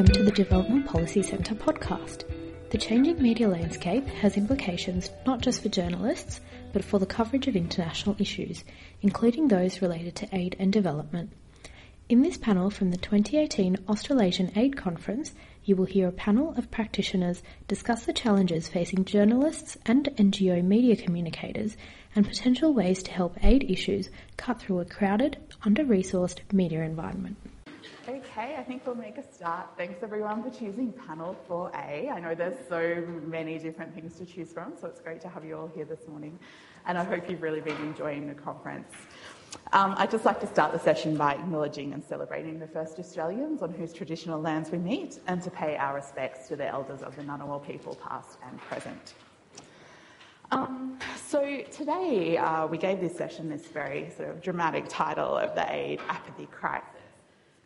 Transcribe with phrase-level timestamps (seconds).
[0.00, 2.24] Welcome to the Development Policy Centre podcast.
[2.70, 6.40] The changing media landscape has implications not just for journalists,
[6.72, 8.64] but for the coverage of international issues,
[9.02, 11.32] including those related to aid and development.
[12.08, 15.34] In this panel from the 2018 Australasian Aid Conference,
[15.64, 20.96] you will hear a panel of practitioners discuss the challenges facing journalists and NGO media
[20.96, 21.76] communicators
[22.16, 24.08] and potential ways to help aid issues
[24.38, 27.36] cut through a crowded, under resourced media environment.
[28.10, 29.68] Okay, I think we'll make a start.
[29.76, 32.10] Thanks everyone for choosing panel 4A.
[32.10, 35.44] I know there's so many different things to choose from, so it's great to have
[35.44, 36.36] you all here this morning.
[36.86, 38.92] And I hope you've really been enjoying the conference.
[39.72, 43.62] Um, I'd just like to start the session by acknowledging and celebrating the first Australians
[43.62, 47.14] on whose traditional lands we meet and to pay our respects to the elders of
[47.14, 49.14] the Ngunnawal people, past and present.
[50.50, 55.54] Um, so today uh, we gave this session this very sort of dramatic title of
[55.54, 56.99] the aid apathy crisis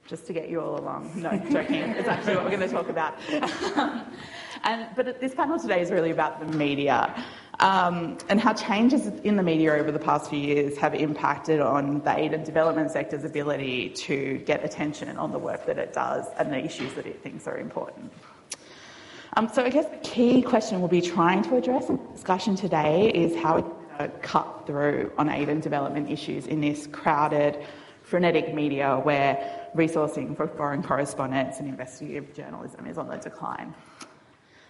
[0.07, 1.11] just to get you all along.
[1.17, 1.77] No, joking.
[1.77, 3.19] it's actually what we're going to talk about.
[4.65, 7.25] and, but this panel today is really about the media
[7.61, 12.01] um, and how changes in the media over the past few years have impacted on
[12.01, 16.27] the aid and development sector's ability to get attention on the work that it does
[16.39, 18.13] and the issues that it thinks are important.
[19.37, 22.55] Um, so I guess the key question we'll be trying to address in the discussion
[22.55, 23.57] today is how
[23.99, 27.65] we cut through on aid and development issues in this crowded,
[28.03, 33.75] frenetic media where resourcing for foreign correspondence and investigative journalism is on the decline.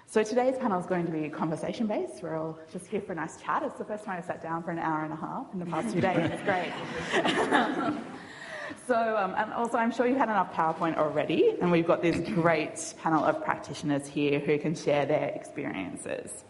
[0.07, 2.23] So today's panel is going to be conversation based.
[2.23, 3.63] We're all just here for a nice chat.
[3.65, 5.67] It's the first time I've sat down for an hour and a half in the
[5.67, 6.31] past few days.
[6.31, 6.73] It's great.
[8.87, 12.17] so, um, and also, I'm sure you've had enough PowerPoint already, and we've got this
[12.29, 16.45] great panel of practitioners here who can share their experiences.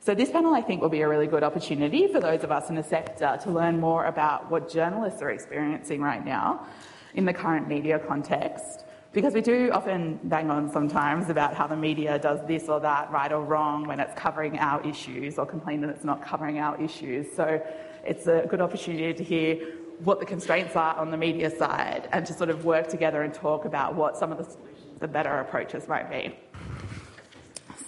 [0.00, 2.68] So, this panel I think will be a really good opportunity for those of us
[2.68, 6.66] in the sector to learn more about what journalists are experiencing right now
[7.14, 8.84] in the current media context.
[9.12, 13.10] Because we do often bang on sometimes about how the media does this or that
[13.10, 16.80] right or wrong when it's covering our issues or complain that it's not covering our
[16.80, 17.26] issues.
[17.34, 17.60] So
[18.04, 19.56] it's a good opportunity to hear
[20.04, 23.32] what the constraints are on the media side and to sort of work together and
[23.32, 24.56] talk about what some of the
[25.00, 26.36] the better approaches might be.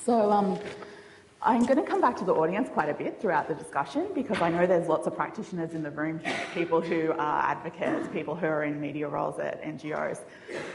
[0.04, 0.58] So, um,
[1.42, 4.42] I'm going to come back to the audience quite a bit throughout the discussion because
[4.42, 6.20] I know there's lots of practitioners in the room
[6.52, 10.20] people who are advocates, people who are in media roles at NGOs,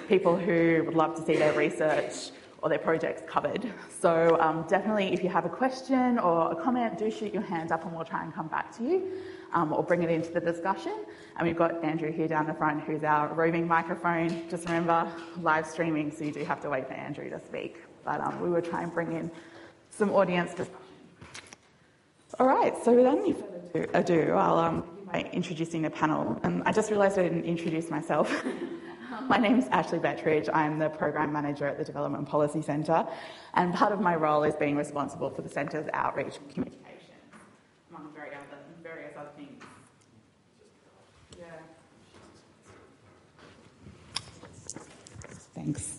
[0.08, 2.32] people who would love to see their research
[2.64, 3.72] or their projects covered.
[3.90, 7.72] So um, definitely if you have a question or a comment, do shoot your hand
[7.72, 9.12] up and we'll try and come back to you
[9.54, 10.96] um, or bring it into the discussion.
[11.38, 14.50] And we've got Andrew here down the front who's our roving microphone.
[14.50, 15.08] Just remember,
[15.42, 17.78] live streaming, so you do have to wait for Andrew to speak.
[18.04, 19.30] But um, we will try and bring in
[19.96, 20.76] some audience discussion.
[22.38, 26.40] All right, so without any further ado, I'll um, by introducing the panel.
[26.44, 28.44] And I just realised I didn't introduce myself.
[29.30, 30.50] my name is Ashlee Betteridge.
[30.54, 33.08] I'm the Program Manager at the Development Policy Centre,
[33.54, 37.16] and part of my role is being responsible for the Centre's outreach and communication,
[37.90, 38.12] among
[38.84, 39.64] various other things.
[41.40, 41.46] Yeah.
[45.54, 45.95] Thanks.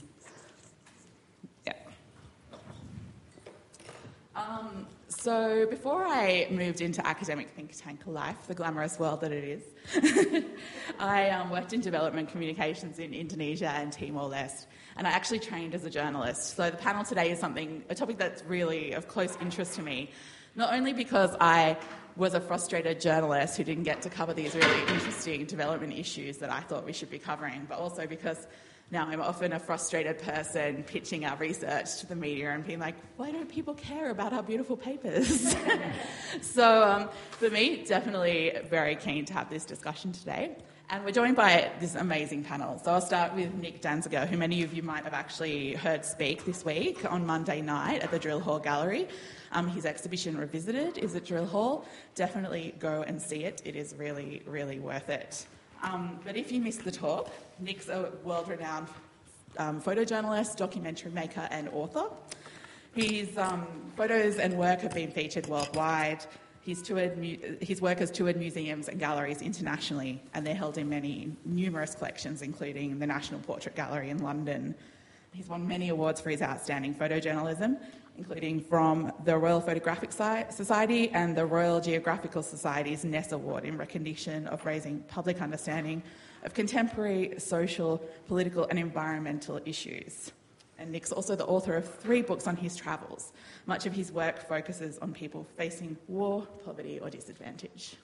[4.48, 9.44] Um, so before I moved into academic think tank life, the glamorous world that it
[9.44, 10.44] is,
[11.00, 15.84] I um, worked in development communications in Indonesia and Timor-Leste, and I actually trained as
[15.84, 16.56] a journalist.
[16.56, 20.10] So the panel today is something, a topic that's really of close interest to me,
[20.54, 21.76] not only because I
[22.16, 26.50] was a frustrated journalist who didn't get to cover these really interesting development issues that
[26.50, 28.46] I thought we should be covering, but also because
[28.88, 32.94] now, I'm often a frustrated person pitching our research to the media and being like,
[33.16, 35.56] why don't people care about our beautiful papers?
[36.40, 40.54] so, um, for me, definitely very keen to have this discussion today.
[40.88, 42.78] And we're joined by this amazing panel.
[42.78, 46.44] So I'll start with Nick Danziger, who many of you might have actually heard speak
[46.44, 49.08] this week on Monday night at the Drill Hall Gallery.
[49.50, 51.84] Um, his exhibition Revisited is at Drill Hall.
[52.14, 53.62] Definitely go and see it.
[53.64, 55.44] It is really, really worth it.
[55.82, 58.88] Um, but if you missed the talk, Nick's a world renowned
[59.58, 62.04] um, photojournalist, documentary maker, and author.
[62.94, 66.24] His um, photos and work have been featured worldwide.
[66.62, 67.16] His, toured,
[67.60, 72.42] his work has toured museums and galleries internationally, and they're held in many numerous collections,
[72.42, 74.74] including the National Portrait Gallery in London.
[75.32, 77.78] He's won many awards for his outstanding photojournalism,
[78.16, 84.46] including from the Royal Photographic Society and the Royal Geographical Society's Ness Award in recognition
[84.48, 86.02] of raising public understanding
[86.42, 90.32] of contemporary social, political, and environmental issues.
[90.78, 93.32] And Nick's also the author of three books on his travels.
[93.66, 97.96] Much of his work focuses on people facing war, poverty, or disadvantage.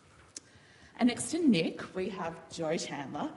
[0.98, 3.30] And next to Nick, we have Jo Chandler,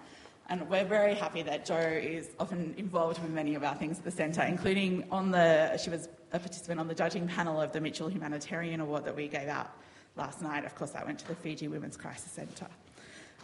[0.47, 4.03] And we're very happy that Jo is often involved with many of our things at
[4.03, 7.81] the centre, including on the, she was a participant on the judging panel of the
[7.81, 9.71] Mitchell Humanitarian Award that we gave out
[10.15, 10.65] last night.
[10.65, 12.67] Of course, that went to the Fiji Women's Crisis Centre.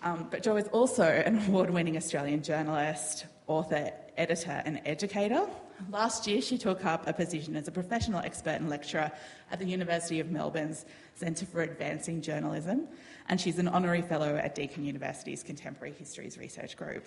[0.03, 5.47] Um, but Jo is also an award winning Australian journalist, author, editor, and educator.
[5.89, 9.11] Last year, she took up a position as a professional expert and lecturer
[9.51, 10.85] at the University of Melbourne's
[11.15, 12.87] Centre for Advancing Journalism,
[13.29, 17.05] and she's an honorary fellow at Deakin University's Contemporary Histories Research Group.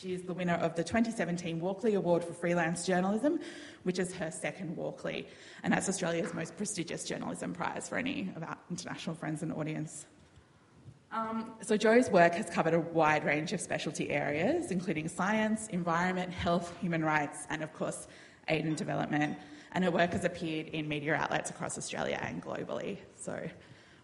[0.00, 3.38] She is the winner of the 2017 Walkley Award for Freelance Journalism,
[3.84, 5.28] which is her second Walkley,
[5.62, 10.06] and that's Australia's most prestigious journalism prize for any of our international friends and audience.
[11.12, 16.32] Um, so, Jo's work has covered a wide range of specialty areas, including science, environment,
[16.32, 18.08] health, human rights, and of course,
[18.48, 19.38] aid and development.
[19.72, 22.98] And her work has appeared in media outlets across Australia and globally.
[23.14, 23.48] So,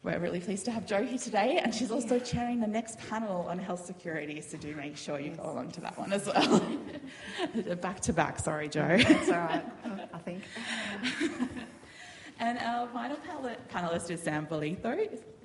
[0.03, 3.47] we're really pleased to have Jo here today, and she's also chairing the next panel
[3.49, 6.63] on health security, so do make sure you go along to that one as well.
[7.83, 8.97] back to back, sorry, Jo.
[8.97, 9.65] That's all right,
[10.15, 10.43] I think.
[12.39, 13.19] and our final
[13.71, 14.97] panelist is Sam Bolitho.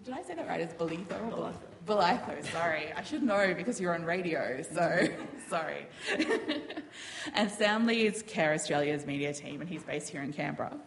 [0.05, 0.61] Did I say that right?
[0.61, 1.51] It's Bolitho or
[1.85, 2.45] Bolitho?
[2.51, 2.93] sorry.
[2.95, 5.05] I should know because you're on radio, so
[5.49, 5.85] sorry.
[7.33, 10.77] and Sam leads Care Australia's media team, and he's based here in Canberra.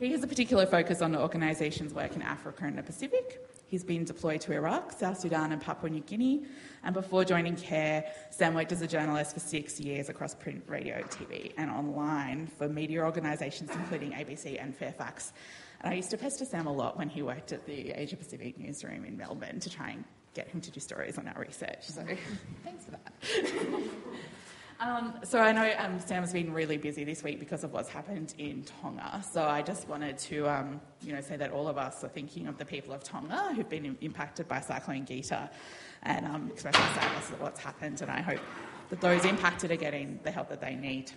[0.00, 3.46] He has a particular focus on the organisation's work in Africa and the Pacific.
[3.66, 6.46] He's been deployed to Iraq, South Sudan, and Papua New Guinea.
[6.82, 11.02] And before joining CARE, Sam worked as a journalist for six years across print, radio,
[11.02, 15.34] TV, and online for media organisations including ABC and Fairfax.
[15.82, 18.58] And I used to pester Sam a lot when he worked at the Asia Pacific
[18.58, 21.82] newsroom in Melbourne to try and get him to do stories on our research.
[21.82, 22.06] So
[22.64, 23.82] thanks for that.
[24.80, 28.34] um, so I know um, Sam's been really busy this week because of what's happened
[28.38, 29.22] in Tonga.
[29.30, 32.46] So I just wanted to, um, you know, say that all of us are thinking
[32.46, 35.50] of the people of Tonga who've been impacted by Cyclone Gita,
[36.02, 38.00] and expressing sadness at what's happened.
[38.00, 38.40] And I hope
[38.88, 41.12] that those impacted are getting the help that they need.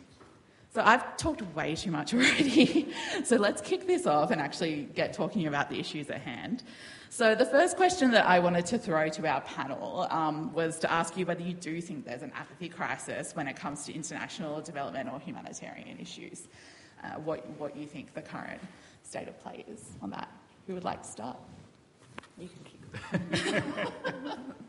[0.73, 2.91] So I've talked way too much already.
[3.23, 6.63] so let's kick this off and actually get talking about the issues at hand.
[7.11, 10.91] So the first question that I wanted to throw to our panel um, was to
[10.91, 14.61] ask you whether you do think there's an apathy crisis when it comes to international
[14.61, 16.47] development or humanitarian issues.
[17.03, 18.59] Uh, what, what you think the current
[19.03, 20.31] state of play is on that.
[20.65, 21.37] Who would like to start?
[22.39, 22.81] You can keep.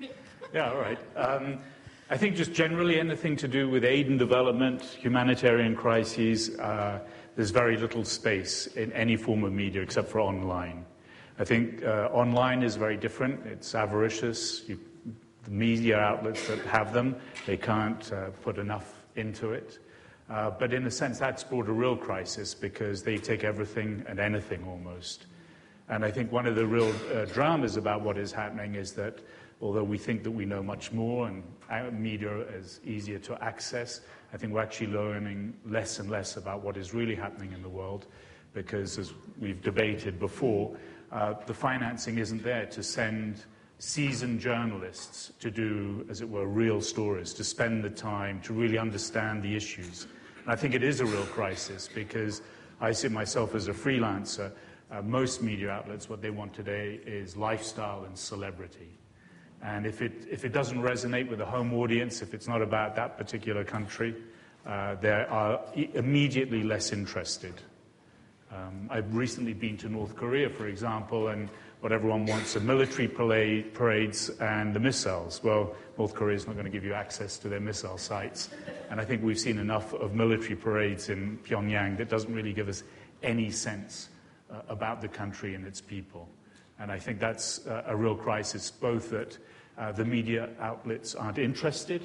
[0.53, 0.99] yeah, all right.
[1.17, 1.61] Um,
[2.11, 7.01] I think just generally anything to do with aid and development, humanitarian crises, uh,
[7.35, 10.85] there's very little space in any form of media except for online.
[11.39, 13.47] I think uh, online is very different.
[13.47, 14.69] It's avaricious.
[14.69, 14.79] You,
[15.45, 17.17] the media outlets that have them,
[17.47, 19.79] they can't uh, put enough into it.
[20.29, 24.21] Uh, but in a sense, that's brought a real crisis because they take everything and
[24.21, 25.25] anything almost.
[25.89, 29.21] And I think one of the real uh, dramas about what is happening is that
[29.61, 31.43] although we think that we know much more and
[31.93, 34.01] media is easier to access,
[34.33, 37.69] I think we're actually learning less and less about what is really happening in the
[37.69, 38.07] world
[38.53, 40.77] because, as we've debated before,
[41.13, 43.45] uh, the financing isn't there to send
[43.79, 48.79] seasoned journalists to do, as it were, real stories, to spend the time to really
[48.79, 50.07] understand the issues.
[50.43, 52.43] And I think it is a real crisis because
[52.81, 54.53] I see myself as a freelancer.
[54.91, 58.91] Uh, most media outlets, what they want today is lifestyle and celebrity.
[59.65, 62.94] And if it, if it doesn't resonate with the home audience, if it's not about
[62.97, 64.15] that particular country,
[64.67, 67.55] uh, they are immediately less interested.
[68.53, 71.49] Um, I've recently been to North Korea, for example, and
[71.81, 75.43] what everyone wants are military parades and the missiles.
[75.43, 78.51] Well, North Korea is not going to give you access to their missile sites.
[78.91, 82.69] And I think we've seen enough of military parades in Pyongyang that doesn't really give
[82.69, 82.85] us
[83.23, 84.11] any sense
[84.51, 86.29] uh, about the country and its people.
[86.79, 89.39] And I think that's uh, a real crisis, both that
[89.79, 92.03] uh, the media outlets aren't interested,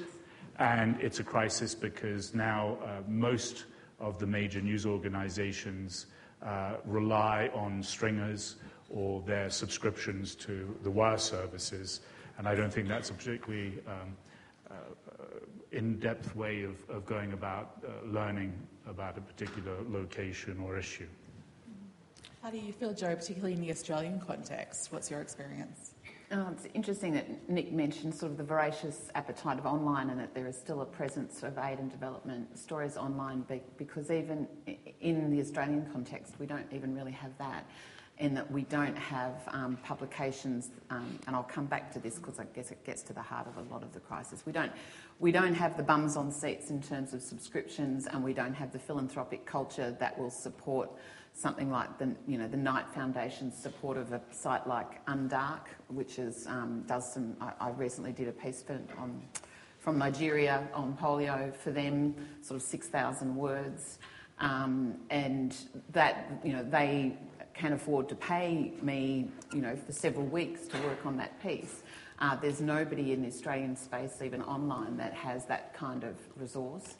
[0.58, 3.64] and it's a crisis because now uh, most
[3.98, 6.06] of the major news organizations
[6.42, 8.56] uh, rely on stringers
[8.88, 12.00] or their subscriptions to the wire services,
[12.38, 14.16] and I don't think that's a particularly um,
[14.70, 14.74] uh,
[15.72, 18.52] in-depth way of, of, going about uh, learning
[18.88, 21.06] about a particular location or issue.
[22.42, 24.92] How do you feel, Jo, particularly in the Australian context?
[24.92, 25.89] What's your experience?
[26.32, 30.32] Oh, it's interesting that Nick mentioned sort of the voracious appetite of online and that
[30.32, 33.44] there is still a presence of aid and development stories online
[33.76, 34.46] because even
[35.00, 37.66] in the Australian context, we don't even really have that
[38.20, 42.38] in that we don't have um, publications, um, and I'll come back to this because
[42.38, 44.42] I guess it gets to the heart of a lot of the crisis.
[44.44, 44.70] We don't,
[45.20, 48.72] we don't have the bums on seats in terms of subscriptions, and we don't have
[48.72, 50.90] the philanthropic culture that will support
[51.34, 56.18] something like the, you know, the Knight Foundation's support of a site like Undark, which
[56.18, 57.36] is, um, does some.
[57.40, 59.22] I, I, recently did a piece for, on
[59.80, 63.98] from Nigeria on polio, for them, sort of 6,000 words.
[64.38, 65.56] Um, and
[65.92, 67.16] that, you know, they
[67.54, 71.82] can afford to pay me, you know, for several weeks to work on that piece.
[72.18, 76.96] Uh, there's nobody in the Australian space, even online, that has that kind of resource.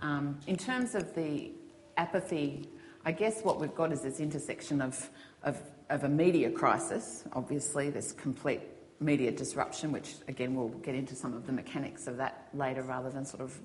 [0.00, 1.52] Um, in terms of the
[1.96, 2.68] apathy,
[3.04, 5.10] I guess what we've got is this intersection of,
[5.42, 7.24] of, of a media crisis.
[7.34, 8.60] Obviously, this complete
[9.00, 13.10] media disruption, which again we'll get into some of the mechanics of that later rather
[13.10, 13.58] than sort of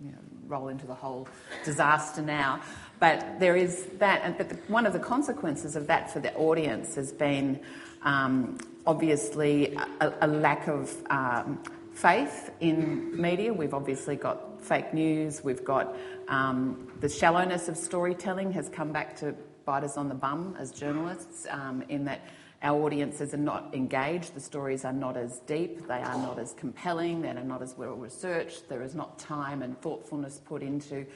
[0.00, 1.26] you know, roll into the whole
[1.64, 2.60] disaster now.
[3.00, 6.32] But there is that, and but the, one of the consequences of that for the
[6.34, 7.58] audience has been
[8.02, 11.62] um, obviously a, a, lack of um,
[11.92, 13.52] faith in media.
[13.52, 15.44] We've obviously got fake news.
[15.44, 15.96] We've got
[16.28, 20.72] um, the shallowness of storytelling has come back to bite us on the bum as
[20.72, 22.20] journalists, um, in that
[22.62, 26.52] our audiences are not engaged, the stories are not as deep, they are not as
[26.54, 31.06] compelling, they are not as well researched, there is not time and thoughtfulness put into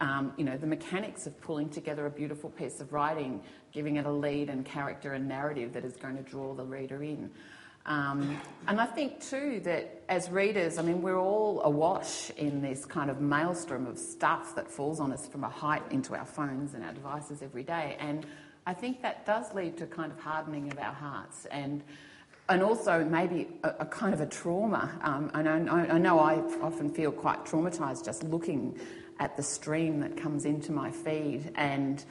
[0.00, 4.06] um, you know, the mechanics of pulling together a beautiful piece of writing, giving it
[4.06, 7.30] a lead and character and narrative that is going to draw the reader in.
[7.84, 12.84] Um, and I think too that as readers, I mean, we're all awash in this
[12.84, 16.74] kind of maelstrom of stuff that falls on us from a height into our phones
[16.74, 17.96] and our devices every day.
[17.98, 18.24] And
[18.66, 21.82] I think that does lead to kind of hardening of our hearts and
[22.48, 24.90] and also maybe a, a kind of a trauma.
[25.02, 28.78] Um, and I, I know I often feel quite traumatised just looking
[29.20, 31.52] at the stream that comes into my feed.
[31.54, 32.04] And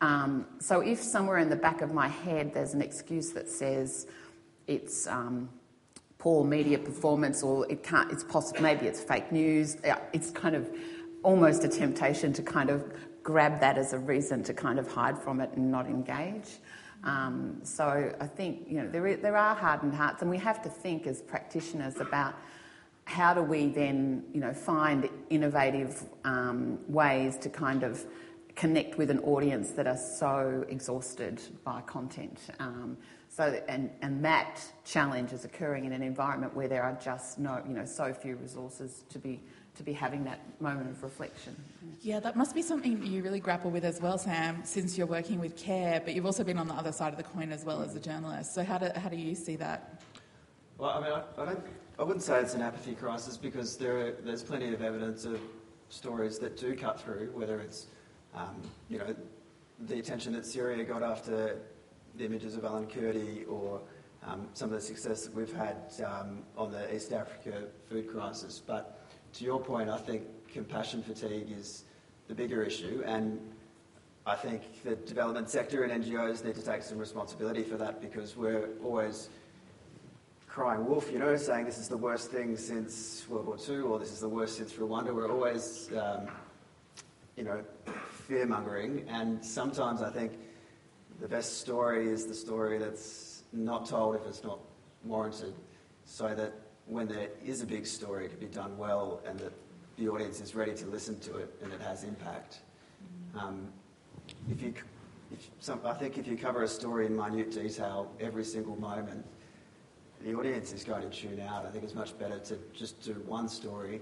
[0.00, 4.06] um, so if somewhere in the back of my head there's an excuse that says
[4.68, 5.48] it's um,
[6.18, 9.76] poor media performance or it can't, it's possible, maybe it's fake news,
[10.12, 10.70] it's kind of
[11.22, 15.18] almost a temptation to kind of grab that as a reason to kind of hide
[15.18, 16.58] from it and not engage.
[17.04, 20.68] Um, so I think you know there, there are hardened hearts, and we have to
[20.68, 22.34] think as practitioners about
[23.04, 28.04] how do we then you know find innovative um, ways to kind of
[28.56, 32.40] connect with an audience that are so exhausted by content.
[32.58, 32.96] Um,
[33.38, 37.62] so and and that challenge is occurring in an environment where there are just no
[37.68, 39.40] you know so few resources to be
[39.76, 41.54] to be having that moment of reflection.
[42.02, 45.38] Yeah, that must be something you really grapple with as well, Sam, since you're working
[45.38, 47.80] with care, but you've also been on the other side of the coin as well
[47.80, 48.56] as a journalist.
[48.56, 50.02] So, how do, how do you see that?
[50.78, 51.64] Well, I mean, I, I, don't,
[51.96, 55.40] I wouldn't say it's an apathy crisis because there are, there's plenty of evidence of
[55.90, 57.86] stories that do cut through, whether it's,
[58.34, 59.14] um, you know,
[59.86, 61.60] the attention that Syria got after
[62.18, 63.80] the images of Alan Kurdi or
[64.26, 68.60] um, some of the success that we've had um, on the East Africa food crisis.
[68.64, 69.00] But
[69.34, 71.84] to your point, I think compassion fatigue is
[72.26, 73.40] the bigger issue, and
[74.26, 78.36] I think the development sector and NGOs need to take some responsibility for that because
[78.36, 79.28] we're always
[80.48, 83.98] crying wolf, you know, saying this is the worst thing since World War II or
[83.98, 85.14] this is the worst since Rwanda.
[85.14, 86.28] We're always, um,
[87.36, 87.62] you know,
[88.26, 90.32] fear mongering, and sometimes I think
[91.20, 94.60] the best story is the story that's not told if it's not
[95.04, 95.54] warranted,
[96.04, 96.52] so that
[96.86, 99.52] when there is a big story, it can be done well and that
[99.96, 102.60] the audience is ready to listen to it and it has impact.
[103.38, 103.68] Um,
[104.50, 104.72] if you,
[105.32, 109.24] if some, I think if you cover a story in minute detail every single moment,
[110.24, 111.66] the audience is going to tune out.
[111.66, 114.00] I think it's much better to just do one story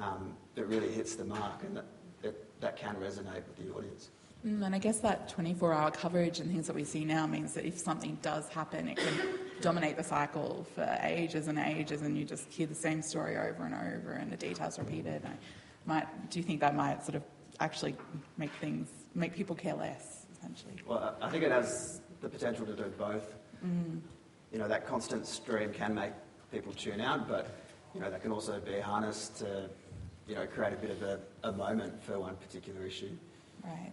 [0.00, 1.86] um, that really hits the mark and that,
[2.22, 4.10] that, that can resonate with the audience.
[4.44, 7.54] Mm, and I guess that 24 hour coverage and things that we see now means
[7.54, 9.14] that if something does happen, it can
[9.60, 13.64] dominate the cycle for ages and ages, and you just hear the same story over
[13.64, 15.22] and over, and the details repeated.
[15.24, 15.32] I
[15.86, 17.22] might, do you think that might sort of
[17.60, 17.96] actually
[18.36, 20.74] make things, make people care less, essentially?
[20.86, 23.34] Well, I think it has the potential to do both.
[23.64, 24.00] Mm.
[24.52, 26.12] You know, that constant stream can make
[26.52, 27.50] people tune out, but,
[27.94, 29.68] you know, that can also be harnessed to,
[30.28, 33.10] you know, create a bit of a, a moment for one particular issue.
[33.64, 33.92] Right.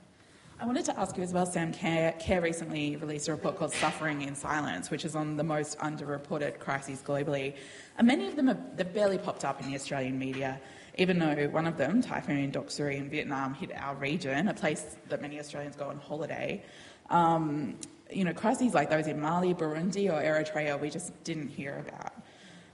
[0.64, 1.74] I wanted to ask you as well, Sam.
[1.74, 5.78] Care, Care recently released a report called Suffering in Silence, which is on the most
[5.80, 7.56] underreported crises globally.
[7.98, 10.62] And many of them have they've barely popped up in the Australian media,
[10.98, 15.22] even though one of them, Typhoon Doksuri in Vietnam, hit our region, a place that
[15.22, 16.64] many Australians go on holiday.
[17.10, 17.76] Um,
[18.10, 22.14] you know, crises like those in Mali, Burundi, or Eritrea, we just didn't hear about.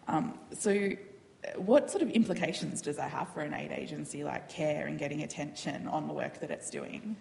[0.07, 0.91] Um, so,
[1.55, 5.23] what sort of implications does that have for an aid agency like CARE in getting
[5.23, 7.15] attention on the work that it's doing?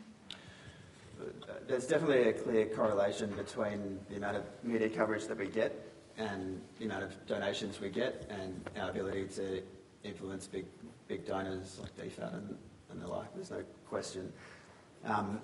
[1.69, 6.61] There's definitely a clear correlation between the amount of media coverage that we get and
[6.79, 9.63] the amount of donations we get and our ability to
[10.03, 10.65] influence big,
[11.07, 12.57] big donors like DFAT and,
[12.91, 13.33] and the like.
[13.35, 14.33] There's no question.
[15.05, 15.41] Um,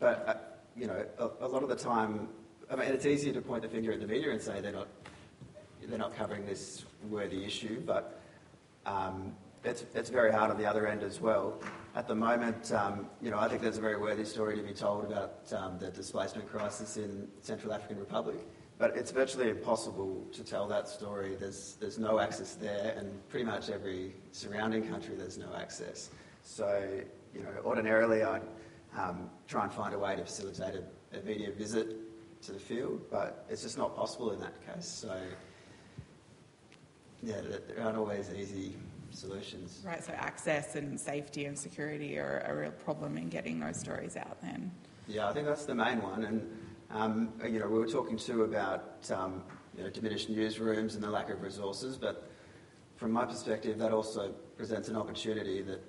[0.00, 0.34] but, uh,
[0.76, 2.28] you know, a, a, lot of the time,
[2.70, 4.88] I mean, it's easier to point the finger at the media and say they're not,
[5.86, 8.20] they're not covering this worthy issue, but
[8.86, 11.60] um, it's, it's very hard on the other end as well.
[11.94, 14.72] At the moment, um, you know, I think there's a very worthy story to be
[14.72, 18.38] told about um, the displacement crisis in Central African Republic,
[18.78, 21.36] but it's virtually impossible to tell that story.
[21.38, 26.08] There's, there's no access there, and pretty much every surrounding country there's no access.
[26.44, 26.88] So,
[27.34, 28.40] you know, ordinarily I'd
[28.96, 31.94] um, try and find a way to facilitate a, a media visit
[32.44, 34.86] to the field, but it's just not possible in that case.
[34.88, 35.14] So,
[37.22, 38.76] yeah, there aren't always easy
[39.12, 39.82] solutions.
[39.84, 44.16] Right, so access and safety and security are a real problem in getting those stories
[44.16, 44.70] out then.
[45.06, 46.24] Yeah, I think that's the main one.
[46.24, 46.58] And,
[46.90, 49.42] um, you know, we were talking too about um,
[49.76, 52.30] you know, diminished newsrooms and the lack of resources, but
[52.96, 55.82] from my perspective, that also presents an opportunity that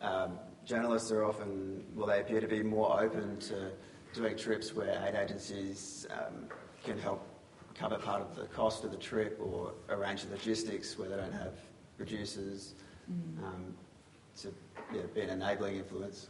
[0.00, 3.72] um, journalists are often, well, they appear to be more open to
[4.14, 6.46] doing trips where aid agencies um,
[6.82, 7.26] can help
[7.74, 11.32] cover part of the cost of the trip or arrange the logistics where they don't
[11.32, 11.54] have
[12.00, 12.74] producers
[13.12, 13.44] mm.
[13.44, 13.74] um,
[14.40, 14.48] to
[14.94, 16.28] yeah, be an enabling influence.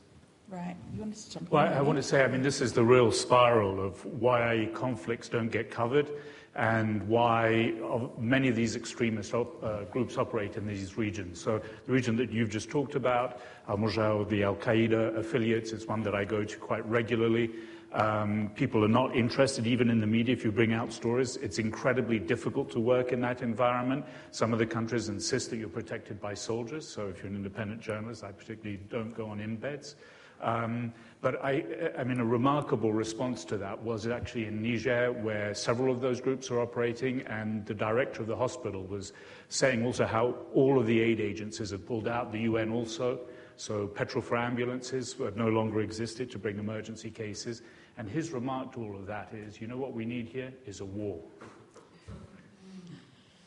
[0.49, 0.77] Right.
[0.93, 1.73] You want to jump well, in?
[1.73, 5.29] I, I want to say, I mean, this is the real spiral of why conflicts
[5.29, 6.11] don't get covered
[6.57, 7.73] and why
[8.19, 11.41] many of these extremist op- uh, groups operate in these regions.
[11.41, 16.17] So the region that you've just talked about, Al-Mujah, the Al-Qaeda affiliates, is one that
[16.17, 17.51] I go to quite regularly.
[17.93, 21.37] Um, people are not interested, even in the media, if you bring out stories.
[21.37, 24.05] It's incredibly difficult to work in that environment.
[24.31, 27.81] Some of the countries insist that you're protected by soldiers, so if you're an independent
[27.81, 29.97] journalist, I particularly don't go on embeds.
[30.41, 31.65] Um, but I,
[31.99, 36.21] I, mean, a remarkable response to that was actually in Niger, where several of those
[36.21, 39.13] groups are operating, and the director of the hospital was
[39.49, 43.21] saying also how all of the aid agencies have pulled out, the UN also.
[43.57, 47.61] So petrol for ambulances no longer existed to bring emergency cases.
[47.99, 50.81] And his remark to all of that is, you know what we need here is
[50.81, 51.21] a war.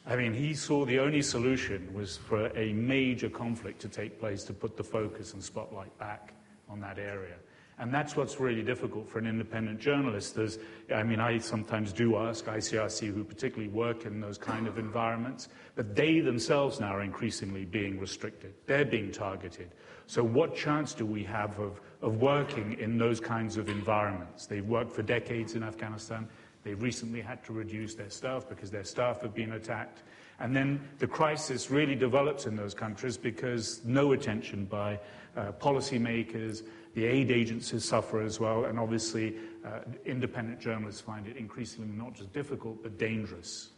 [0.06, 4.44] I mean, he saw the only solution was for a major conflict to take place
[4.44, 6.34] to put the focus and spotlight back
[6.70, 7.36] on that area.
[7.80, 10.36] And that's what's really difficult for an independent journalist.
[10.36, 10.60] There's,
[10.94, 15.50] I mean, I sometimes do ask ICRC, who particularly work in those kind of environments,
[15.76, 18.54] but they themselves now are increasingly being restricted.
[18.68, 19.72] They're being targeted.
[20.08, 24.46] So, what chance do we have of, of working in those kinds of environments?
[24.46, 26.28] They've worked for decades in Afghanistan.
[26.64, 30.04] They've recently had to reduce their staff because their staff have been attacked.
[30.40, 35.00] And then the crisis really develops in those countries because no attention by
[35.36, 36.64] uh, policymakers,
[36.96, 39.36] the aid agencies suffer as well, and obviously
[39.66, 43.72] uh, independent journalists find it increasingly not just difficult but dangerous.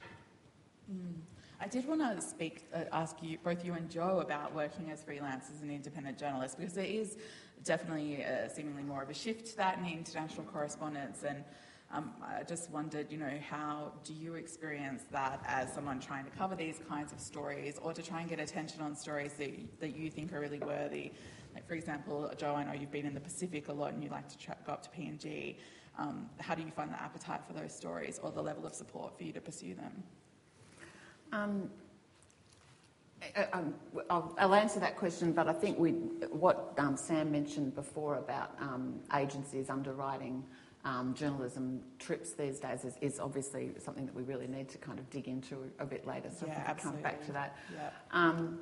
[0.92, 1.14] Mm.
[1.66, 5.04] I did want to speak, uh, ask you, both you and Jo, about working as
[5.04, 7.18] freelancers and independent journalists, because there is
[7.64, 11.24] definitely uh, seemingly more of a shift to that in international correspondence.
[11.24, 11.44] And
[11.92, 16.30] um, I just wondered, you know, how do you experience that as someone trying to
[16.30, 19.50] cover these kinds of stories, or to try and get attention on stories that,
[19.80, 21.14] that you think are really worthy?
[21.56, 24.12] Like, for example, Jo, I know you've been in the Pacific a lot, and you
[24.12, 25.56] like to tra- go up to PNG.
[25.98, 29.18] Um, how do you find the appetite for those stories, or the level of support
[29.18, 30.04] for you to pursue them?
[31.36, 31.70] Um,
[33.52, 33.74] um,
[34.10, 35.78] I'll, I'll, answer that question, but I think
[36.32, 40.44] what um, Sam mentioned before about um, agencies underwriting
[40.86, 45.00] um, journalism trips these days is, is, obviously something that we really need to kind
[45.00, 46.30] of dig into a bit later.
[46.30, 47.58] So yeah, I come back to that.
[47.74, 47.90] Yeah.
[48.12, 48.60] Um,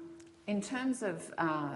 [0.47, 1.75] in terms of, uh,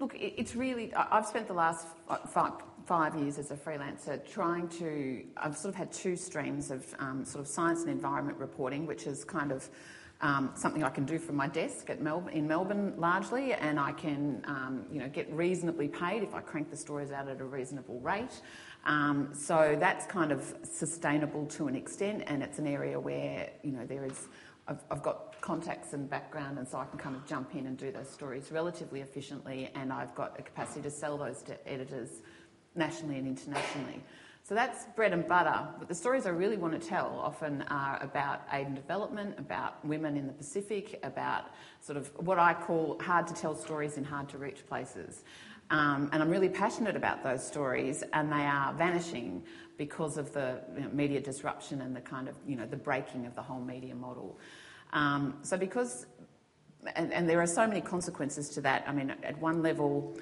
[0.00, 1.86] look, it, it's really, I've spent the last
[2.28, 2.52] five,
[2.84, 6.84] five, years as a freelancer trying to, I've sort of had two streams of
[7.24, 9.68] sort of science and environment reporting, which is kind of
[10.20, 14.42] um, something I can do from my desk Melbourne, in Melbourne largely, and I can
[14.46, 18.00] um, you know, get reasonably paid if I crank the stories out at a reasonable
[18.00, 18.40] rate.
[18.84, 23.72] Um, so that's kind of sustainable to an extent, and it's an area where you
[23.72, 24.28] know there is.
[24.68, 27.76] I've, I've got contacts and background, and so I can kind of jump in and
[27.76, 32.22] do those stories relatively efficiently, and I've got a capacity to sell those to editors
[32.74, 34.02] nationally and internationally.
[34.46, 35.66] So that's bread and butter.
[35.76, 39.84] But the stories I really want to tell often are about aid and development, about
[39.84, 41.46] women in the Pacific, about
[41.80, 45.24] sort of what I call hard to tell stories in hard to reach places.
[45.70, 49.42] Um, and I'm really passionate about those stories, and they are vanishing
[49.78, 53.26] because of the you know, media disruption and the kind of, you know, the breaking
[53.26, 54.38] of the whole media model.
[54.92, 56.06] Um, so because,
[56.94, 58.84] and, and there are so many consequences to that.
[58.86, 60.16] I mean, at one level,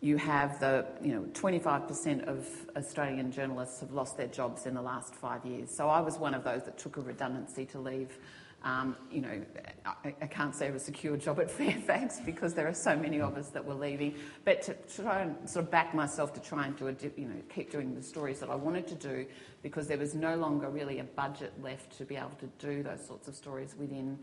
[0.00, 4.82] you have the, you know, 25% of Australian journalists have lost their jobs in the
[4.82, 5.74] last five years.
[5.74, 8.16] So I was one of those that took a redundancy to leave.
[8.62, 9.40] Um, you know,
[9.86, 12.96] I, I, can't say I have a secure job at Fairfax because there are so
[12.96, 14.16] many of us that were leaving.
[14.44, 17.28] But to, to try and sort of back myself to try and do a, you
[17.28, 19.26] know, keep doing the stories that I wanted to do
[19.62, 23.04] because there was no longer really a budget left to be able to do those
[23.06, 24.18] sorts of stories within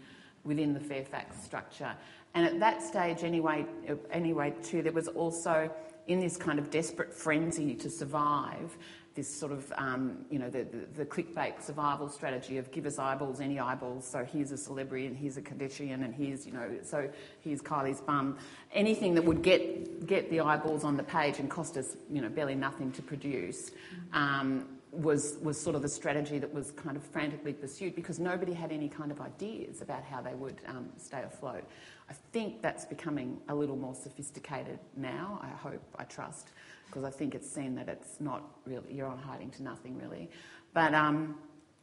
[0.45, 1.93] within the Fairfax structure.
[2.35, 3.65] And at that stage, anyway,
[4.11, 5.71] anyway, too, there was also
[6.07, 8.77] in this kind of desperate frenzy to survive,
[9.15, 12.99] this sort of, um, you know, the, the, the, clickbait survival strategy of give us
[12.99, 14.05] eyeballs, any eyeballs.
[14.05, 18.01] So here's a celebrity and here's a Kardashian and here's, you know, so here's Kylie's
[18.01, 18.37] bum.
[18.73, 22.27] Anything that would get get the eyeballs on the page and cost us, you know,
[22.27, 23.71] barely nothing to produce.
[24.11, 28.53] Um, was, was sort of the strategy that was kind of frantically pursued because nobody
[28.53, 31.65] had any kind of ideas about how they would um, stay afloat.
[32.09, 36.49] I think that's becoming a little more sophisticated now, I hope, I trust,
[36.85, 40.29] because I think it's seen that it's not really, you're on hiding to nothing really.
[40.73, 41.35] But, um,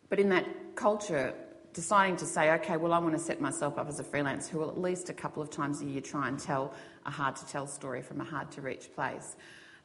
[0.09, 1.35] but in that culture,
[1.73, 4.59] deciding to say, okay, well, I want to set myself up as a freelance who
[4.59, 6.75] will at least a couple of times a year try and tell
[7.07, 9.37] a hard to tell story from a hard to reach place.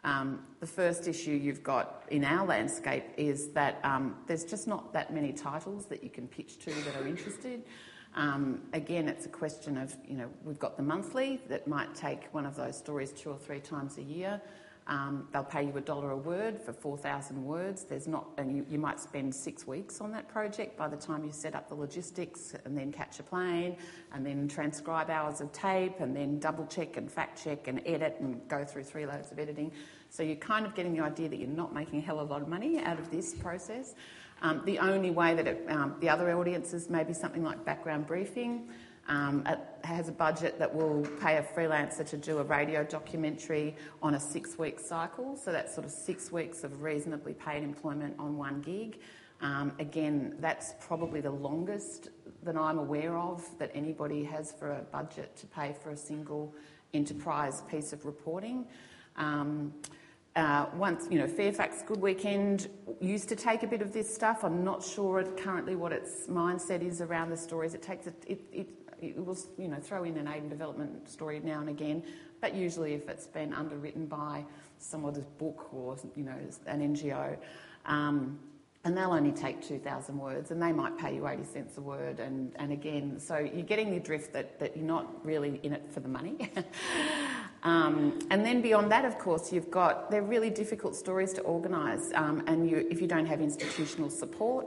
[0.04, 4.94] Um, the first issue you've got in our landscape is that um, there's just not
[4.94, 7.64] that many titles that you can pitch to that are interested.
[8.18, 12.24] Um, again, it's a question of, you know, we've got the monthly that might take
[12.34, 14.42] one of those stories two or three times a year.
[14.88, 17.84] Um, they'll pay you a dollar a word for 4,000 words.
[17.84, 21.26] There's not, and you, you, might spend six weeks on that project by the time
[21.26, 23.78] you set up the logistics and then catch a plane
[24.14, 28.16] and then transcribe hours of tape and then double check and fact check and edit
[28.20, 29.72] and go through three loads of editing.
[30.10, 32.34] So you're kind of getting the idea that you're not making a hell of a
[32.34, 33.94] lot of money out of this process.
[34.42, 38.70] Um, the only way that it, um, the other audiences, maybe something like background briefing,
[39.08, 39.48] um,
[39.84, 44.20] has a budget that will pay a freelancer to do a radio documentary on a
[44.20, 45.38] six week cycle.
[45.38, 49.00] So that's sort of six weeks of reasonably paid employment on one gig.
[49.40, 52.10] Um, again, that's probably the longest
[52.44, 56.54] that I'm aware of that anybody has for a budget to pay for a single
[56.94, 58.66] enterprise piece of reporting.
[59.16, 59.74] Um,
[60.38, 62.70] uh, once, you know, Fairfax Good Weekend
[63.02, 64.44] used to take a bit of this stuff.
[64.44, 67.74] I'm not sure currently what its mindset is around the stories.
[67.74, 68.68] It takes it, it, it,
[69.02, 72.04] it will, you know, throw in an aid and development story now and again,
[72.40, 74.46] but usually if it's been underwritten by
[74.78, 77.36] someone's book or, you know, an NGO.
[77.86, 78.40] Um,
[78.84, 82.20] and they'll only take 2,000 words and they might pay you 80 cents a word.
[82.20, 85.92] And, and again, so you're getting the drift that, that you're not really in it
[85.92, 86.52] for the money.
[87.68, 92.14] Um, and then beyond that, of course, you've got they're really difficult stories to organise,
[92.16, 94.66] um, and you, if you don't have institutional support,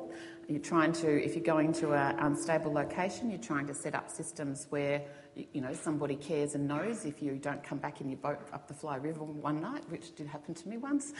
[0.49, 4.11] you're trying to if you're going to an unstable location, you're trying to set up
[4.11, 5.01] systems where
[5.35, 8.69] you know somebody cares and knows if you don't come back in your boat up
[8.69, 11.15] the Fly River one night, which did happen to me once,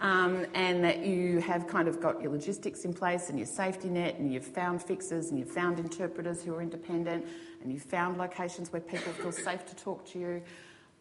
[0.00, 3.90] um, and that you have kind of got your logistics in place and your safety
[3.90, 7.26] net, and you've found fixers and you've found interpreters who are independent,
[7.62, 10.42] and you've found locations where people feel safe to talk to you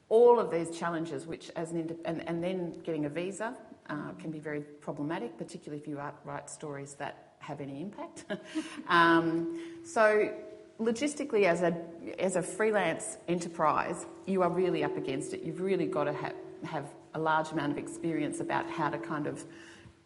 [0.10, 3.56] all of these challenges, which as an and, and then getting a visa
[3.90, 8.26] uh, can be very problematic, particularly if you write stories that have any impact.
[8.88, 10.32] um, so
[10.80, 11.76] logistically, as a
[12.20, 15.42] as a freelance enterprise, you are really up against it.
[15.44, 19.26] You've really got to ha- have a large amount of experience about how to kind
[19.26, 19.44] of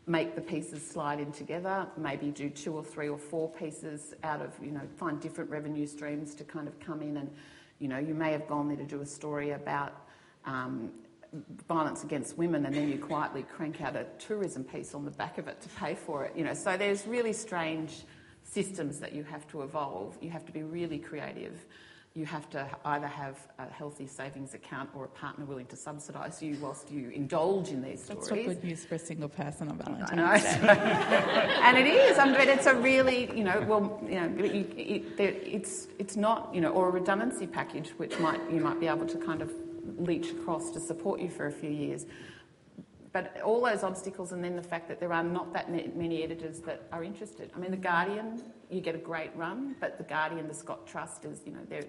[0.06, 1.88] make the pieces slide in together.
[1.98, 5.88] Maybe do two or three or four pieces out of you know find different revenue
[5.88, 7.30] streams to kind of come in and
[7.80, 9.94] you know, you may have gone there to do a story about
[10.46, 10.92] um,
[11.68, 15.38] violence against women and then you quietly crank out a tourism piece on the back
[15.38, 16.36] of it to pay for it.
[16.36, 18.04] You know, so there's really strange
[18.44, 20.18] systems that you have to evolve.
[20.22, 21.66] You have to be really creative.
[22.20, 26.44] You have to either have a healthy savings account or a partner willing to subsidise
[26.44, 28.28] you whilst you indulge in these stories.
[28.28, 30.68] That's not good news for a single person on Valentine's Day.
[31.64, 32.18] and it is.
[32.18, 36.18] Um, I mean, it's a really, you know, well, you know, it, it, it's it's
[36.18, 39.42] not, you know, or a redundancy package which might you might be able to kind
[39.42, 39.54] of
[39.98, 42.06] leech across to support you for a few years.
[43.12, 46.60] But all those obstacles, and then the fact that there are not that many editors
[46.62, 47.52] that are interested.
[47.56, 51.26] I mean, The Guardian, you get a great run, but The Guardian, the Scott Trust,
[51.26, 51.86] is, you know, they're,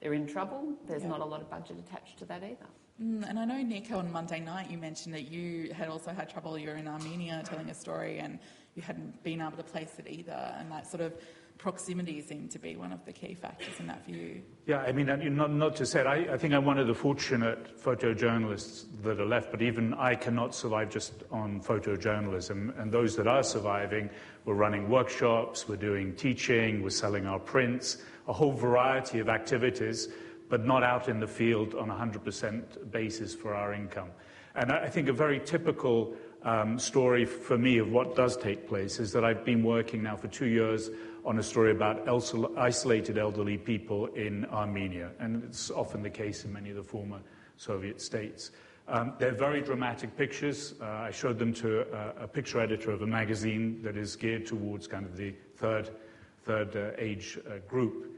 [0.00, 0.74] they're in trouble.
[0.86, 1.08] There's yeah.
[1.08, 2.66] not a lot of budget attached to that either.
[3.02, 6.28] Mm, and I know, Nick, on Monday night you mentioned that you had also had
[6.28, 6.58] trouble.
[6.58, 8.38] You were in Armenia telling a story and
[8.74, 10.54] you hadn't been able to place it either.
[10.58, 11.14] And that sort of
[11.56, 14.42] proximity seemed to be one of the key factors in that view.
[14.70, 17.76] Yeah, I mean, not, not to say, I, I think I'm one of the fortunate
[17.76, 22.80] photojournalists that are left, but even I cannot survive just on photojournalism.
[22.80, 24.08] And those that are surviving,
[24.44, 30.06] we're running workshops, we're doing teaching, we're selling our prints, a whole variety of activities,
[30.48, 34.10] but not out in the field on a 100% basis for our income.
[34.54, 39.00] And I think a very typical um, story for me of what does take place
[39.00, 40.90] is that I've been working now for two years
[41.24, 42.08] on a story about
[42.56, 47.20] isolated elderly people in Armenia, and it's often the case in many of the former
[47.56, 48.52] Soviet states.
[48.88, 50.74] Um, they're very dramatic pictures.
[50.80, 54.46] Uh, I showed them to a, a, picture editor of a magazine that is geared
[54.46, 55.90] towards kind of the third,
[56.42, 58.10] third uh, age uh, group.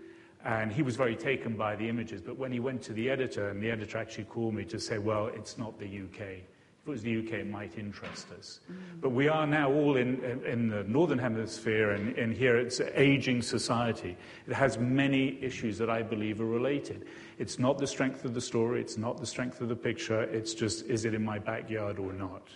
[0.44, 2.22] And he was very taken by the images.
[2.22, 4.96] But when he went to the editor, and the editor actually called me to say,
[4.96, 6.42] well, it's not the UK.
[6.82, 8.58] If it was the UK, might interest us.
[8.68, 9.00] Mm.
[9.00, 12.80] But we are now all in, in, in the Northern Hemisphere, and, and here it's
[12.80, 14.16] an aging society.
[14.48, 17.06] It has many issues that I believe are related.
[17.38, 20.54] It's not the strength of the story, it's not the strength of the picture, it's
[20.54, 22.48] just, is it in my backyard or not?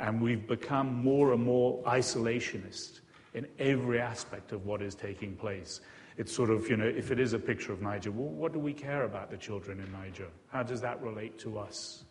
[0.00, 3.02] And we've become more and more isolationist
[3.34, 5.80] in every aspect of what is taking place.
[6.18, 8.58] It's sort of, you know, if it is a picture of Niger, well, what do
[8.58, 10.28] we care about the children in Niger?
[10.48, 12.02] How does that relate to us?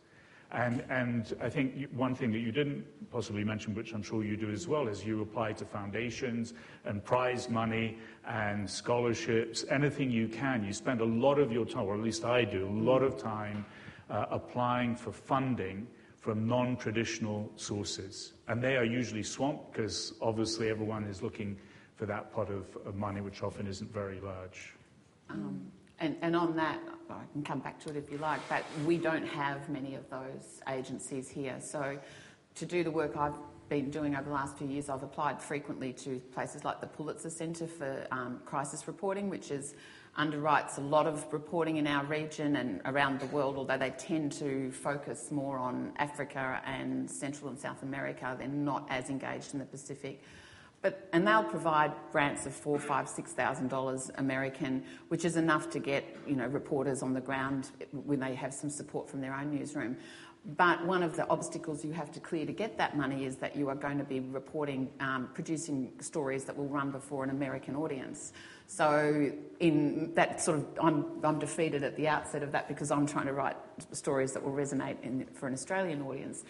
[0.54, 4.38] And, and I think one thing that you didn't possibly mention, which I'm sure you
[4.38, 6.54] do as well, is you apply to foundations
[6.86, 10.64] and prize money and scholarships, anything you can.
[10.64, 13.18] You spend a lot of your time, or at least I do, a lot of
[13.18, 13.66] time
[14.12, 15.88] uh, applying for funding
[16.20, 18.34] from non traditional sources.
[18.48, 21.58] And they are usually swamped because obviously everyone is looking
[21.96, 24.76] for that pot of, of money, which often isn't very large.
[25.30, 28.64] Um, and, and on that, I can come back to it if you like, but
[28.86, 31.58] we don't have many of those agencies here.
[31.60, 31.98] So
[32.56, 33.38] to do the work I've
[33.70, 37.30] been doing over the last few years, I've applied frequently to places like the Pulitzer
[37.30, 39.76] Centre for um, Crisis Reporting, which is
[40.18, 44.32] underwrites a lot of reporting in our region and around the world, although they tend
[44.32, 48.36] to focus more on Africa and Central and South America.
[48.38, 50.22] They're not as engaged in the Pacific.
[50.84, 55.70] But, and they'll provide grants of four, five, six thousand dollars American, which is enough
[55.72, 59.34] to get you know reporters on the ground when they have some support from their
[59.34, 59.98] own newsroom.
[60.46, 63.56] But one of the obstacles you have to clear to get that money is that
[63.56, 67.78] you are going to be reporting, um, producing stories that will run before an American
[67.78, 68.34] audience.
[68.68, 73.08] So in that sort of, I'm, I'm defeated at the outset of that because I'm
[73.08, 73.56] trying to write
[73.94, 76.44] stories that will resonate in, for an Australian audience.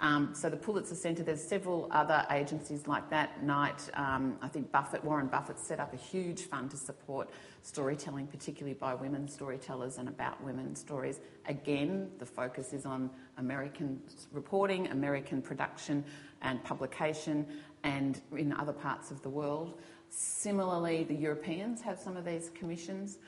[0.00, 3.42] Um, so the Pulitzer Centre, there's several other agencies like that.
[3.42, 7.30] Knight, um, I think Buffett, Warren Buffett set up a huge fund to support
[7.62, 11.20] storytelling, particularly by women storytellers and about women's stories.
[11.46, 14.00] Again, the focus is on American
[14.32, 16.04] reporting, American production
[16.42, 17.44] and publication,
[17.82, 19.80] and in other parts of the world.
[20.10, 23.18] Similarly, the Europeans have some of these commissions.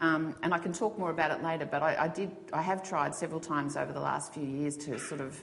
[0.00, 2.88] Um, and I can talk more about it later, but I, I, did, I have
[2.88, 5.42] tried several times over the last few years to sort of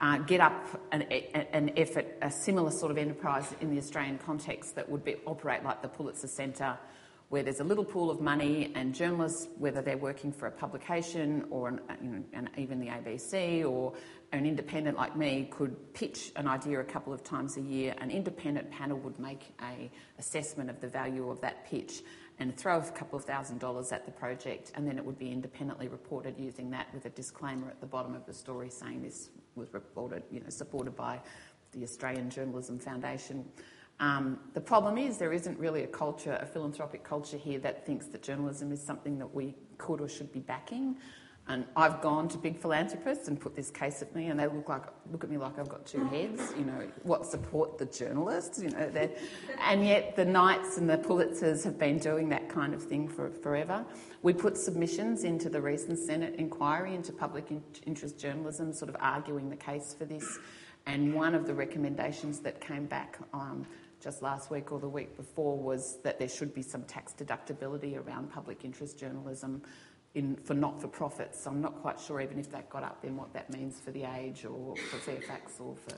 [0.00, 4.74] uh, get up an, an, effort, a similar sort of enterprise in the Australian context
[4.74, 6.78] that would be, operate like the Pulitzer Centre,
[7.28, 11.44] where there's a little pool of money and journalists, whether they're working for a publication
[11.50, 13.94] or an, you know, an, even the ABC or
[14.32, 17.94] an independent like me, could pitch an idea a couple of times a year.
[17.98, 22.02] An independent panel would make a assessment of the value of that pitch
[22.38, 25.30] and throw a couple of thousand dollars at the project, and then it would be
[25.30, 29.30] independently reported using that with a disclaimer at the bottom of the story saying this
[29.54, 31.18] was reported, you know, supported by
[31.72, 33.44] the Australian Journalism Foundation.
[33.98, 38.06] Um, the problem is there isn't really a culture, a philanthropic culture here that thinks
[38.08, 40.96] that journalism is something that we could or should be backing.
[41.48, 44.68] And I've gone to big philanthropists and put this case at me, and they look
[44.68, 44.82] like
[45.12, 46.52] look at me like I've got two heads.
[46.58, 48.60] You know, what support the journalists?
[48.60, 49.08] You know,
[49.60, 53.30] and yet the Knights and the Pulitzers have been doing that kind of thing for
[53.30, 53.84] forever.
[54.22, 57.46] We put submissions into the recent Senate inquiry into public
[57.86, 60.38] interest journalism, sort of arguing the case for this.
[60.86, 63.66] And one of the recommendations that came back um,
[64.00, 67.96] just last week or the week before was that there should be some tax deductibility
[67.96, 69.62] around public interest journalism
[70.16, 71.44] in, for not-for-profits.
[71.44, 73.92] So I'm not quite sure even if that got up then what that means for
[73.92, 75.94] the age or for Fairfax or for,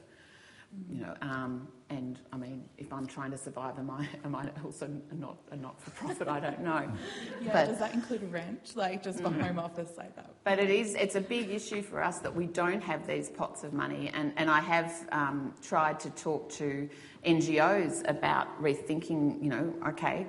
[0.91, 4.51] you know, um, and I mean, if I'm trying to survive, am I, am I
[4.65, 6.27] also not a not-for-profit?
[6.27, 6.93] I don't know.
[7.43, 8.73] yeah, but, does that include rent?
[8.75, 9.41] Like, just the mm-hmm.
[9.41, 10.35] Home Office like that?
[10.45, 13.63] But it is, it's a big issue for us that we don't have these pots
[13.63, 14.11] of money.
[14.13, 16.91] And, and I have um, tried to talk to
[17.25, 20.27] NGOs about rethinking, you know, okay,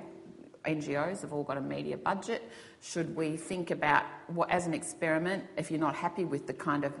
[0.64, 2.50] NGOs have all got a media budget
[2.80, 6.84] should we think about what, as an experiment, if you're not happy with the kind
[6.84, 6.92] of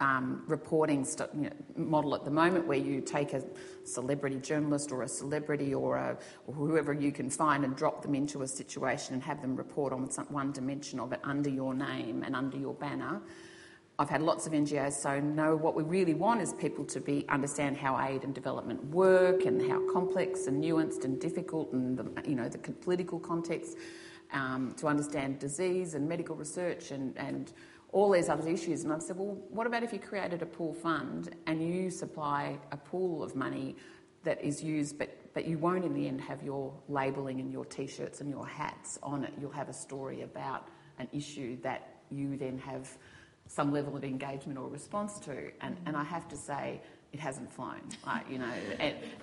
[0.00, 3.42] um, reporting st- you know, model at the moment, where you take a
[3.84, 8.14] celebrity journalist or a celebrity or, a, or, whoever you can find and drop them
[8.14, 11.72] into a situation and have them report on some, one dimension of it under your
[11.72, 13.20] name and under your banner.
[13.98, 15.56] I've had lots of NGOs, so no.
[15.56, 19.70] What we really want is people to be understand how aid and development work and
[19.70, 23.78] how complex and nuanced and difficult and the, you know the political context
[24.32, 27.52] um, to understand disease and medical research and, and
[27.92, 28.84] all these other issues.
[28.84, 32.58] And I've said, well, what about if you created a pool fund and you supply
[32.72, 33.76] a pool of money
[34.24, 37.64] that is used, but, but you won't in the end have your labelling and your
[37.64, 39.32] t shirts and your hats on it.
[39.40, 42.98] You'll have a story about an issue that you then have
[43.46, 45.52] some level of engagement or response to.
[45.60, 46.80] And, and I have to say,
[47.12, 47.80] it hasn't flown.
[48.04, 48.52] Like, you know,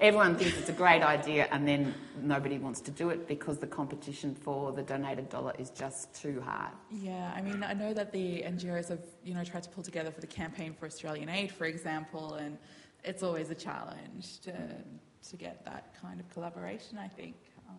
[0.01, 3.67] everyone thinks it's a great idea and then nobody wants to do it because the
[3.67, 6.71] competition for the donated dollar is just too hard.
[6.91, 10.11] Yeah, I mean, I know that the NGOs have, you know, tried to pull together
[10.11, 12.57] for the campaign for Australian aid, for example, and
[13.03, 14.53] it's always a challenge to,
[15.29, 17.35] to get that kind of collaboration, I think.
[17.69, 17.75] Um,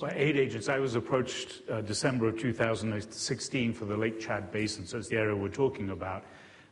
[0.00, 4.86] well, aid agents, I was approached uh, December of 2016 for the Lake Chad Basin,
[4.86, 6.24] so it's the area we're talking about.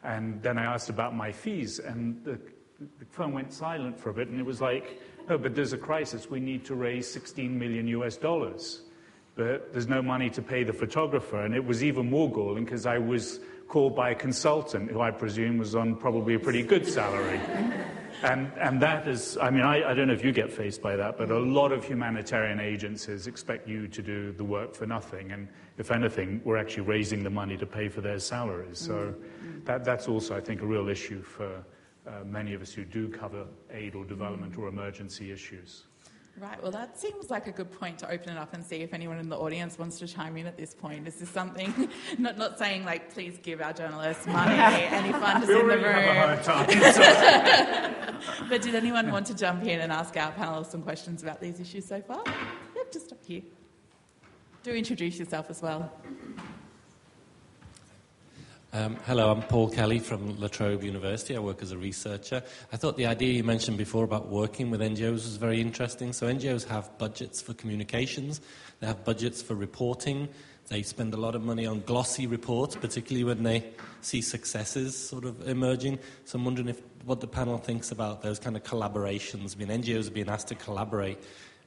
[0.02, 2.40] And then I asked about my fees, and the,
[2.98, 5.78] the phone went silent for a bit, and it was like, oh, but there's a
[5.78, 6.30] crisis.
[6.30, 8.82] We need to raise 16 million US dollars.
[9.36, 11.42] But there's no money to pay the photographer.
[11.44, 15.12] And it was even more galling because I was called by a consultant who I
[15.12, 17.40] presume was on probably a pretty good salary.
[18.22, 20.94] And, and that is, I mean, I, I, don't know if you get faced by
[20.96, 25.32] that, but a lot of humanitarian agencies expect you to do the work for nothing.
[25.32, 28.78] And if anything, we're actually raising the money to pay for their salaries.
[28.78, 29.39] So mm-hmm.
[29.64, 31.64] That, that's also, I think, a real issue for
[32.06, 35.84] uh, many of us who do cover aid or development or emergency issues.
[36.38, 38.94] Right, well, that seems like a good point to open it up and see if
[38.94, 41.06] anyone in the audience wants to chime in at this point.
[41.06, 45.68] Is this something, not, not saying like, please give our journalists money, any funders in
[45.68, 46.42] the room.
[46.42, 46.66] Time,
[48.48, 51.60] but did anyone want to jump in and ask our panelists some questions about these
[51.60, 52.22] issues so far?
[52.26, 53.42] Yep, just up here.
[54.62, 55.92] Do introduce yourself as well.
[58.72, 61.34] Um, hello, I'm Paul Kelly from La Trobe University.
[61.34, 62.40] I work as a researcher.
[62.72, 66.12] I thought the idea you mentioned before about working with NGOs was very interesting.
[66.12, 68.40] So, NGOs have budgets for communications,
[68.78, 70.28] they have budgets for reporting,
[70.68, 73.64] they spend a lot of money on glossy reports, particularly when they
[74.02, 75.98] see successes sort of emerging.
[76.24, 79.56] So, I'm wondering if what the panel thinks about those kind of collaborations.
[79.56, 81.18] I mean, NGOs are being asked to collaborate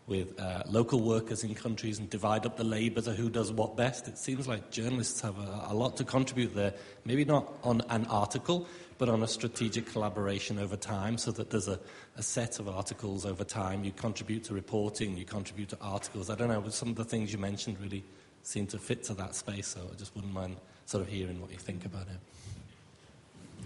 [0.05, 3.77] with uh, local workers in countries and divide up the labour to who does what
[3.77, 4.07] best.
[4.07, 6.73] It seems like journalists have a, a, lot to contribute there,
[7.05, 11.69] maybe not on an article, but on a strategic collaboration over time so that there's
[11.69, 11.79] a,
[12.17, 13.85] a set of articles over time.
[13.85, 16.29] You contribute to reporting, you contribute to articles.
[16.29, 18.03] I don't know, but some of the things you mentioned really
[18.43, 21.49] seem to fit to that space, so I just wouldn't mind sort of hearing what
[21.49, 22.19] you think about it.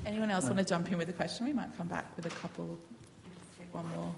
[0.05, 1.47] Anyone else want to jump in with a question?
[1.47, 2.77] We might come back with a couple,
[3.71, 4.13] one more.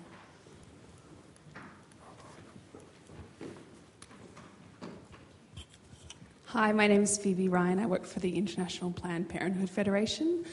[6.53, 7.77] Hi, my name is Phoebe Ryan.
[7.77, 10.43] I work for the International Planned Parenthood Federation,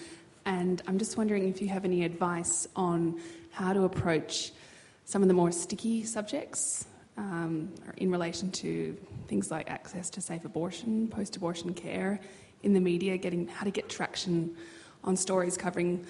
[0.44, 3.18] and I'm just wondering if you have any advice on
[3.50, 4.52] how to approach
[5.06, 8.94] some of the more sticky subjects um, in relation to
[9.26, 12.20] things like access to safe abortion, post abortion care
[12.62, 14.54] in the media, getting how to get traction
[15.02, 16.04] on stories covering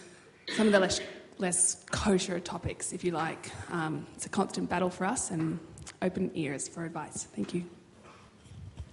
[0.56, 1.00] some of the less,
[1.38, 3.52] less kosher topics, if you like.
[3.70, 5.60] Um, it's a constant battle for us, and
[6.02, 7.28] open ears for advice.
[7.36, 7.75] Thank you.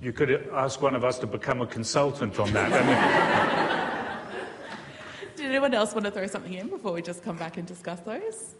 [0.03, 4.09] You could ask one of us to become a consultant on that.
[5.37, 8.01] Did anyone else want to throw something in before we just come back and discuss
[8.01, 8.55] those?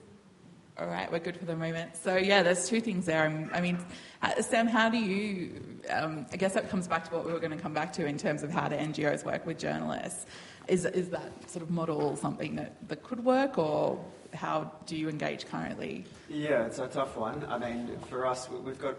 [0.78, 1.98] All right, we're good for the moment.
[1.98, 3.26] So, yeah, there's two things there.
[3.54, 3.78] I mean,
[4.22, 7.40] uh, Sam, how do you, um, I guess that comes back to what we were
[7.40, 10.26] going to come back to in terms of how do NGOs work with journalists.
[10.70, 14.00] Is, is that sort of model something that, that could work, or
[14.34, 16.06] how do you engage currently?
[16.30, 17.46] Yeah, it's a tough one.
[17.50, 18.96] I mean, for us, we've got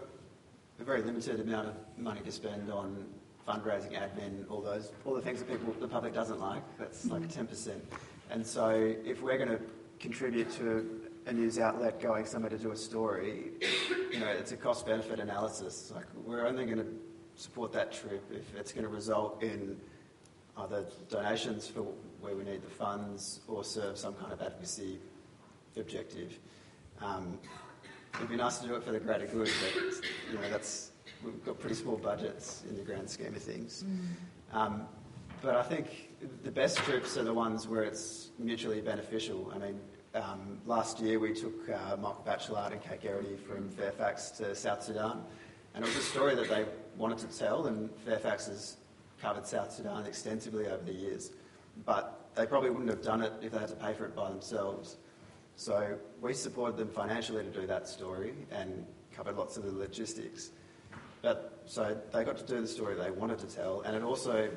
[0.79, 3.05] a very limited amount of money to spend on
[3.47, 6.63] fundraising, admin, all those, all the things that people, the public doesn't like.
[6.77, 7.83] That's like ten percent.
[8.31, 8.69] And so,
[9.05, 9.59] if we're going to
[9.99, 13.51] contribute to a news outlet going somewhere to do a story,
[14.11, 15.91] you know, it's a cost-benefit analysis.
[15.93, 16.87] Like, we're only going to
[17.35, 19.77] support that trip if it's going to result in
[20.57, 21.85] either donations for
[22.21, 24.99] where we need the funds or serve some kind of advocacy
[25.77, 26.39] objective.
[27.01, 27.37] Um,
[28.15, 30.91] it'd be nice to do it for the greater good, but you know that's
[31.23, 33.83] we've got pretty small budgets in the grand scheme of things.
[33.83, 34.57] Mm.
[34.57, 34.81] Um,
[35.41, 36.09] but I think
[36.43, 39.51] the best trips are the ones where it's mutually beneficial.
[39.53, 39.79] I mean,
[40.13, 44.83] um, last year we took uh, Michael Bachelard and Kate Geraghty from Fairfax to South
[44.83, 45.23] Sudan,
[45.73, 46.65] and it was a story that they
[46.97, 48.77] wanted to tell, and Fairfax has
[49.21, 51.31] covered South Sudan extensively over the years.
[51.85, 54.29] But they probably wouldn't have done it if they had to pay for it by
[54.29, 54.97] themselves.
[55.55, 58.85] So we supported them financially to do that story and
[59.15, 60.51] covered lots of the logistics.
[61.21, 64.49] But so they got to do the story they wanted to tell, and it also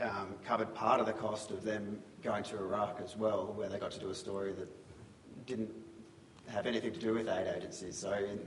[0.00, 3.78] um, covered part of the cost of them going to Iraq as well, where they
[3.78, 4.68] got to do a story that
[5.46, 5.70] didn't
[6.48, 7.96] have anything to do with aid agencies.
[7.96, 8.40] So in,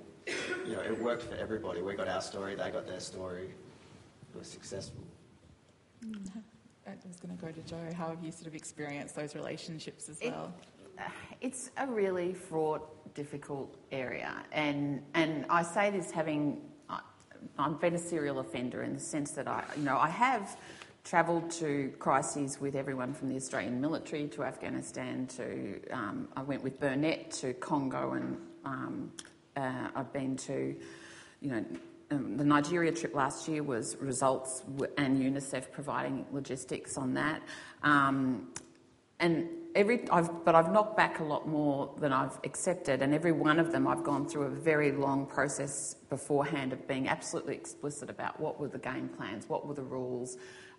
[0.67, 1.81] you know, it worked for everybody.
[1.81, 3.45] We got our story, they got their story.
[4.33, 5.03] It was successful.
[6.05, 6.39] Mm-hmm.
[6.87, 7.77] I was going to go to Jo.
[7.97, 10.53] How have you sort of experienced those relationships as well?
[10.61, 10.74] It,
[11.41, 14.33] it's a really fraught, difficult area.
[14.51, 16.61] And, and I say this having,
[17.57, 20.57] I've been a serial offender in the sense that I, you know, I have
[21.03, 26.63] travelled to crises with everyone from the Australian military to Afghanistan to um, I went
[26.63, 29.11] with Burnett to Congo and um,
[29.55, 30.75] uh, I've been to,
[31.41, 31.65] you know,
[32.11, 34.63] um, the Nigeria trip last year was results
[34.97, 37.41] and UNICEF providing logistics on that.
[37.83, 38.49] Um,
[39.19, 43.31] and every, I've, but I've knocked back a lot more than I've accepted, and every
[43.31, 48.09] one of them I've gone through a very long process beforehand of being absolutely explicit
[48.09, 50.37] about what were the game plans, what were the rules,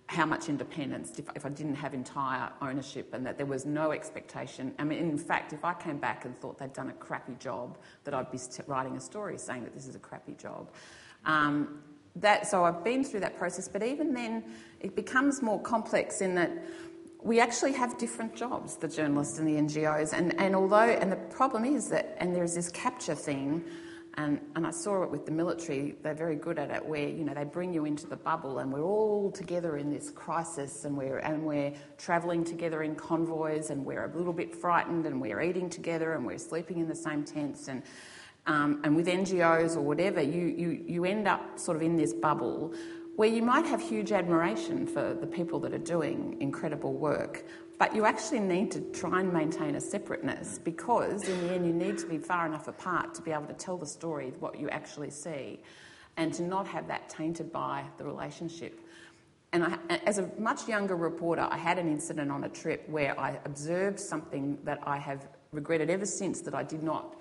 [0.09, 3.93] how much independence, if, if I didn't have entire ownership, and that there was no
[3.93, 4.73] expectation.
[4.79, 7.79] I mean, in fact, if I came back and thought they'd done a crappy job,
[8.05, 10.71] that I'd be writing a story saying that this is a crappy job.
[11.25, 11.83] Um,
[12.17, 14.45] that, so I've been through that process, but even then,
[14.81, 16.51] it becomes more complex in that
[17.27, 21.17] we actually have different jobs, the journalists and the NGOs, and, and although, and the
[21.17, 23.65] problem is that, and there's this capture thing,
[24.15, 27.25] and, and I saw it with the military, they're very good at it, where, you
[27.25, 30.97] know, they bring you into the bubble and we're all together in this crisis and
[30.97, 35.43] we're, and we're travelling together in convoys and we're a little bit frightened and we're
[35.43, 37.83] eating together and we're sleeping in the same tents and,
[38.47, 42.15] um, and with NGOs or whatever, you, you, you end up sort of in this
[42.15, 42.73] bubble
[43.17, 47.47] where you might have huge admiration for the people that are doing incredible work,
[47.79, 51.73] but you actually need to try and maintain a separateness because, in the end, you
[51.73, 54.69] need to be far enough apart to be able to tell the story, what you
[54.69, 55.59] actually see,
[56.19, 58.81] and to not have that tainted by the relationship.
[59.53, 63.19] And I, as a much younger reporter, I had an incident on a trip where
[63.19, 67.17] I observed something that I have regretted ever since that I did not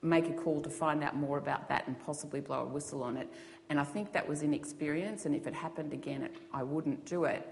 [0.00, 3.16] make a call to find out more about that and possibly blow a whistle on
[3.16, 3.28] it.
[3.70, 7.24] And I think that was inexperience, and if it happened again, it, I wouldn't do
[7.24, 7.46] it.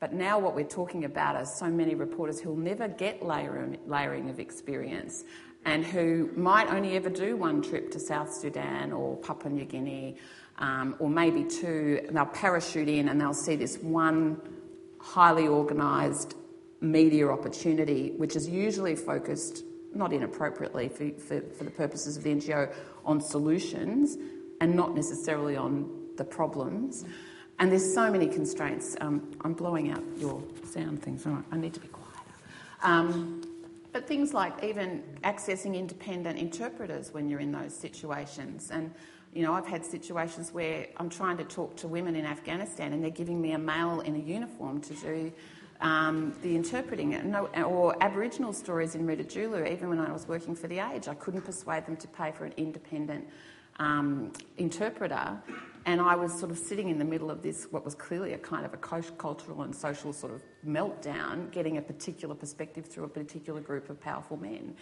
[0.00, 4.30] But now, what we're talking about are so many reporters who'll never get layering, layering
[4.30, 5.24] of experience
[5.66, 10.16] and who might only ever do one trip to South Sudan or Papua New Guinea
[10.58, 12.02] um, or maybe two.
[12.08, 14.40] And they'll parachute in and they'll see this one
[15.00, 16.34] highly organised
[16.80, 22.34] media opportunity, which is usually focused, not inappropriately for, for, for the purposes of the
[22.34, 22.72] NGO,
[23.04, 24.16] on solutions
[24.60, 27.04] and not necessarily on the problems.
[27.58, 28.96] And there's so many constraints.
[29.00, 31.26] Um, I'm blowing out your sound things.
[31.26, 32.10] All right, I need to be quieter.
[32.82, 33.42] Um,
[33.92, 38.70] but things like even accessing independent interpreters when you're in those situations.
[38.70, 38.92] And,
[39.34, 43.02] you know, I've had situations where I'm trying to talk to women in Afghanistan and
[43.02, 45.32] they're giving me a male in a uniform to do
[45.80, 47.34] um, the interpreting.
[47.34, 51.42] Or Aboriginal stories in Ridodoula, even when I was working for The Age, I couldn't
[51.42, 53.28] persuade them to pay for an independent
[53.80, 55.36] um, interpreter,
[55.86, 58.38] and I was sort of sitting in the middle of this, what was clearly a
[58.38, 63.08] kind of a cultural and social sort of meltdown, getting a particular perspective through a
[63.08, 64.76] particular group of powerful men.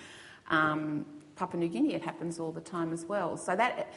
[0.51, 3.37] Um, Papua New Guinea, it happens all the time as well.
[3.37, 3.93] So that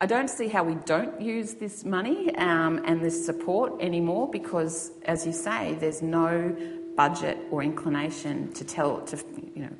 [0.00, 4.92] I don't see how we don't use this money um, and this support anymore because,
[5.04, 6.56] as you say, there's no
[6.96, 9.16] budget or inclination to tell to
[9.54, 9.76] you know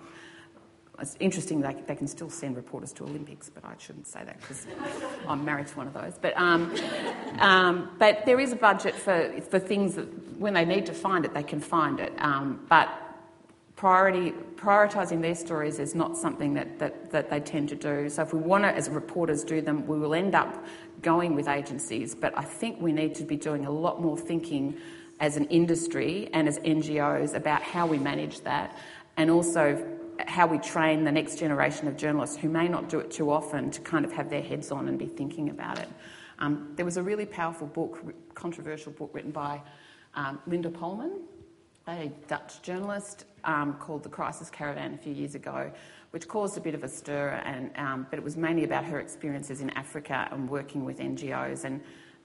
[1.00, 4.40] it's interesting that they can still send reporters to Olympics, but I shouldn't say that
[4.40, 4.66] because
[5.26, 6.18] I'm married to one of those.
[6.20, 6.74] But, um,
[7.38, 10.06] um, but there is a budget for, for things that
[10.38, 12.12] when they need to find it, they can find it.
[12.18, 12.88] Um, but
[13.76, 18.08] priority, prioritising their stories is not something that, that, that they tend to do.
[18.10, 20.64] So if we want to, as reporters, do them, we will end up
[21.00, 22.14] going with agencies.
[22.14, 24.76] But I think we need to be doing a lot more thinking
[25.18, 28.76] as an industry and as NGOs about how we manage that
[29.16, 29.86] and also
[30.26, 33.70] how we train the next generation of journalists who may not do it too often
[33.70, 35.88] to kind of have their heads on and be thinking about it.
[36.38, 38.02] Um, there was a really powerful book,
[38.34, 39.60] controversial book written by
[40.14, 41.20] um, Linda Polman,
[41.86, 45.70] a Dutch journalist, um, called The Crisis Caravan a few years ago,
[46.10, 49.00] which caused a bit of a stir, and, um, but it was mainly about her
[49.00, 51.64] experiences in Africa and working with NGOs.
[51.64, 51.80] And,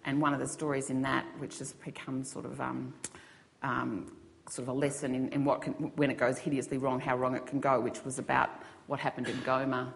[0.06, 2.94] and one of the stories in that, which has become sort of um,
[3.64, 4.12] um,
[4.50, 7.36] sort of a lesson in, in what can, when it goes hideously wrong, how wrong
[7.36, 8.50] it can go, which was about
[8.88, 9.92] what happened in Goma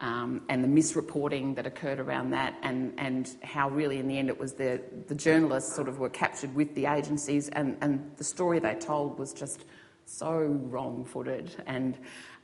[0.00, 4.28] um, and the misreporting that occurred around that, and, and how really in the end
[4.28, 8.24] it was the, the journalists sort of were captured with the agencies, and, and the
[8.24, 9.64] story they told was just
[10.04, 11.96] so wrong footed, and,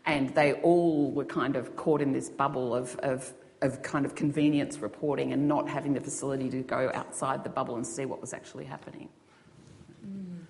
[0.06, 4.14] and they all were kind of caught in this bubble of, of of kind of
[4.14, 8.20] convenience reporting and not having the facility to go outside the bubble and see what
[8.20, 9.08] was actually happening.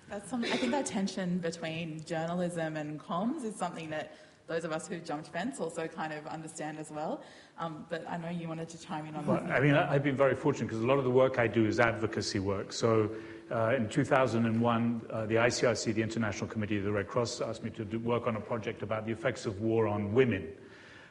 [0.09, 4.11] That's some, I think that tension between journalism and comms is something that
[4.47, 7.21] those of us who've jumped fence also kind of understand as well.
[7.59, 9.51] Um, but I know you wanted to chime in on well, that.
[9.51, 11.79] I mean, I've been very fortunate because a lot of the work I do is
[11.79, 12.73] advocacy work.
[12.73, 13.11] So
[13.51, 17.69] uh, in 2001, uh, the ICRC, the International Committee of the Red Cross, asked me
[17.71, 20.47] to do work on a project about the effects of war on women.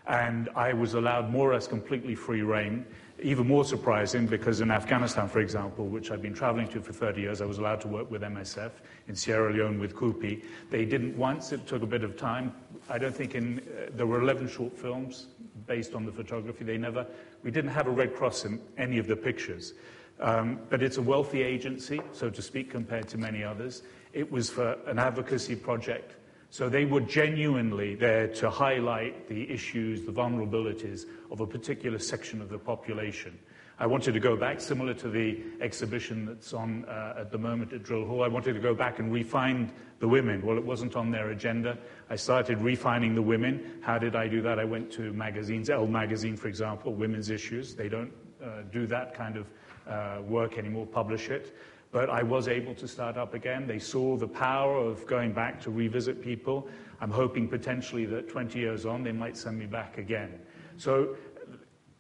[0.09, 2.85] And I was allowed more or less completely free reign
[3.23, 7.21] even more surprising because in Afghanistan, for example, which I've been traveling to for 30
[7.21, 8.71] years, I was allowed to work with MSF.
[9.09, 11.53] In Sierra Leone with CUPI, they didn't once.
[11.53, 12.53] It took a bit of time.
[12.89, 15.27] I don't think in uh, there were 11 short films
[15.67, 16.65] based on the photography.
[16.65, 17.07] They never.
[17.43, 19.75] We didn't have a Red Cross in any of the pictures.
[20.21, 23.83] Um, but it's a wealthy agency, so to speak, compared to many others.
[24.13, 26.15] It was for an advocacy project.
[26.51, 32.41] So they were genuinely there to highlight the issues, the vulnerabilities of a particular section
[32.41, 33.39] of the population.
[33.81, 37.73] I wanted to go back, similar to the exhibition that's on uh, at the moment
[37.73, 38.25] at Drill Hall.
[38.25, 39.71] I wanted to go back and refine
[40.01, 40.45] the women.
[40.45, 41.79] Well, it wasn't on their agenda.
[42.11, 43.79] I started refining the women.
[43.83, 44.59] How did I do that?
[44.59, 47.77] I went to magazines, Elle Magazine, for example, women's issues.
[47.77, 49.47] They don't uh, do that kind of
[49.87, 51.55] uh, work anymore, publish it.
[51.91, 53.67] But I was able to start up again.
[53.67, 56.69] They saw the power of going back to revisit people.
[57.01, 60.39] I'm hoping potentially that 20 years on, they might send me back again.
[60.77, 61.17] So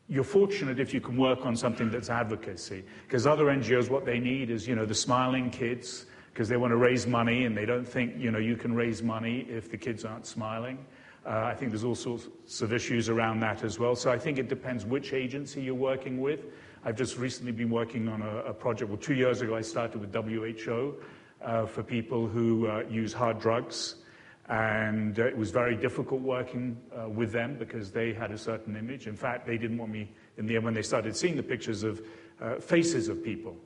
[0.08, 2.84] you're fortunate if you can work on something that's advocacy.
[3.06, 6.70] Because other NGOs, what they need is, you know, the smiling kids, because they want
[6.70, 9.76] to raise money and they don't think, you know, you can raise money if the
[9.76, 10.78] kids aren't smiling.
[11.26, 13.94] Uh, I think there's all sorts of issues around that as well.
[13.94, 16.46] So I think it depends which agency you're working with.
[16.84, 18.90] I've just recently been working on a, a project.
[18.90, 20.94] Well, two years ago, I started with WHO
[21.42, 23.96] uh, for people who uh, use hard drugs.
[24.48, 28.76] And uh, it was very difficult working uh, with them because they had a certain
[28.76, 29.06] image.
[29.06, 30.08] In fact, they didn't want me,
[30.38, 32.00] in the end, when they started seeing the pictures of
[32.40, 33.56] uh, faces of people,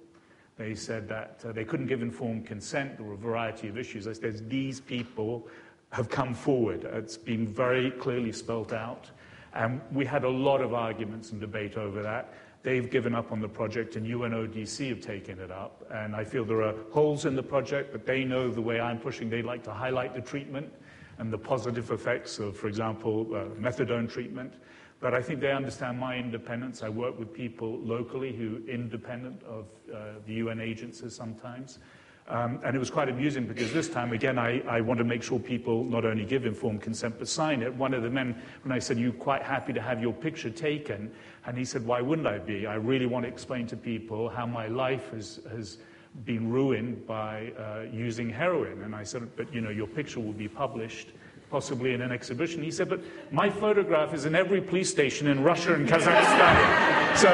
[0.56, 2.96] they said that they couldn't give informed consent.
[2.96, 4.08] There were a variety of issues.
[4.08, 5.46] I said, these people
[5.90, 6.84] have come forward.
[6.84, 9.10] It's been very clearly spelt out.
[9.54, 12.32] And we had a lot of arguments and debate over that.
[12.62, 15.84] They've given up on the project, and UNODC have taken it up.
[15.90, 18.98] And I feel there are holes in the project, but they know the way I'm
[18.98, 19.28] pushing.
[19.28, 20.72] They like to highlight the treatment
[21.18, 24.54] and the positive effects of, for example, uh, methadone treatment.
[25.00, 26.84] But I think they understand my independence.
[26.84, 31.80] I work with people locally who independent of uh, the UN agencies sometimes.
[32.28, 35.22] Um, and it was quite amusing because this time, again, I, I want to make
[35.22, 37.74] sure people not only give informed consent but sign it.
[37.74, 41.10] One of the men, when I said, You're quite happy to have your picture taken,
[41.46, 42.66] and he said, Why wouldn't I be?
[42.66, 45.78] I really want to explain to people how my life has, has
[46.24, 48.82] been ruined by uh, using heroin.
[48.82, 51.08] And I said, But you know, your picture will be published
[51.50, 52.62] possibly in an exhibition.
[52.62, 53.00] He said, But
[53.32, 57.16] my photograph is in every police station in Russia and Kazakhstan.
[57.16, 57.28] so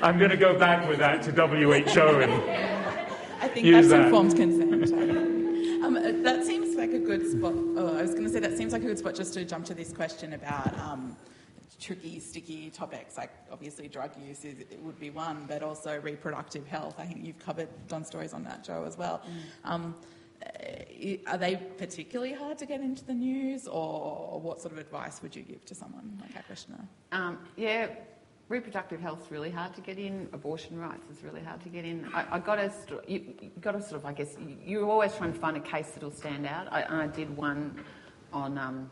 [0.00, 2.69] I'm going to go back with that to WHO and.
[3.50, 4.04] I think that's that.
[4.04, 4.92] informed consent.
[5.84, 7.52] um, uh, that seems like a good spot.
[7.76, 9.64] Oh, I was going to say that seems like a good spot just to jump
[9.66, 11.16] to this question about um,
[11.80, 16.64] tricky, sticky topics, like obviously drug use is, it would be one, but also reproductive
[16.68, 16.94] health.
[16.98, 19.20] I think you've covered done stories on that, Jo, as well.
[19.64, 19.68] Mm.
[19.68, 19.96] Um,
[20.60, 25.22] eh, are they particularly hard to get into the news, or what sort of advice
[25.22, 26.86] would you give to someone like our questioner?
[27.10, 27.88] Um, yeah,
[28.50, 30.28] reproductive health is really hard to get in.
[30.32, 32.04] Abortion rights is really hard to get in.
[32.12, 34.36] I, I got to, you, got sort of, I guess,
[34.66, 36.66] you, are always trying to find a case that'll stand out.
[36.70, 37.82] I, I did one
[38.32, 38.90] on um,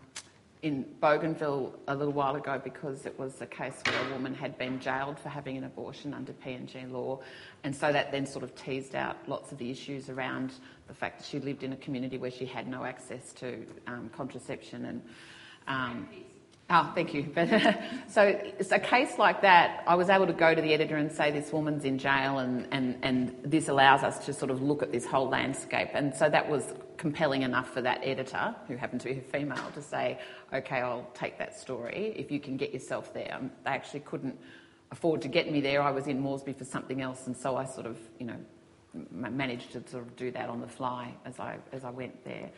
[0.62, 4.56] in Bougainville a little while ago because it was a case where a woman had
[4.58, 7.18] been jailed for having an abortion under PNG law.
[7.64, 10.52] And so that then sort of teased out lots of the issues around
[10.86, 14.08] the fact that she lived in a community where she had no access to um,
[14.16, 15.02] contraception and.
[15.66, 16.08] Um,
[16.70, 17.32] Oh, thank you.
[18.08, 21.12] So it's a case like that, I was able to go to the editor and
[21.12, 24.82] say, this woman's in jail and, and, and this allows us to sort of look
[24.82, 25.90] at this whole landscape.
[25.92, 29.70] And so that was compelling enough for that editor, who happened to be a female,
[29.74, 30.18] to say,
[30.52, 33.34] okay, I'll take that story if you can get yourself there.
[33.38, 34.38] Um, they actually couldn't
[34.90, 35.82] afford to get me there.
[35.82, 38.36] I was in Moresby for something else, and so I sort of, you know,
[39.10, 42.50] managed to sort of do that on the fly as I, as I went there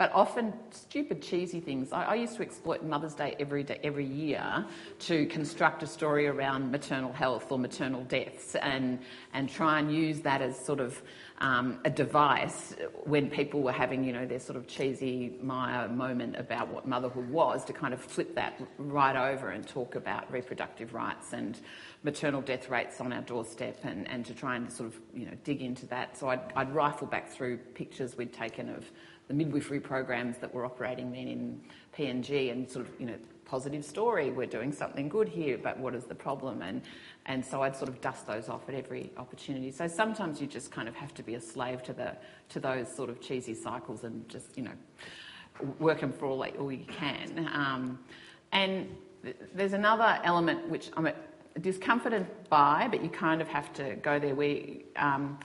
[0.00, 1.92] but often stupid, cheesy things.
[1.92, 4.64] I, I, used to exploit Mother's Day every, day every year
[5.00, 8.98] to construct a story around maternal health or maternal deaths and,
[9.34, 11.02] and try and use that as sort of
[11.42, 12.74] um, a device
[13.04, 17.28] when people were having, you know, their sort of cheesy Maya moment about what motherhood
[17.28, 21.60] was to kind of flip that right over and talk about reproductive rights and
[22.04, 25.36] maternal death rates on our doorstep and, and to try and sort of, you know,
[25.44, 26.16] dig into that.
[26.16, 28.90] So I'd, I'd rifle back through pictures we'd taken of
[29.30, 31.60] the midwifery programs that were operating then in
[31.96, 33.14] PNG and sort of, you know,
[33.44, 36.62] positive story, we're doing something good here, but what is the problem?
[36.62, 36.82] And,
[37.26, 39.70] and so I'd sort of dust those off at every opportunity.
[39.70, 42.16] So sometimes you just kind of have to be a slave to, the,
[42.48, 46.72] to those sort of cheesy cycles and just, you know, work them for all, all
[46.72, 47.48] you can.
[47.54, 48.00] Um,
[48.50, 48.88] and
[49.22, 51.08] th- there's another element which I'm
[51.60, 54.34] discomforted by, but you kind of have to go there.
[54.34, 55.38] We, um,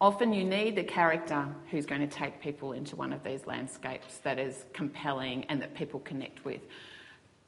[0.00, 4.18] Often you need a character who's going to take people into one of these landscapes
[4.18, 6.60] that is compelling and that people connect with.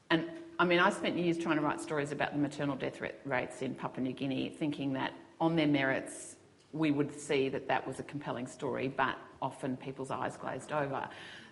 [0.09, 0.25] And
[0.59, 3.73] I mean, I spent years trying to write stories about the maternal death rates in
[3.73, 6.35] Papua New Guinea, thinking that on their merits,
[6.73, 11.07] we would see that that was a compelling story, but often people's eyes glazed over.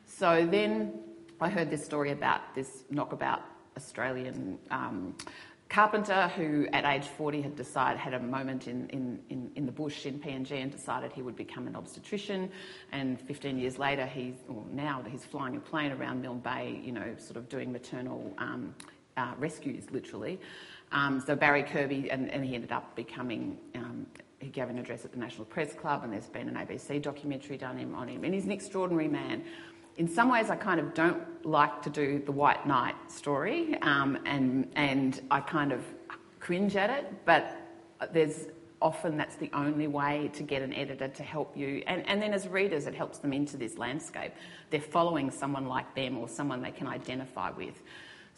[0.06, 1.00] So then
[1.40, 3.42] I heard this story about this knockabout
[3.78, 5.16] Australian um,
[5.70, 9.72] carpenter who, at age 40, had decided, had a moment in, in, in, in, the
[9.72, 12.50] bush in PNG and decided he would become an obstetrician.
[12.92, 14.36] And 15 years later, he's,
[14.72, 18.74] now he's flying a plane around Milne Bay, you know, sort of doing maternal um,
[19.16, 20.40] uh, rescues, literally.
[20.92, 24.08] Um, so Barry Kirby, and, and, he ended up becoming um,
[24.40, 27.58] he gave an address at the National Press Club, and there's been an ABC documentary
[27.58, 28.24] done on him.
[28.24, 29.44] And he's an extraordinary man.
[30.00, 34.18] In some ways, I kind of don't like to do the White Knight story, um,
[34.26, 35.84] and and I kind of
[36.40, 37.26] cringe at it.
[37.26, 37.58] But
[38.14, 38.46] there's
[38.82, 41.84] often that's the only way to get an editor to help you.
[41.86, 44.32] And, and then as readers, it helps them into this landscape.
[44.70, 47.84] They're following someone like them or someone they can identify with.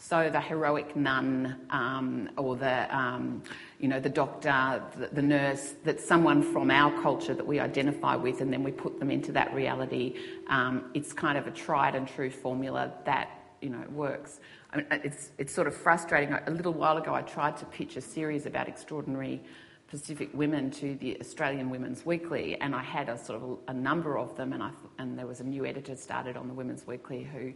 [0.04, 3.40] So the heroic nun um, or the, um,
[3.78, 8.16] you know, the doctor, the, the, nurse, that's someone from our culture that we identify
[8.16, 10.16] with and then we put them into that reality.
[10.48, 13.30] Um, it's kind of a tried and true formula that,
[13.60, 14.40] you know, works.
[14.72, 16.34] I mean, it's, it's sort of frustrating.
[16.34, 19.40] A little while ago I tried to pitch a series about extraordinary
[19.86, 24.18] Pacific women to the Australian Women's Weekly, and I had a sort of a number
[24.18, 27.22] of them, and, I, and there was a new editor started on the Women's Weekly
[27.22, 27.52] who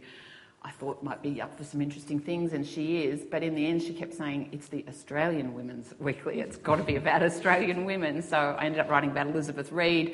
[0.67, 3.21] I thought might be up for some interesting things, and she is.
[3.23, 6.41] But in the end, she kept saying, It's the Australian Women's Weekly.
[6.41, 8.21] It's got to be about Australian women.
[8.21, 10.13] So I ended up writing about Elizabeth Reed,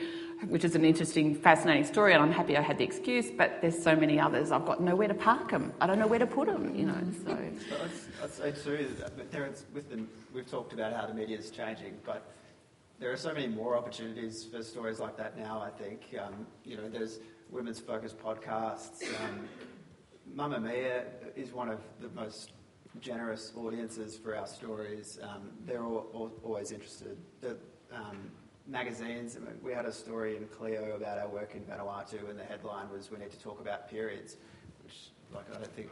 [0.50, 3.82] which is an interesting, fascinating story, and I'm happy I had the excuse, but there's
[3.82, 4.52] so many others.
[4.52, 5.74] I've got nowhere to park them.
[5.82, 7.02] I don't know where to put them, you know.
[7.26, 7.36] So,
[8.24, 10.04] I'd, say too is, with the,
[10.36, 12.32] we've talked about how the media is changing, but
[13.00, 16.02] there are so many more opportunities for stories like that now, I think.
[16.24, 19.04] Um, you know, there's women's focused podcasts.
[19.24, 19.48] Um,
[20.36, 21.04] Mamamia
[21.36, 22.52] is one of the most
[23.00, 25.20] generous audiences for our stories.
[25.22, 27.18] Um, they're all, all, always interested.
[27.42, 27.58] The
[27.92, 28.32] um,
[28.68, 32.90] magazines, we had a story in Clio about our work in Vanuatu, and the headline
[32.92, 34.38] was "We need to talk about periods,"
[34.84, 35.90] which, like, I don't think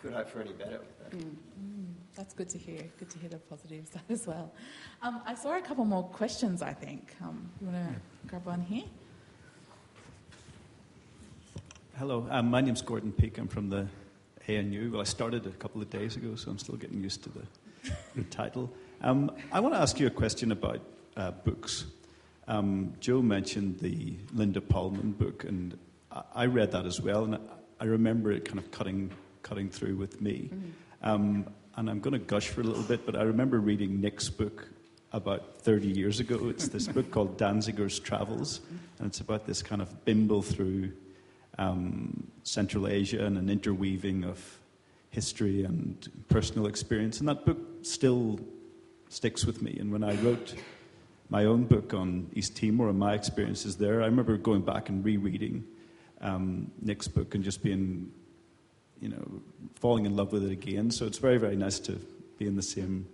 [0.00, 1.10] could hope for any better with that.
[1.10, 1.24] Mm.
[1.24, 2.82] Mm, that's good to hear.
[2.98, 4.52] Good to hear the positive side as well.
[5.02, 6.62] Um, I saw a couple more questions.
[6.62, 8.84] I think um, you want to grab one here.
[12.00, 13.36] Hello, um, my name's Gordon Peake.
[13.36, 13.86] I'm from the
[14.48, 14.92] ANU.
[14.92, 17.42] Well, I started a couple of days ago, so I'm still getting used to the,
[18.16, 18.72] the title.
[19.02, 20.80] Um, I want to ask you a question about
[21.18, 21.84] uh, books.
[22.48, 25.76] Um, Jo mentioned the Linda Polman book, and
[26.10, 27.38] I, I read that as well, and I,
[27.80, 29.10] I, remember it kind of cutting,
[29.42, 30.48] cutting through with me.
[31.04, 31.42] Mm-hmm.
[31.76, 34.66] and I'm going to gush for a little bit, but I remember reading Nick's book
[35.12, 36.48] about 30 years ago.
[36.48, 38.62] It's this book called Danziger's Travels,
[38.98, 40.92] and it's about this kind of bimble through
[41.60, 44.58] um, Central Asia and an interweaving of
[45.10, 47.20] history and personal experience.
[47.20, 48.40] And that book still
[49.08, 49.76] sticks with me.
[49.78, 50.54] And when I wrote
[51.28, 55.04] my own book on East Timor and my experiences there, I remember going back and
[55.04, 55.64] rereading
[56.22, 58.10] um, Nick's book and just being,
[59.00, 59.40] you know,
[59.74, 60.90] falling in love with it again.
[60.90, 61.92] So it's very, very nice to
[62.38, 63.06] be in the same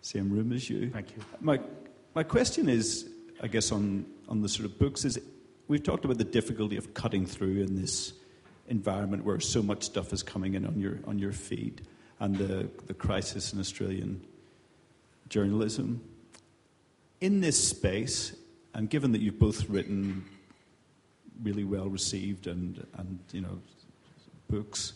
[0.00, 0.90] same room as you.
[0.90, 1.22] Thank you.
[1.40, 1.58] My
[2.14, 3.08] my question is,
[3.42, 5.18] I guess, on on the sort of books is
[5.68, 8.14] we've talked about the difficulty of cutting through in this
[8.66, 11.82] environment where so much stuff is coming in on your on your feed
[12.20, 14.20] and the, the crisis in Australian
[15.28, 16.02] journalism.
[17.20, 18.34] In this space,
[18.74, 20.24] and given that you've both written
[21.42, 23.60] really well received and, and you know
[24.48, 24.94] books,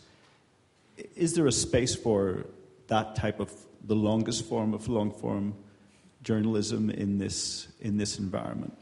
[1.15, 2.45] is there a space for
[2.87, 3.51] that type of
[3.85, 5.53] the longest form of long form
[6.23, 8.77] journalism in this in this environment?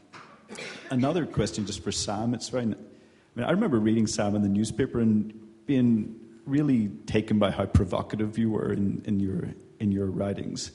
[0.90, 2.34] Another question just for Sam.
[2.34, 2.64] It's very.
[2.64, 2.66] I
[3.34, 5.32] mean, I remember reading Sam in the newspaper and
[5.66, 10.72] being really taken by how provocative you were in, in your in your writings.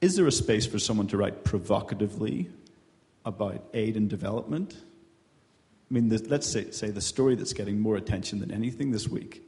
[0.00, 2.50] Is there a space for someone to write provocatively
[3.24, 4.76] about aid and development?
[5.90, 9.08] I mean, the, let's say, say the story that's getting more attention than anything this
[9.08, 9.42] week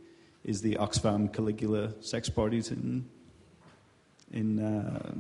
[0.45, 3.05] is the Oxfam Caligula sex parties in
[4.33, 5.15] in uh,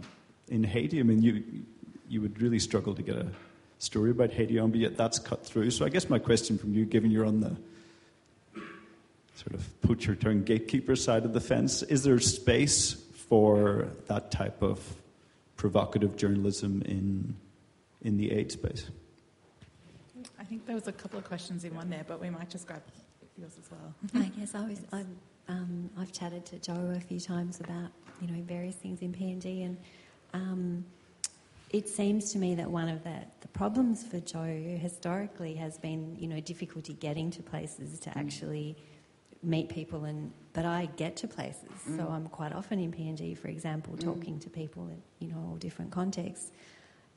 [0.48, 1.00] in Haiti.
[1.00, 1.42] I mean, you
[2.08, 3.26] you would really struggle to get a
[3.86, 5.70] story about Haiti on, but yet that's cut through.
[5.70, 7.56] So I guess my question from you, given you're on the
[9.36, 12.94] sort of poacher turn gatekeeper side of the fence, is there space
[13.28, 14.96] for that type of
[15.56, 17.36] provocative journalism in
[18.02, 18.90] in the aid space?
[20.38, 22.66] I think there was a couple of questions in one there, but we might just
[22.66, 22.82] grab
[23.38, 23.94] yours as well.
[24.22, 24.80] I guess I was.
[24.92, 25.06] I've,
[25.48, 29.64] um, I've chatted to Jo a few times about you know various things in PNG
[29.64, 29.76] and.
[30.34, 30.84] Um,
[31.76, 34.44] it seems to me that one of the, the problems for Jo
[34.80, 38.16] historically has been, you know, difficulty getting to places to mm.
[38.16, 38.76] actually
[39.42, 41.68] meet people and but I get to places.
[41.86, 41.98] Mm.
[41.98, 44.00] So I'm quite often in PNG, for example, mm.
[44.00, 46.52] talking to people in you know all different contexts.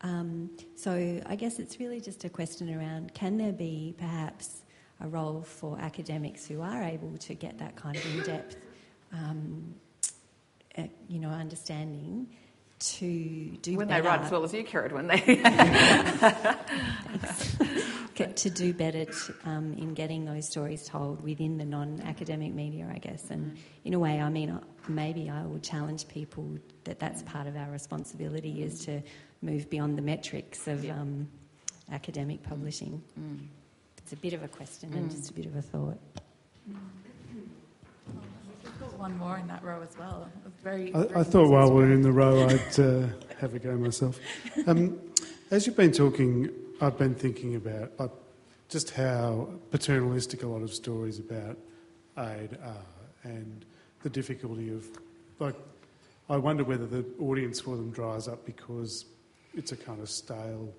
[0.01, 4.64] Um, so I guess it's really just a question around can there be perhaps
[5.01, 8.57] a role for academics who are able to get that kind of in-depth,
[9.14, 9.74] um,
[10.78, 12.28] uh, you know, understanding
[12.80, 14.02] to do when better.
[14.02, 15.20] they write as well as you, Karen, when they
[18.16, 22.90] get to do better to, um, in getting those stories told within the non-academic media,
[22.94, 23.30] I guess.
[23.30, 27.48] And in a way, I mean, uh, maybe I will challenge people that that's part
[27.48, 29.02] of our responsibility is to
[29.42, 31.28] move beyond the metrics of um,
[31.92, 33.04] academic publishing.
[33.20, 33.40] Mm.
[33.98, 34.98] It's a bit of a question mm.
[34.98, 36.00] and just a bit of a thought.
[36.70, 36.78] Mm.
[39.00, 40.30] One more in that row as well.
[40.62, 43.08] Very, I, I thought while we're in the row, I'd uh,
[43.39, 44.20] have a go myself.
[44.68, 45.00] Um,
[45.52, 46.50] as you've been talking,
[46.82, 48.12] I've been thinking about like,
[48.68, 51.58] just how paternalistic a lot of stories about
[52.18, 52.86] aid are
[53.24, 53.64] and
[54.04, 54.86] the difficulty of,
[55.39, 55.56] like,
[56.30, 59.06] I wonder whether the audience for them dries up because
[59.54, 60.74] it's a kind of stale,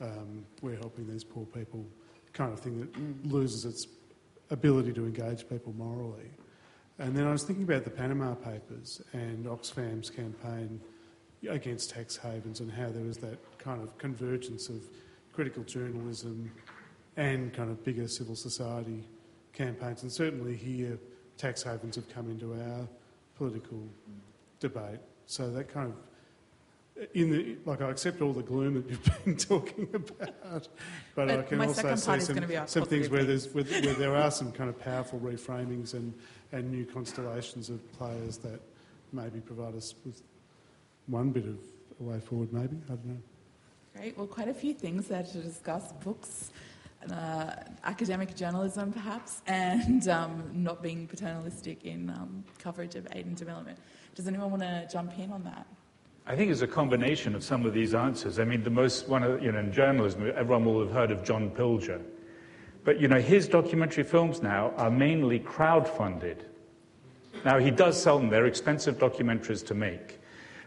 [0.00, 1.86] um, we're helping these poor people
[2.32, 3.86] kind of thing that loses its
[4.50, 6.28] ability to engage people morally.
[7.02, 10.80] And then I was thinking about the Panama Papers and Oxfam's campaign
[11.50, 14.88] against tax havens and how there was that kind of convergence of
[15.32, 16.52] critical journalism
[17.16, 19.02] and kind of bigger civil society
[19.52, 20.04] campaigns.
[20.04, 20.96] And certainly here,
[21.38, 22.86] tax havens have come into our
[23.36, 23.82] political
[24.60, 25.00] debate.
[25.26, 25.96] So that kind of
[27.14, 30.68] in the like I accept all the gloom that you've been talking about,
[31.14, 34.52] but, I can also see some, some things where there's where, where, there are some
[34.52, 36.12] kind of powerful reframings and,
[36.52, 38.60] and new constellations of players that
[39.12, 40.22] maybe provide us with
[41.06, 41.58] one bit of
[42.00, 42.52] a way forward.
[42.52, 43.22] Maybe I don't know.
[43.96, 44.16] Great.
[44.16, 46.50] Well, quite a few things there to discuss: books,
[47.10, 53.36] uh, academic journalism, perhaps, and um, not being paternalistic in um, coverage of aid and
[53.36, 53.78] development.
[54.14, 55.66] Does anyone want to jump in on that?
[56.26, 58.38] I think it's a combination of some of these answers.
[58.38, 61.24] I mean, the most one of you know in journalism, everyone will have heard of
[61.24, 62.00] John Pilger,
[62.84, 66.44] but you know his documentary films now are mainly crowd-funded.
[67.44, 70.20] Now he does sell them; they're expensive documentaries to make,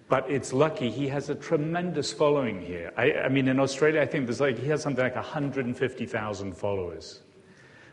[0.10, 2.91] but it's lucky he has a tremendous following here.
[2.97, 7.22] I, I mean, in Australia, I think there's like he has something like 150,000 followers.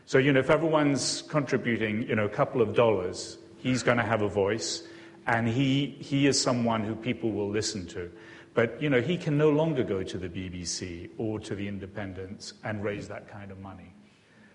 [0.05, 4.03] So you know, if everyone's contributing, you know, a couple of dollars, he's going to
[4.03, 4.83] have a voice
[5.27, 8.11] and he, he is someone who people will listen to.
[8.53, 12.53] But, you know, he can no longer go to the BBC or to the Independents
[12.63, 13.93] and raise that kind of money.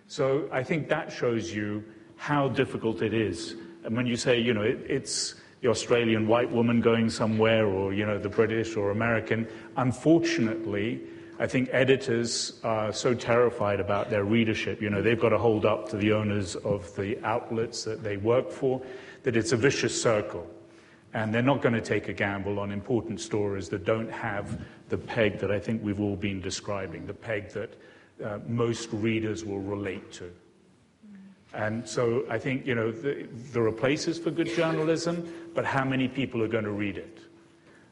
[0.06, 1.84] So I think that shows you
[2.16, 3.56] how difficult it is.
[3.84, 7.92] And when you say, you know, it, it's the Australian white woman going somewhere or,
[7.92, 11.00] you know, the British or American, unfortunately,
[11.40, 14.80] I think editors are so terrified about their readership.
[14.80, 18.16] You know, they've got to hold up to the owners of the outlets that they
[18.16, 18.82] work for,
[19.24, 20.48] that it's a vicious circle.
[21.14, 24.98] And they're not going to take a gamble on important stories that don't have the
[24.98, 27.74] peg that I think we've all been describing, the peg that
[28.22, 30.30] uh, most readers will relate to.
[31.54, 35.84] And so I think, you know, the, there are places for good journalism, but how
[35.84, 37.18] many people are going to read it?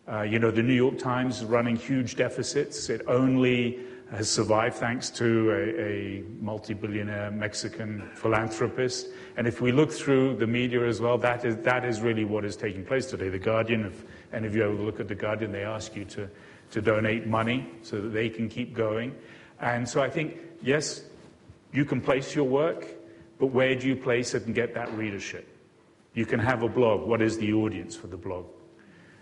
[0.06, 2.90] Uh, you know, the New York Times is running huge deficits.
[2.90, 3.80] It only
[4.11, 9.09] has survived thanks to a, a multi billionaire Mexican philanthropist.
[9.36, 12.44] And if we look through the media as well, that is, that is really what
[12.44, 13.28] is taking place today.
[13.28, 16.30] The Guardian, if any of you ever look at The Guardian, they ask you to,
[16.70, 19.14] to donate money so that they can keep going.
[19.61, 21.02] And so I think, yes,
[21.72, 22.86] you can place your work,
[23.38, 25.48] but where do you place it and get that readership?
[26.14, 27.07] You can have a blog.
[27.07, 28.46] What is the audience for the blog?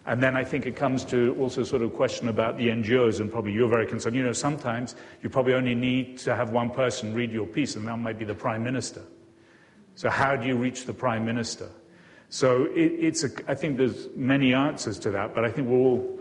[0.06, 3.32] And then I think it comes to also sort of question about the NGOs, and
[3.32, 4.14] probably you're very concerned.
[4.14, 7.86] You know, sometimes you probably only need to have one person read your piece, and
[7.88, 9.02] that might be the Prime Minister.
[9.94, 11.68] So how do you reach the Prime Minister?
[12.28, 15.78] So it, it's a, I think there's many answers to that, but I think we're
[15.78, 16.18] all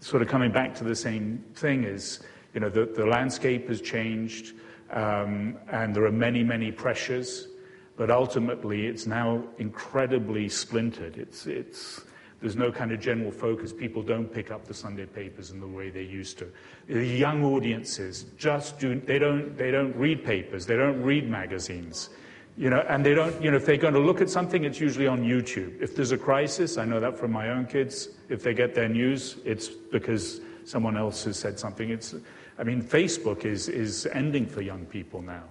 [0.00, 2.20] sort of coming back to the same thing is,
[2.54, 4.54] you know, the, the landscape has changed,
[4.90, 7.48] um, and there are many, many pressures,
[7.96, 11.16] but ultimately it's now incredibly splintered.
[11.16, 12.02] It's, it's,
[12.44, 13.72] there's no kind of general focus.
[13.72, 16.52] People don't pick up the Sunday papers in the way they used to.
[16.88, 22.10] The young audiences just do, they don't, they don't read papers, they don't read magazines.
[22.58, 24.78] You know, and they don't, you know, if they're going to look at something, it's
[24.78, 25.80] usually on YouTube.
[25.80, 28.90] If there's a crisis, I know that from my own kids, if they get their
[28.90, 31.88] news, it's because someone else has said something.
[31.88, 32.14] It's,
[32.58, 35.44] I mean, Facebook is, is ending for young people now.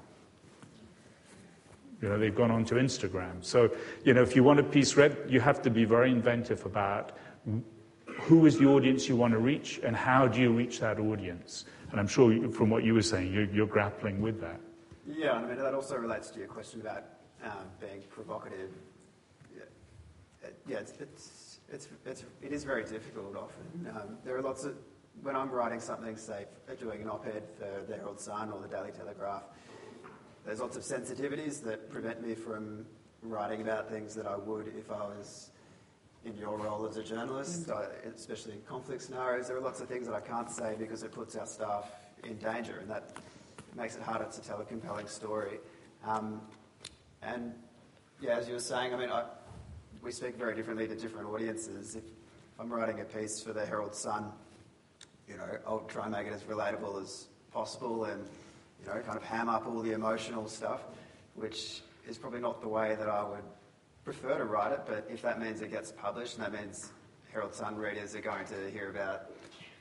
[2.04, 3.42] You know, they've gone on to Instagram.
[3.42, 3.72] So,
[4.04, 7.14] you know, if you want a piece read, you have to be very inventive about
[8.06, 11.64] who is the audience you want to reach and how do you reach that audience.
[11.92, 14.60] And I'm sure from what you were saying, you're, you're grappling with that.
[15.08, 17.06] Yeah, I mean, that also relates to your question about
[17.42, 18.72] um, being provocative.
[19.56, 23.88] Yeah, yeah it's, it's, it's, it's, it is very difficult often.
[23.96, 24.76] Um, there are lots of,
[25.22, 26.48] when I'm writing something, say,
[26.78, 29.44] doing an op ed for the Herald Sun or the Daily Telegraph,
[30.46, 32.86] there's lots of sensitivities that prevent me from
[33.22, 35.52] writing about things that I would if I was
[36.26, 38.16] in your role as a journalist, mm.
[38.16, 39.48] especially in conflict scenarios.
[39.48, 41.92] There are lots of things that I can't say because it puts our staff
[42.24, 43.18] in danger, and that
[43.76, 45.60] makes it harder to tell a compelling story.
[46.06, 46.42] Um,
[47.22, 47.54] and
[48.22, 49.26] yeah, as you were saying, I mean, I,
[50.02, 51.96] we speak very differently to different audiences.
[51.96, 52.04] If
[52.60, 54.32] I'm writing a piece for the Herald Sun,
[55.28, 58.26] you know, I'll try and make it as relatable as possible and,
[58.84, 60.82] you know, kind of ham up all the emotional stuff,
[61.36, 63.44] which is probably not the way that I would
[64.04, 66.92] prefer to write it, but if that means it gets published and that means
[67.32, 69.32] Herald Sun readers are going to hear about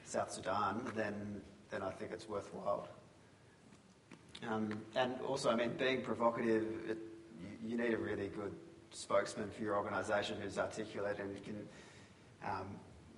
[0.04, 1.40] South Sudan, then,
[1.70, 2.88] then I think it's worthwhile.
[4.48, 6.98] Um, and also, I mean, being provocative, it,
[7.62, 8.52] you, you, need a really good
[8.90, 11.68] spokesman for your organisation who's articulate and can
[12.44, 12.66] um,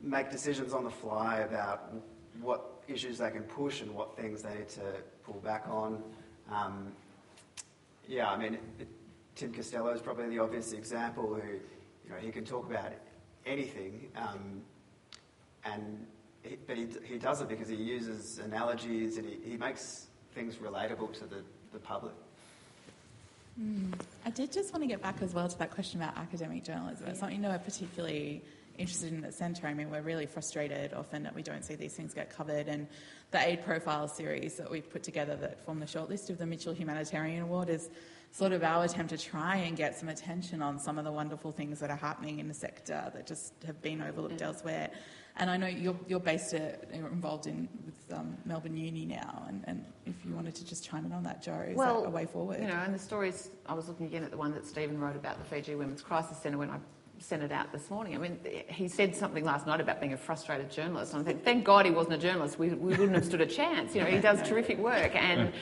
[0.02, 1.94] make decisions on the fly about
[2.40, 4.82] what issues they can push and what things they need to
[5.24, 6.02] pull back on.
[6.50, 6.92] Um,
[8.08, 8.58] yeah, I mean,
[9.34, 12.92] Tim Costello is probably the obvious example who, you know, he can talk about
[13.46, 14.62] anything, um,
[15.64, 16.06] and
[16.42, 20.56] he, but he, he does it because he uses analogies and he, he makes things
[20.56, 22.14] relatable to the, the public.
[23.60, 23.94] Mm.
[24.26, 27.06] I did just want to get back as well to that question about academic journalism.
[27.06, 28.42] It's something we're particularly
[28.78, 29.66] interested in at Centre.
[29.66, 32.68] I mean, we're really frustrated often that we don't see these things get covered.
[32.68, 32.86] And
[33.30, 36.72] the Aid Profile series that we've put together that form the shortlist of the Mitchell
[36.72, 37.90] Humanitarian Award is
[38.30, 41.52] sort of our attempt to try and get some attention on some of the wonderful
[41.52, 44.46] things that are happening in the sector that just have been overlooked yeah.
[44.48, 44.90] elsewhere.
[45.36, 49.44] And I know you're, you're based at, you're involved in with um, Melbourne Uni now,
[49.48, 52.08] and, and if you wanted to just chime in on that, Jo, is well, that
[52.08, 52.60] a way forward?
[52.60, 55.16] You know, and the stories, I was looking again at the one that Stephen wrote
[55.16, 56.78] about the Fiji Women's Crisis Centre when I
[57.24, 58.14] sent it out this morning.
[58.14, 61.44] I mean, he said something last night about being a frustrated journalist, and I think,
[61.44, 62.58] thank God he wasn't a journalist.
[62.58, 63.94] We, we wouldn't have stood a chance.
[63.94, 65.52] You know, he does terrific work, and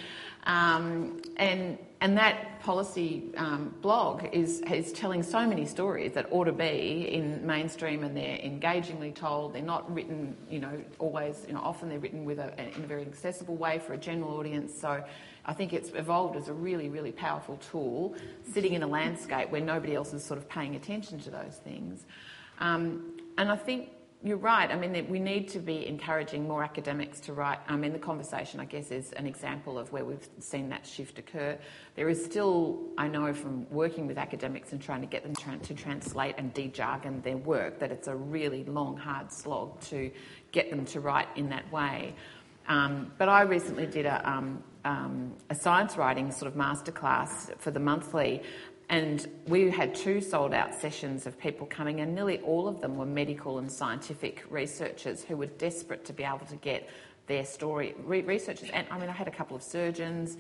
[0.45, 6.45] um, and and that policy um, blog is, is telling so many stories that ought
[6.45, 9.53] to be in mainstream and they're engagingly told.
[9.53, 12.87] They're not written, you know, always, you know, often they're written with a, in a
[12.89, 14.77] very accessible way for a general audience.
[14.77, 15.05] So
[15.45, 18.15] I think it's evolved as a really, really powerful tool
[18.53, 22.07] sitting in a landscape where nobody else is sort of paying attention to those things.
[22.61, 23.91] Um, and I think
[24.25, 24.71] you're right.
[24.71, 27.59] I mean, we need to be encouraging more academics to write.
[27.67, 31.19] I mean, the conversation, I guess, is an example of where we've seen that shift
[31.19, 31.59] occur.
[31.97, 35.75] There is still, I know from working with academics and trying to get them to
[35.75, 40.13] translate and de-jargon their work, that it's a really long, hard slog to
[40.53, 42.15] get them to write in that way.
[42.69, 47.71] Um, but I recently did a, um, um, a science writing sort of masterclass for
[47.71, 48.43] the monthly,
[48.89, 52.97] and we had two sold out sessions of people coming, and nearly all of them
[52.97, 56.91] were medical and scientific researchers who were desperate to be able to get
[57.27, 57.95] their story.
[58.05, 60.37] Re- researchers, and I mean, I had a couple of surgeons,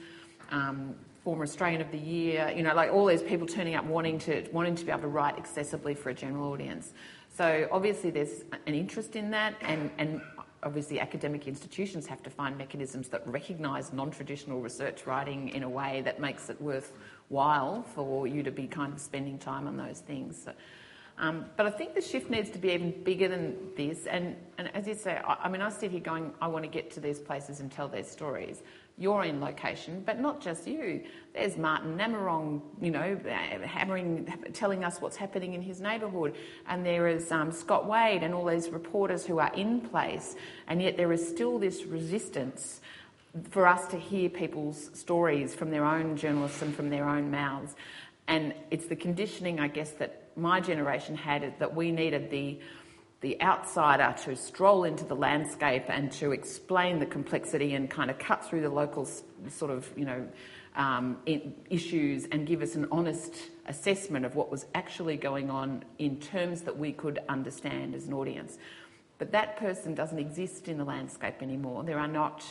[0.50, 4.18] um, former Australian of the Year, you know, like all these people turning up wanting
[4.18, 6.92] to, wanting to be able to write accessibly for a general audience.
[7.34, 10.20] So obviously there's an interest in that, and, and
[10.62, 16.02] obviously academic institutions have to find mechanisms that recognise non-traditional research writing in a way
[16.02, 20.40] that makes it worthwhile for you to be kind of spending time on those things.
[20.44, 20.52] So,
[21.18, 24.06] um, but I think the shift needs to be even bigger than this.
[24.06, 26.70] And, and as you say, I, I, mean, I sit here going, I want to
[26.70, 28.62] get to these places and tell their stories.
[29.02, 31.02] You're in location, but not just you.
[31.34, 33.18] There's Martyn Namorong, you know,
[33.64, 36.36] hammering, telling us what's happening in his neighbourhood.
[36.68, 40.36] And there is um, Scott Waide and all these reporters who are in place.
[40.68, 42.80] And yet there is still this resistance
[43.50, 47.74] for us to hear people's stories from their own journalists and from their own mouths.
[48.28, 52.60] And it's the conditioning, I guess, that my generation had that we needed the
[53.22, 58.18] the outsider to stroll into the landscape and to explain the complexity and kind of
[58.18, 59.08] cut through the local
[59.48, 60.28] sort of you know
[60.76, 61.18] um,
[61.70, 63.34] issues and give us an honest
[63.66, 68.14] assessment of what was actually going on in terms that we could understand as an
[68.14, 68.58] audience.
[69.18, 71.84] But that person doesn't exist in the landscape anymore.
[71.84, 72.44] There are not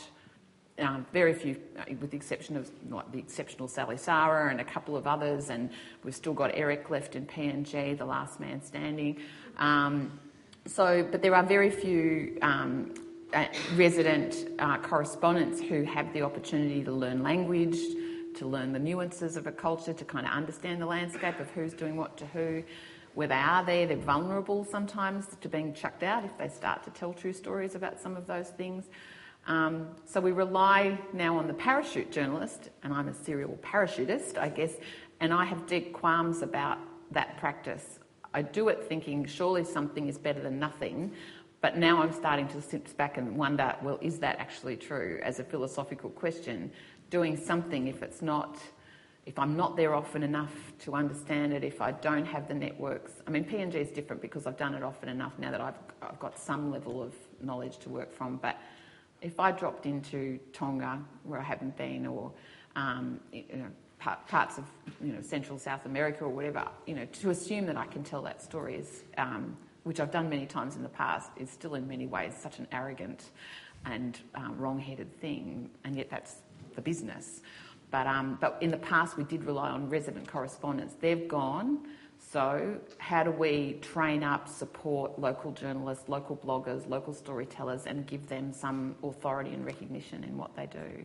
[0.78, 4.64] um, very few, uh, with the exception of like the exceptional Sally Sara and a
[4.64, 5.68] couple of others, and
[6.02, 9.20] we've still got Eric left in PNG, the last man standing.
[9.58, 10.18] Um,
[10.66, 12.94] so, but there are very few um,
[13.34, 17.78] uh, resident uh, correspondents who have the opportunity to learn language,
[18.36, 21.74] to learn the nuances of a culture, to kind of understand the landscape of who's
[21.74, 22.62] doing what to who.
[23.14, 26.90] Where they are there, they're vulnerable sometimes to being chucked out if they start to
[26.90, 28.84] tell true stories about some of those things.
[29.46, 34.48] Um, so we rely now on the parachute journalist, and I'm a serial parachutist, I
[34.48, 34.74] guess,
[35.20, 36.78] And I have deep qualms about
[37.10, 37.98] that practice.
[38.34, 41.12] I do it thinking surely something is better than nothing,
[41.60, 45.38] but now I'm starting to sit back and wonder well, is that actually true as
[45.38, 46.72] a philosophical question?
[47.10, 48.58] Doing something if it's not,
[49.26, 53.12] if I'm not there often enough to understand it, if I don't have the networks.
[53.26, 56.18] I mean, PNG is different because I've done it often enough now that I've, I've
[56.18, 58.38] got some level of knowledge to work from.
[58.38, 58.56] But
[59.20, 62.32] if I dropped into Tonga, where I haven't been, or
[62.74, 63.66] um, you know,
[64.28, 64.64] parts of
[65.02, 68.22] you know, Central South America or whatever, you know, to assume that I can tell
[68.22, 71.86] that story is, um, which I've done many times in the past, is still in
[71.86, 73.30] many ways such an arrogant
[73.84, 76.36] and um, wrong-headed thing, and yet that's
[76.74, 77.40] the business.
[77.90, 80.94] But, um, but in the past, we did rely on resident correspondents.
[81.00, 81.86] They've gone.
[82.18, 88.28] So, how do we train up, support local journalists, local bloggers, local storytellers, and give
[88.28, 91.04] them some authority and recognition in what they do?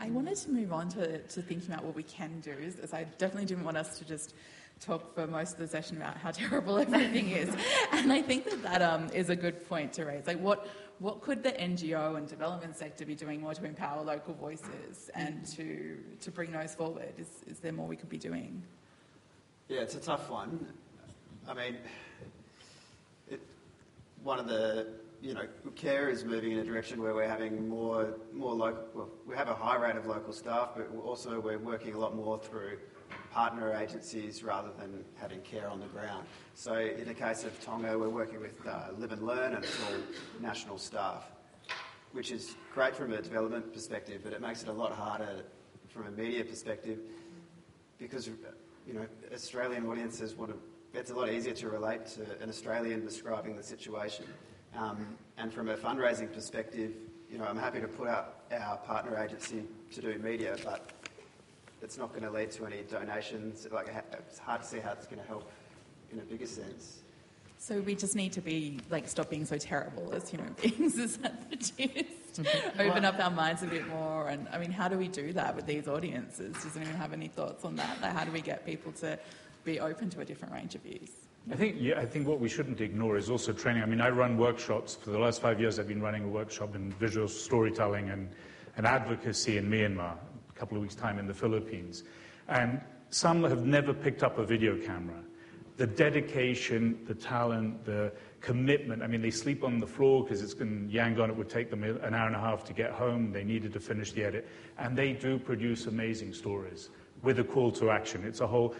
[0.00, 3.04] I wanted to move on to, to thinking about what we can do, as I
[3.18, 4.34] definitely didn't want us to just
[4.80, 7.54] talk for most of the session about how terrible everything is.
[7.92, 10.26] And I think that that um, is a good point to raise.
[10.26, 14.34] Like, what, what could the NGO and development sector be doing more to empower local
[14.34, 17.12] voices and to, to bring those forward?
[17.18, 18.62] Is, is there more we could be doing?
[19.68, 20.66] Yeah, it's a tough one.
[21.48, 21.76] I mean,
[23.28, 23.40] it,
[24.22, 24.88] one of the
[25.20, 29.08] you know, care is moving in a direction where we're having more, more local, well,
[29.26, 32.38] we have a high rate of local staff, but also we're working a lot more
[32.38, 32.78] through
[33.32, 36.26] partner agencies rather than having care on the ground.
[36.54, 39.80] So in the case of Tonga, we're working with uh, Live and Learn and it's
[39.82, 39.98] all
[40.40, 41.30] national staff,
[42.12, 45.42] which is great from a development perspective, but it makes it a lot harder
[45.88, 47.00] from a media perspective
[47.98, 48.28] because,
[48.86, 50.58] you know, Australian audiences want to,
[50.98, 54.24] it's a lot easier to relate to an Australian describing the situation.
[54.76, 55.06] Um,
[55.36, 56.92] and from a fundraising perspective,
[57.30, 60.90] you know, I'm happy to put out our partner agency to do media, but
[61.82, 63.66] it's not going to lead to any donations.
[63.70, 65.50] Like, it's hard to see how it's going to help
[66.12, 67.00] in a bigger sense.
[67.58, 70.96] So we just need to be like stop being so terrible as human beings.
[70.96, 72.40] Is that the gist?
[72.78, 75.56] Open up our minds a bit more, and I mean, how do we do that
[75.56, 76.54] with these audiences?
[76.62, 78.00] Does anyone have any thoughts on that?
[78.00, 79.18] Like, how do we get people to
[79.64, 81.10] be open to a different range of views?
[81.50, 83.82] I think, yeah, I think what we shouldn't ignore is also training.
[83.82, 84.96] I mean, I run workshops.
[84.96, 88.28] For the last five years, I've been running a workshop in visual storytelling and,
[88.76, 90.12] and advocacy in Myanmar,
[90.50, 92.04] a couple of weeks' time in the Philippines.
[92.48, 95.22] And some have never picked up a video camera.
[95.78, 99.02] The dedication, the talent, the commitment.
[99.02, 101.30] I mean, they sleep on the floor because it's in Yangon.
[101.30, 103.32] It would take them an hour and a half to get home.
[103.32, 104.46] They needed to finish the edit.
[104.76, 106.90] And they do produce amazing stories
[107.22, 108.24] with a call to action.
[108.24, 108.74] It's a whole,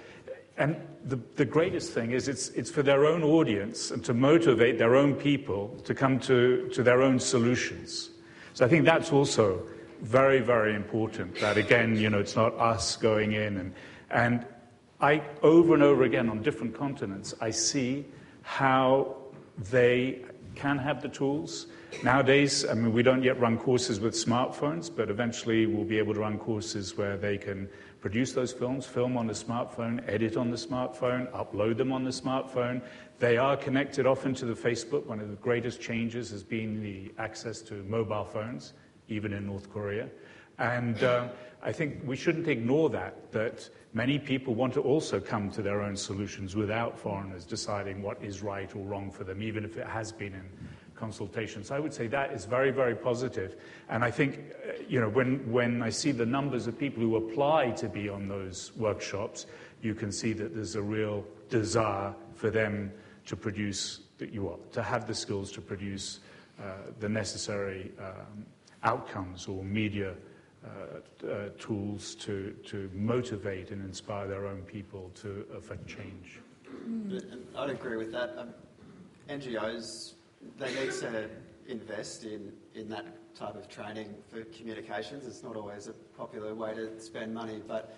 [0.59, 4.79] and the, the greatest thing is it's, it's for their own audience and to motivate
[4.79, 8.11] their own people to come to, to their own solutions.
[8.55, 9.63] So I think that's also
[10.03, 11.39] very, very important.
[11.41, 13.75] That again, you know, it's not us going in and,
[14.11, 14.47] and
[15.01, 18.05] I, over and over again on different continents, I see
[18.43, 19.17] how
[19.71, 20.25] they
[20.57, 21.69] can have the tools.
[22.03, 26.15] Nowadays, I mean, we don't yet run courses with smartphones, but eventually we'll be able
[26.15, 27.69] to run courses where they can
[28.01, 32.11] produce those films, film on the smartphone, edit on the smartphone, upload them on the
[32.11, 32.81] smartphone.
[33.19, 35.07] They are connected often to the Facebook.
[35.07, 38.75] One of the greatest changes has been the access to mobile phones,
[39.09, 40.09] even in North Korea.
[40.59, 41.29] And uh,
[41.63, 45.83] I think we shouldn't ignore that, that many people want to also come to their
[45.83, 49.87] own solutions without foreigners deciding what is right or wrong for them, even if it
[49.87, 50.49] has been in
[50.99, 51.71] consultations.
[51.71, 53.57] I would say that is very, very positive.
[53.89, 57.17] And I think, uh, you know, when, when I see the numbers of people who
[57.17, 59.47] apply to be on those workshops,
[59.81, 62.93] you can see that there's a real desire for them
[63.27, 66.21] to produce, that you are, to have the skills to produce
[66.61, 68.45] uh, the necessary um,
[68.83, 70.15] outcomes or media
[70.65, 76.41] uh, uh, tools to, to motivate and inspire their own people to affect change.
[76.89, 77.23] Mm.
[77.57, 78.35] I'd agree with that.
[78.37, 78.53] Um,
[79.29, 80.15] NGOs
[80.59, 81.29] they need to
[81.67, 85.27] invest in, in that type of training for communications.
[85.27, 87.97] It's not always a popular way to spend money, but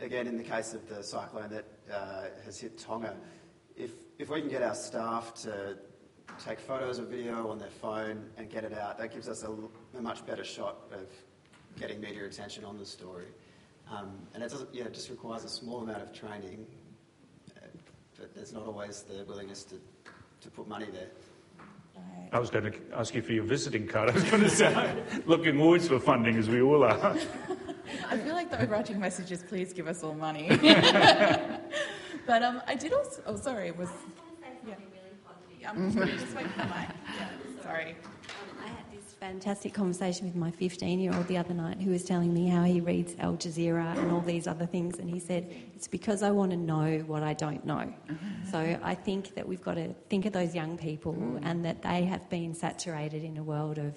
[0.00, 3.14] again, in the case of the cyclone that uh, has hit Tonga,
[3.76, 5.76] if, if we can get our staff to
[6.44, 9.54] take photos or video on their phone and get it out, that gives us a,
[9.96, 11.06] a much better shot of
[11.78, 13.26] getting media attention on the story.
[13.90, 16.66] Um, and it doesn't, yeah, it just requires a small amount of training,
[17.56, 17.66] uh,
[18.18, 19.76] but there's not always the willingness to,
[20.40, 21.10] to put money there.
[22.34, 24.10] I was going to ask you for your visiting card.
[24.10, 27.16] I was going to say, looking always for funding, as we all are.
[28.10, 30.48] I feel like the overarching message is please give us all money.
[32.26, 33.90] but um, I did also, oh, sorry, it was.
[34.66, 34.74] Yeah.
[34.74, 36.88] Really yeah, I'm just wait for the mic.
[37.16, 37.28] Yeah,
[37.62, 37.90] sorry.
[37.90, 41.90] Um, I had this fantastic conversation with my 15 year old the other night who
[41.90, 44.98] was telling me how he reads Al Jazeera and all these other things.
[44.98, 47.86] And he said, It's because I want to know what I don't know.
[47.86, 48.50] Mm-hmm.
[48.50, 51.40] So I think that we've got to think of those young people mm.
[51.42, 53.94] and that they have been saturated in a world of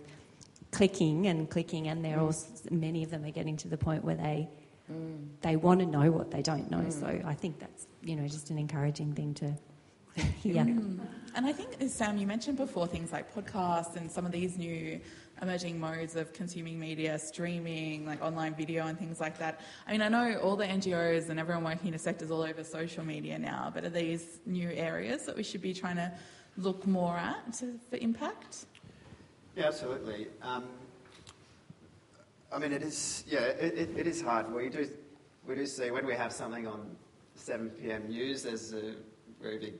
[0.72, 2.28] clicking and clicking, and they're mm.
[2.28, 4.48] also, many of them are getting to the point where they.
[4.90, 5.28] Mm.
[5.42, 8.50] They want to know what they don't know, so I think that's you know just
[8.52, 9.54] an encouraging thing to
[10.44, 10.64] yeah.
[10.64, 11.00] Mm.
[11.36, 15.00] And I think, Sam, you mentioned before things like podcasts and some of these new
[15.42, 19.62] emerging modes of consuming media, streaming, like online video and things like that.
[19.88, 22.64] I mean, I know all the NGOs and everyone working in the sectors all over
[22.64, 26.12] social media now, but are these new areas that we should be trying to
[26.58, 28.66] look more at to, for impact?
[29.56, 30.28] Yeah, absolutely.
[30.42, 30.64] Um,
[32.52, 34.52] I mean, it is, yeah, it, it, it is hard.
[34.52, 34.90] We do,
[35.46, 36.96] we do see when we have something on
[37.36, 38.08] 7 p.m.
[38.08, 38.96] news, there's a
[39.40, 39.74] very big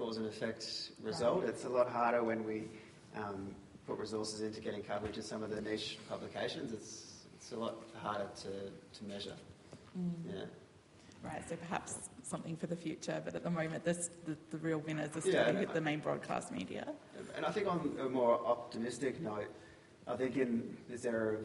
[0.00, 1.44] cause and effect result.
[1.44, 2.68] It's a lot harder when we
[3.16, 3.54] um,
[3.86, 6.72] put resources into getting coverage of some of the niche publications.
[6.72, 9.34] It's, it's a lot harder to, to measure.
[9.98, 10.12] Mm.
[10.26, 10.44] Yeah.
[11.22, 14.78] Right, so perhaps something for the future, but at the moment, this, the, the real
[14.78, 16.88] winners are still yeah, the main broadcast media.
[17.36, 19.52] And I think on a more optimistic note,
[20.08, 21.40] I think in this era of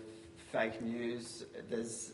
[0.53, 2.13] fake news, there's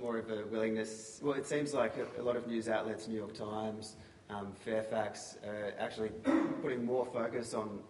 [0.00, 1.20] more of a willingness.
[1.22, 3.96] Well, it seems like a, a lot of news outlets, New York Times,
[4.30, 6.08] um, Fairfax are actually
[6.62, 7.80] putting more focus on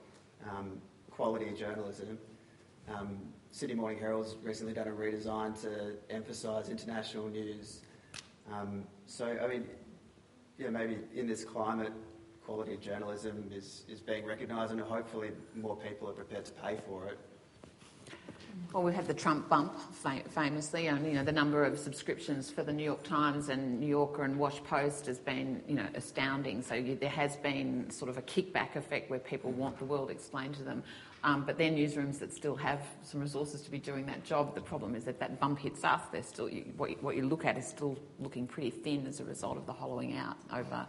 [0.48, 0.80] um,
[1.10, 2.18] quality journalism.
[2.88, 3.18] Um,
[3.50, 7.80] Sydney Morning Herald's recently done a redesign to emphasise international news.
[8.52, 9.66] Um, so, I mean,
[10.58, 11.92] yeah, maybe in this climate,
[12.44, 17.06] quality journalism is, is being recognised, and hopefully more people are prepared to pay for
[17.08, 17.18] it.
[18.72, 19.78] Well, we had the Trump bump
[20.30, 23.86] famously, and you know the number of subscriptions for the New York Times and New
[23.86, 26.62] Yorker and Wash Post has been you know astounding.
[26.62, 30.10] So you, there has been sort of a kickback effect where people want the world
[30.10, 30.82] explained to them.
[31.24, 34.54] Um, but they're newsrooms that still have some resources to be doing that job.
[34.54, 36.02] The problem is that that bump hits us.
[36.12, 39.18] They're still you, what, you, what you look at is still looking pretty thin as
[39.18, 40.86] a result of the hollowing out over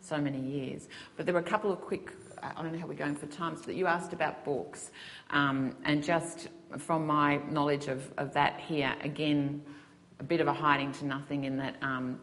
[0.00, 0.88] so many years.
[1.16, 2.10] But there were a couple of quick
[2.42, 4.90] I don't know how we're going for time, so that you asked about books.
[5.30, 9.62] Um, and just from my knowledge of, of that here, again,
[10.20, 12.20] a bit of a hiding to nothing in that um,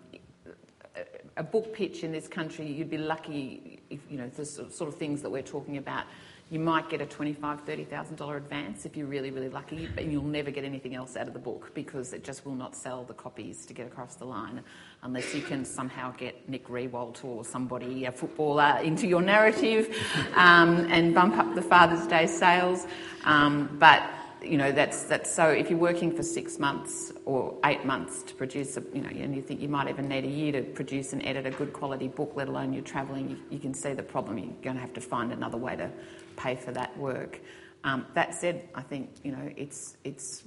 [1.38, 4.96] a book pitch in this country, you'd be lucky if, you know, the sort of
[4.96, 6.06] things that we're talking about
[6.54, 10.52] you might get a $25,000, $30,000 advance if you're really, really lucky, but you'll never
[10.52, 13.66] get anything else out of the book because it just will not sell the copies
[13.66, 14.62] to get across the line
[15.02, 19.98] unless you can somehow get Nick Riewoldt or somebody, a footballer, into your narrative
[20.36, 22.86] um, and bump up the Father's Day sales.
[23.24, 24.08] Um, but
[24.44, 28.36] you know that's that's so if you're working for six months or eight months to
[28.36, 31.14] produce a you know and you think you might even need a year to produce
[31.14, 34.04] and edit a good quality book let alone you're travelling you, you can see the
[34.04, 35.90] problem you're going to have to find another way to
[36.36, 37.40] pay for that work.
[37.84, 40.44] Um, that said, I think you know it's it's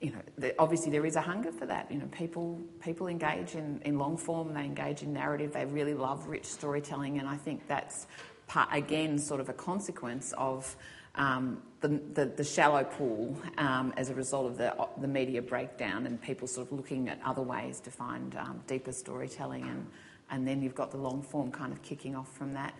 [0.00, 1.90] you know the, obviously there is a hunger for that.
[1.90, 5.94] You know, people people engage in, in long form, they engage in narrative, they really
[5.94, 8.06] love rich storytelling, and I think that's
[8.46, 10.76] part, again sort of a consequence of.
[11.16, 16.06] Um, the, the, the, shallow pool um, as a result of the, the media breakdown
[16.06, 19.86] and people sort of looking at other ways to find um, deeper storytelling and,
[20.30, 22.74] and then you've got the long form kind of kicking off from that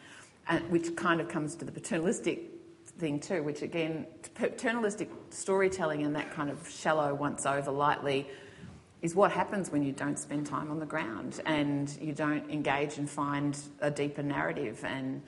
[0.69, 2.51] which kind of comes to the paternalistic
[2.99, 8.27] thing too, which again, paternalistic storytelling and that kind of shallow once over lightly
[9.03, 12.97] is what happens when you don't spend time on the ground and you don't engage
[12.97, 14.83] and find a deeper narrative.
[14.85, 15.23] And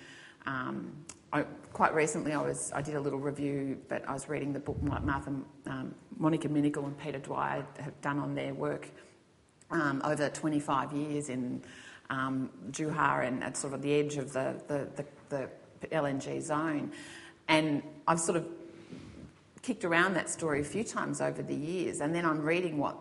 [0.47, 0.93] um,
[1.33, 1.43] I,
[1.73, 4.81] quite recently, I was I did a little review, but I was reading the book
[4.83, 5.31] Martha,
[5.67, 8.89] um, Monica Minnegal and Peter Dwyer have done on their work
[9.71, 11.63] um, over 25 years in
[12.11, 15.49] um, Juha and at sort of the edge of the, the, the, the
[15.93, 16.93] LNG zone.
[17.49, 18.47] And I've sort of
[19.63, 22.97] kicked around that story a few times over the years, and then I'm reading what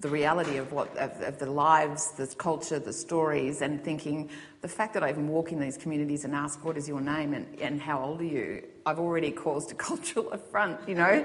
[0.00, 4.30] the reality of what of, of, the lives, the culture, the stories, and thinking
[4.60, 7.34] the fact that I even walk in these communities and ask what is your name
[7.34, 11.24] and, and how old are you, I've already caused a cultural affront, you know.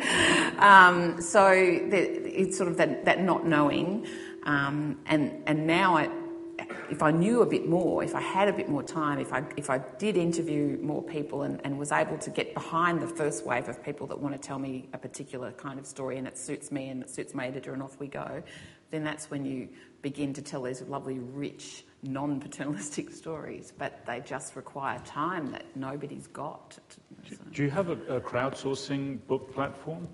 [0.59, 4.07] um, so the, it's sort of that, that not knowing,
[4.43, 6.09] um, and and now I,
[6.89, 9.43] if I knew a bit more, if I had a bit more time, if I,
[9.57, 13.45] if I did interview more people and, and was able to get behind the first
[13.45, 16.37] wave of people that want to tell me a particular kind of story and it
[16.37, 18.41] suits me and it suits my editor and off we go,
[18.91, 19.69] then that's when you
[20.01, 23.71] begin to tell these lovely, rich, non paternalistic stories.
[23.77, 26.77] But they just require time that nobody's got.
[27.29, 27.35] So.
[27.51, 30.07] Do you have a, a crowdsourcing book platform?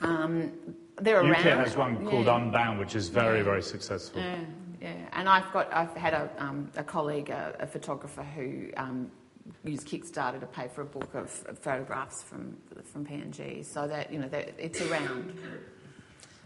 [0.00, 0.52] Um,
[1.00, 1.64] they're UK around.
[1.64, 2.36] has one called yeah.
[2.36, 3.44] Unbound, which is very, yeah.
[3.44, 4.20] very successful.
[4.20, 4.36] Yeah
[4.82, 4.94] yeah.
[5.12, 9.10] And I've got, I've had a, um, a colleague, a, a, photographer who um,
[9.64, 14.12] use Kickstarter to pay for a book of, of photographs from from PNG, so that
[14.12, 15.38] you know that it's around.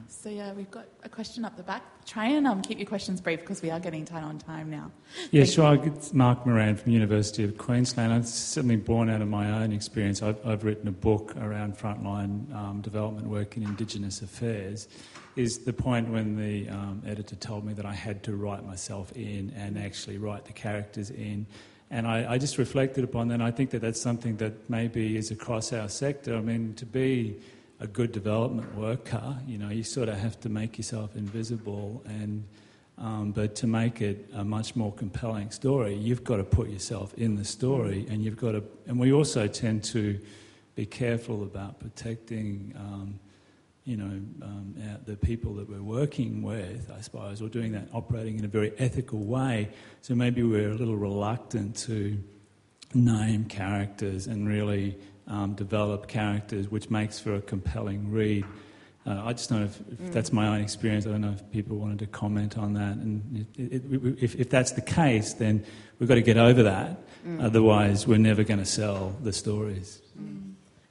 [0.09, 1.82] So yeah, we've got a question up the back.
[2.05, 4.90] Try and um, keep your questions brief because we are getting tight on time now.
[5.31, 5.74] Yeah, Thank sure.
[5.74, 5.93] you.
[5.93, 8.12] It's Mark Moran from University of Queensland.
[8.12, 10.23] It's certainly born out of my own experience.
[10.23, 14.86] I've, I've written a book around frontline um, development work in Indigenous affairs.
[15.35, 19.12] Is the point when the um, editor told me that I had to write myself
[19.12, 21.47] in and actually write the characters in.
[21.90, 23.35] And I, I just reflected upon that.
[23.35, 26.36] And I think that that's something that maybe is across our sector.
[26.36, 27.36] I mean, to be
[27.81, 32.44] a good development worker, you know, you sort of have to make yourself invisible and
[32.98, 37.12] um, but to make it a much more compelling story, you've got to put yourself
[37.15, 38.65] in the story, and you've got to.
[38.86, 40.19] And we also tend to
[40.74, 43.20] be careful about protecting, um,
[43.85, 44.74] you know, um,
[45.05, 48.73] the people that we're working with, I suppose, or doing that, operating in a very
[48.78, 49.69] ethical way.
[50.01, 52.19] So maybe we're a little reluctant to
[52.94, 54.97] name characters and really
[55.27, 58.44] um, develop characters, which makes for a compelling read.
[59.07, 61.07] Uh, I just don't know if, if that's my own experience.
[61.07, 62.97] I don't know if people wanted to comment on that.
[62.97, 65.65] And it, it, it, if, if that's the case, then
[65.98, 66.98] we've got to get over that.
[67.40, 70.01] Otherwise, we're never going to sell the stories.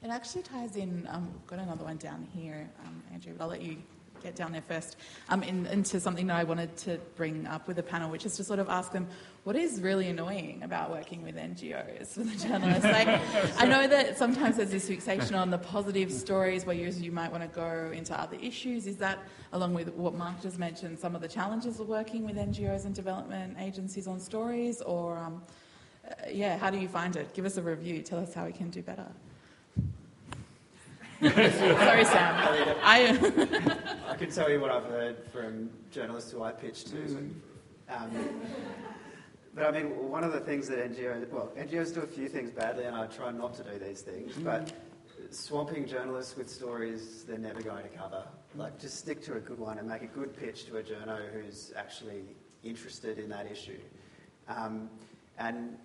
[0.03, 1.07] It actually ties in.
[1.10, 3.78] Um, we've got another one down here, um, Andrew, but I'll let you
[4.22, 4.98] get down there first.
[5.30, 8.36] Um, in, into something that I wanted to bring up with the panel, which is
[8.38, 9.07] to sort of ask them
[9.45, 12.84] what is really annoying about working with NGOs for the journalists.
[12.84, 13.07] Like,
[13.59, 17.31] I know that sometimes there's this fixation on the positive stories, where you, you might
[17.31, 18.88] want to go into other issues.
[18.88, 19.19] Is that,
[19.53, 22.95] along with what Mark just mentioned, some of the challenges of working with NGOs and
[22.95, 25.43] development agencies on stories, or um,
[26.09, 27.31] uh, yeah, how do you find it?
[27.35, 28.01] Give us a review.
[28.01, 29.05] Tell us how we can do better.
[31.22, 32.76] Sorry, Sam.
[32.84, 37.30] I, I can tell you what I've heard from journalists who I pitch to.
[37.89, 38.09] Um,
[39.56, 42.52] but I mean, one of the things that NGOs, well, NGOs do a few things
[42.52, 44.73] badly, and I try not to do these things, but
[45.32, 48.26] swamping journalists with stories they're never going to cover.
[48.56, 51.19] Like, just stick to a good one and make a good pitch to a journo
[51.32, 52.23] who's actually
[52.64, 53.80] interested in that issue.
[54.49, 54.90] Um,
[55.38, 55.77] and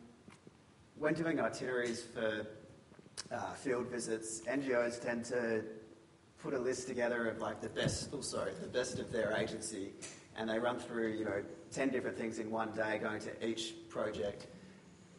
[0.99, 2.47] when doing itineraries for
[3.31, 5.63] uh, field visits, NGOs tend to
[6.43, 9.93] put a list together of like the best, oh sorry, the best of their agency,
[10.37, 11.43] and they run through you know
[11.73, 14.47] ten different things in one day, going to each project,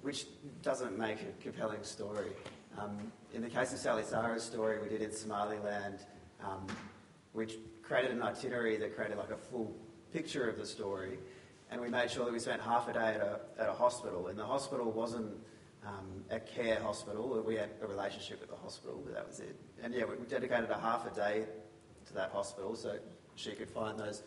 [0.02, 0.26] which
[0.62, 2.32] doesn't make a compelling story.
[2.78, 6.00] Um, in the case of Sally Sara's story, we did in Somaliland,
[6.44, 6.68] um,
[7.34, 9.76] which created an itinerary that created like a full
[10.14, 11.18] picture of the story,
[11.70, 14.28] and we made sure that we spent half a day at a, at a hospital,
[14.28, 15.32] and the hospital wasn't
[15.86, 17.42] um, a care hospital.
[17.46, 19.56] We had a relationship with the hospital, but that was it.
[19.82, 21.46] And yeah, we dedicated a half a day
[22.08, 22.98] to that hospital so
[23.36, 24.24] she could find those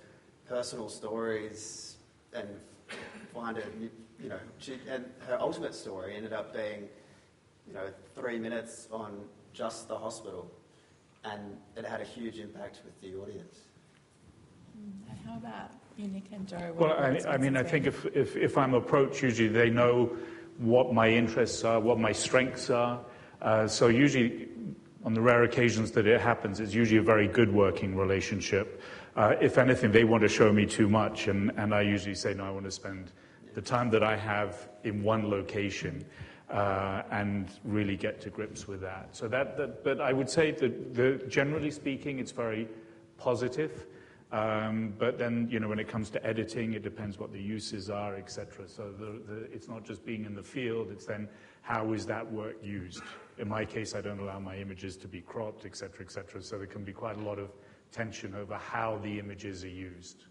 [0.49, 1.94] personal stories
[2.35, 2.48] and
[3.32, 3.66] find it.
[4.23, 6.89] You know, she, and her ultimate story ended up being,
[7.66, 10.51] you know, three minutes on just the hospital,
[11.24, 13.59] and it had a huge impact with the audience.
[14.74, 16.56] and how about you, Nick and Jo?
[16.77, 20.16] What Well, I, I mean, I think if, if, if I'm approached, usually they know
[20.59, 23.01] what my interests are, what my strengths are.
[23.43, 24.48] Uh, so usually,
[25.05, 28.81] on the rare occasions that it happens, it's usually a very good working relationship.
[29.16, 32.35] Uh, if anything, they want to show me too much, and, and I usually say,
[32.35, 33.12] no, I want to spend
[33.55, 36.05] the time that I have in one location.
[36.51, 39.09] Uh, and really get to grips with that.
[39.12, 42.69] So that, that but I would say that the, generally speaking, it's very
[43.16, 43.86] positive.
[44.31, 47.89] Um, but then, you know, when it comes to editing, it depends what the uses
[47.89, 48.69] are, etc.
[48.69, 51.28] So the, the, it's not just being in the field; it's then
[51.62, 53.03] how is that work used.
[53.39, 56.43] In my case, I don't allow my images to be cropped, etc., etc.
[56.43, 57.51] So there can be quite a lot of
[57.99, 60.25] tension over how the images are used,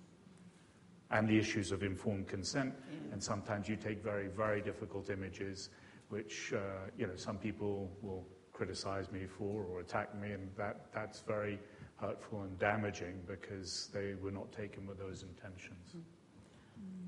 [1.11, 2.73] and the issues of informed consent.
[3.11, 5.69] And sometimes you take very, very difficult images,
[6.09, 6.59] which uh,
[6.97, 11.57] you know some people will criticize me for or attack me, and that that's very
[11.95, 15.95] hurtful and damaging because they were not taken with those intentions.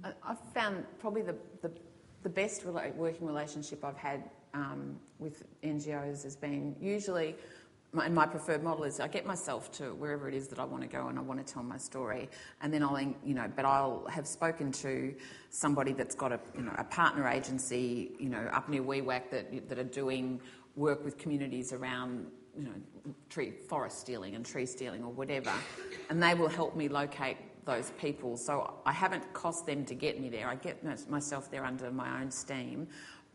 [0.04, 1.72] I- I've found probably the, the,
[2.24, 7.36] the best rela- working relationship I've had um, with NGOs has been usually,
[7.96, 10.66] my, and my preferred model is I get myself to wherever it is that I
[10.66, 12.30] want to go and I want to tell my story,
[12.62, 15.16] and then I'll, you know, but I'll have spoken to
[15.50, 19.70] somebody that's got a, you know, a partner agency, you know, up near Wewak that,
[19.70, 20.42] that are doing
[20.76, 22.28] work with communities around
[22.58, 25.52] you know, tree forest stealing and tree stealing or whatever,
[26.10, 28.38] and they will help me locate those people.
[28.38, 30.48] So I haven't cost them to get me there.
[30.48, 32.88] I get myself there under my own steam,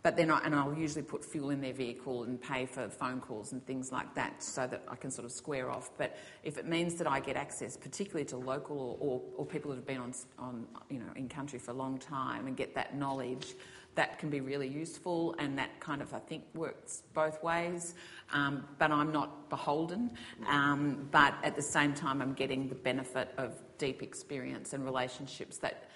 [0.03, 3.21] but then I, and I'll usually put fuel in their vehicle and pay for phone
[3.21, 5.91] calls and things like that so that I can sort of square off.
[5.99, 9.71] But if it means that I get access, particularly to local or, or, or people
[9.71, 12.75] that have been on, on, you know, in country for a long time and get
[12.75, 13.55] that knowledge,
[13.97, 17.95] that can be really useful and that kind of, I think, works both ways.
[18.33, 20.13] Um, but I'm not beholden.
[20.49, 25.59] Um, but at the same time, I'm getting the benefit of deep experience and relationships
[25.59, 25.90] that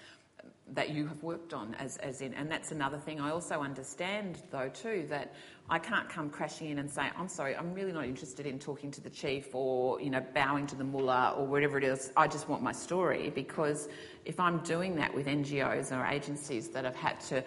[0.73, 4.41] that you have worked on as, as in and that's another thing i also understand
[4.49, 5.33] though too that
[5.69, 8.89] i can't come crashing in and say i'm sorry i'm really not interested in talking
[8.89, 12.11] to the chief or you know bowing to the mullah or whatever it is.
[12.17, 13.89] I just want my story because
[14.25, 17.43] if i'm doing that with ngos or agencies that have had to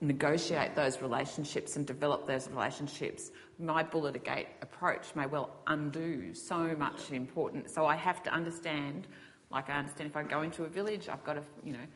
[0.00, 6.34] negotiate those relationships and develop those relationships my bullet a gate approach may well undo
[6.34, 7.70] so much important.
[7.70, 9.06] So i have to understand
[9.50, 11.86] like i understand if i go into a village i've got to you know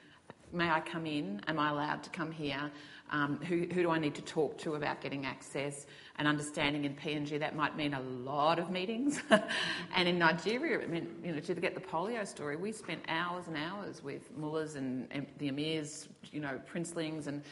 [0.53, 1.41] may I come in?
[1.47, 2.71] Am I allowed to come here?
[3.11, 5.87] Um, who, who, do I need to talk to about getting access
[6.17, 7.41] and understanding in PNG?
[7.41, 9.21] That might mean a lot of meetings.
[9.97, 13.49] and in Nigeria, it meant, you know, to get the polio story, we spent hours
[13.49, 17.43] and hours with mullahs and, and the emirs, you know, princelings and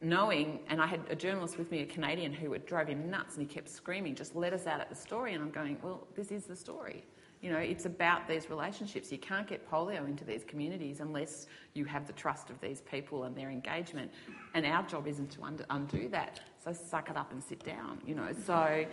[0.00, 3.46] knowing, and I had a journalist with me, a Canadian, who drove him nuts and
[3.46, 5.34] he kept screaming, just let us out at the story.
[5.34, 7.04] And I'm going, well, this is the story.
[7.40, 9.10] You know, it's about these relationships.
[9.10, 13.24] You can't get polio into these communities unless you have the trust of these people
[13.24, 14.10] and their engagement.
[14.52, 16.40] And our job isn't to undo, that.
[16.62, 18.28] So suck it up and sit down, you know.
[18.44, 18.84] So,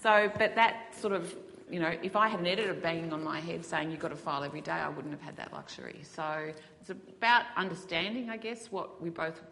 [0.00, 1.34] so, but that sort of,
[1.70, 4.16] you know, if I had an editor banging on my head saying you've got to
[4.16, 6.00] file every day, I wouldn't have had that luxury.
[6.02, 9.42] So it's about understanding, I guess, what we both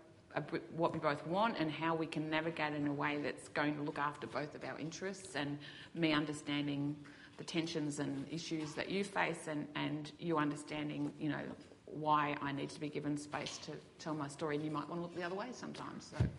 [0.77, 3.83] what we both want and how we can navigate in a way that's going to
[3.83, 5.59] look after both of our interests and
[5.95, 6.97] me understanding
[7.39, 11.43] the tensions and issues that you face and, and you understanding, you know,
[11.87, 15.01] why I need to be given space to tell my story and you might want
[15.01, 16.13] to look the other way sometimes.
[16.17, 16.25] So.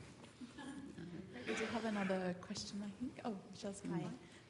[1.45, 3.19] We do have another question, I think.
[3.25, 4.05] Oh, Michelle's hi.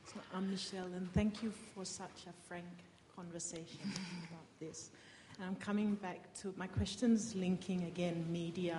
[0.05, 2.65] So I'm Michelle, and thank you for such a frank
[3.15, 3.79] conversation
[4.29, 4.91] about this.
[5.37, 8.77] And I'm coming back to my questions linking again media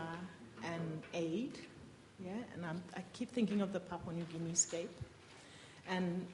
[0.63, 1.59] and aid.
[2.25, 4.97] Yeah, and I'm, I keep thinking of the Papua New Guinea scape.
[5.89, 6.27] And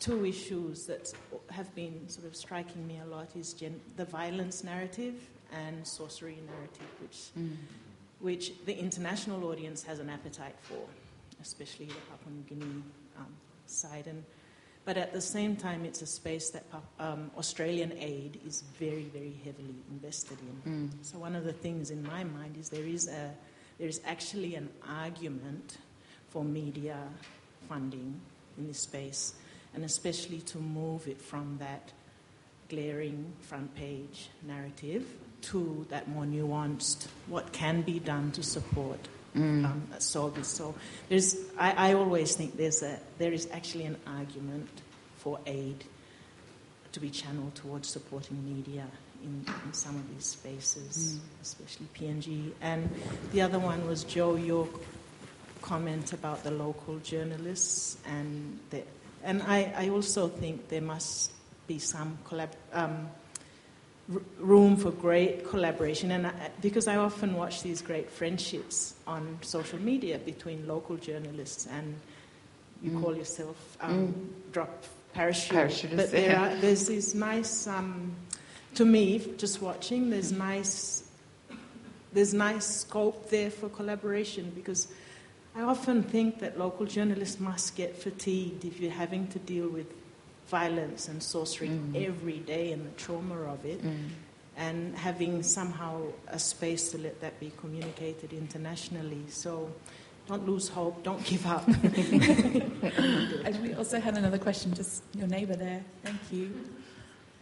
[0.00, 1.12] two issues that
[1.50, 5.14] have been sort of striking me a lot is gen- the violence narrative
[5.52, 7.56] and sorcery narrative, which, mm.
[8.20, 10.86] which the international audience has an appetite for,
[11.40, 12.82] especially the Papua New Guinea
[13.18, 13.26] um,
[13.66, 14.06] side.
[14.06, 14.24] And,
[14.84, 16.64] but at the same time, it's a space that
[16.98, 20.72] um, Australian aid is very, very heavily invested in.
[20.72, 20.90] Mm.
[21.02, 23.30] So one of the things in my mind is there is a
[23.78, 25.78] there is actually an argument
[26.28, 26.96] for media
[27.68, 28.20] funding
[28.56, 29.34] in this space
[29.74, 31.92] and especially to move it from that
[32.68, 35.06] glaring front page narrative
[35.42, 38.98] to that more nuanced, what can be done to support
[39.36, 39.64] mm.
[39.64, 39.82] um.
[39.98, 40.32] So
[41.08, 44.68] there's, I, I always think there's a, there is actually an argument
[45.18, 45.84] for aid
[46.92, 48.86] to be channeled towards supporting media
[49.22, 51.42] in, in some of these spaces, mm.
[51.42, 52.52] especially PNG.
[52.60, 52.88] And
[53.32, 54.68] the other one was Jo, your
[55.60, 58.82] comment about the local journalists and the
[59.24, 61.32] and I, I also think there must
[61.66, 63.08] be some collab, um,
[64.38, 66.10] room for great collaboration.
[66.10, 71.66] And I, because I often watch these great friendships on social media between local journalists
[71.66, 71.94] and
[72.82, 73.02] you mm.
[73.02, 74.52] call yourself um, mm.
[74.52, 74.84] drop
[75.14, 75.96] parachute.
[75.96, 78.14] But there are, there's this nice, um,
[78.74, 81.04] to me, just watching, there's nice,
[82.12, 84.88] there's nice scope there for collaboration because
[85.56, 89.86] I often think that local journalists must get fatigued if you're having to deal with
[90.48, 92.04] violence and sorcery mm.
[92.04, 94.08] every day and the trauma of it, mm.
[94.56, 99.22] and having somehow a space to let that be communicated internationally.
[99.28, 99.70] So
[100.26, 101.66] don't lose hope, don't give up.
[101.68, 105.84] and we also had another question, just your neighbour there.
[106.02, 106.52] Thank you.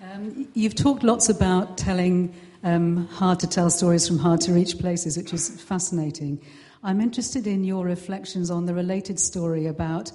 [0.03, 2.35] Um, you've talked lots about telling
[2.65, 6.41] um, hard to tell stories from hard to reach places, which is fascinating.
[6.85, 10.11] I'm interested in your reflections on the related story about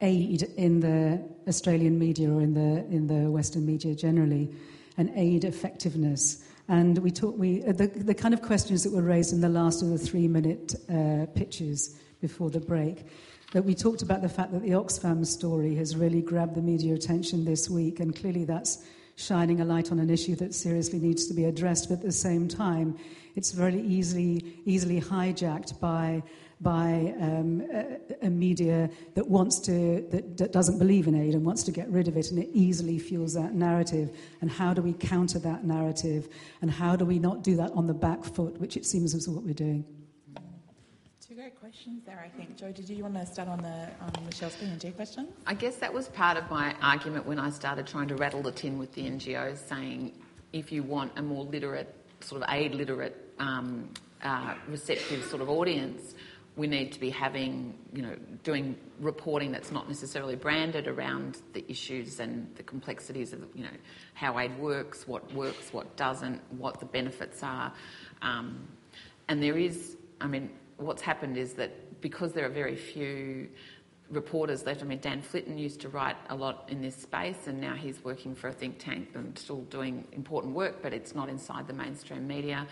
[0.00, 4.50] aid in the Australian media or in the, in the Western media generally,
[4.96, 6.42] and aid effectiveness.
[6.68, 9.50] And we talk, we, uh, the, the kind of questions that were raised in the
[9.50, 13.04] last of the three minute uh, pitches before the break.
[13.52, 16.94] That we talked about the fact that the Oxfam story has really grabbed the media
[16.94, 18.86] attention this week, and clearly that's
[19.16, 21.88] shining a light on an issue that seriously needs to be addressed.
[21.88, 22.96] But at the same time,
[23.34, 26.22] it's very easily, easily hijacked by,
[26.60, 31.44] by um, a, a, media that wants to, that, that doesn't believe in aid and
[31.44, 34.14] wants to get rid of it, and it easily fuels that narrative.
[34.42, 36.28] And how do we counter that narrative?
[36.60, 39.28] And how do we not do that on the back foot, which it seems is
[39.28, 39.84] what we're doing?
[41.36, 42.56] Great questions there, I think.
[42.56, 45.28] Jo, did you want to start on the um, Michelle's PNG question?
[45.46, 48.52] I guess that was part of my argument when I started trying to rattle the
[48.52, 50.14] tin with the NGOs, saying
[50.54, 53.90] if you want a more literate, sort of aid literate, um,
[54.22, 56.14] uh, receptive sort of audience,
[56.56, 61.70] we need to be having, you know, doing reporting that's not necessarily branded around the
[61.70, 63.76] issues and the complexities of, you know,
[64.14, 67.74] how aid works, what works, what doesn't, what the benefits are.
[68.22, 68.66] Um,
[69.28, 73.48] and there is, I mean, what's happened is that because there are very few
[74.10, 77.60] reporters left, I mean, Dan Flitton used to write a lot in this space, and
[77.60, 81.28] now he's working for a think tank and still doing important work, but it's not
[81.28, 82.66] inside the mainstream media.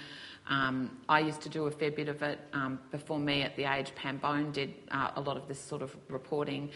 [0.49, 2.39] Um, I used to do a fair bit of it.
[2.53, 5.83] Um, before me at The Age, Pam Bone did uh, a lot of this sort
[5.83, 6.71] of reporting,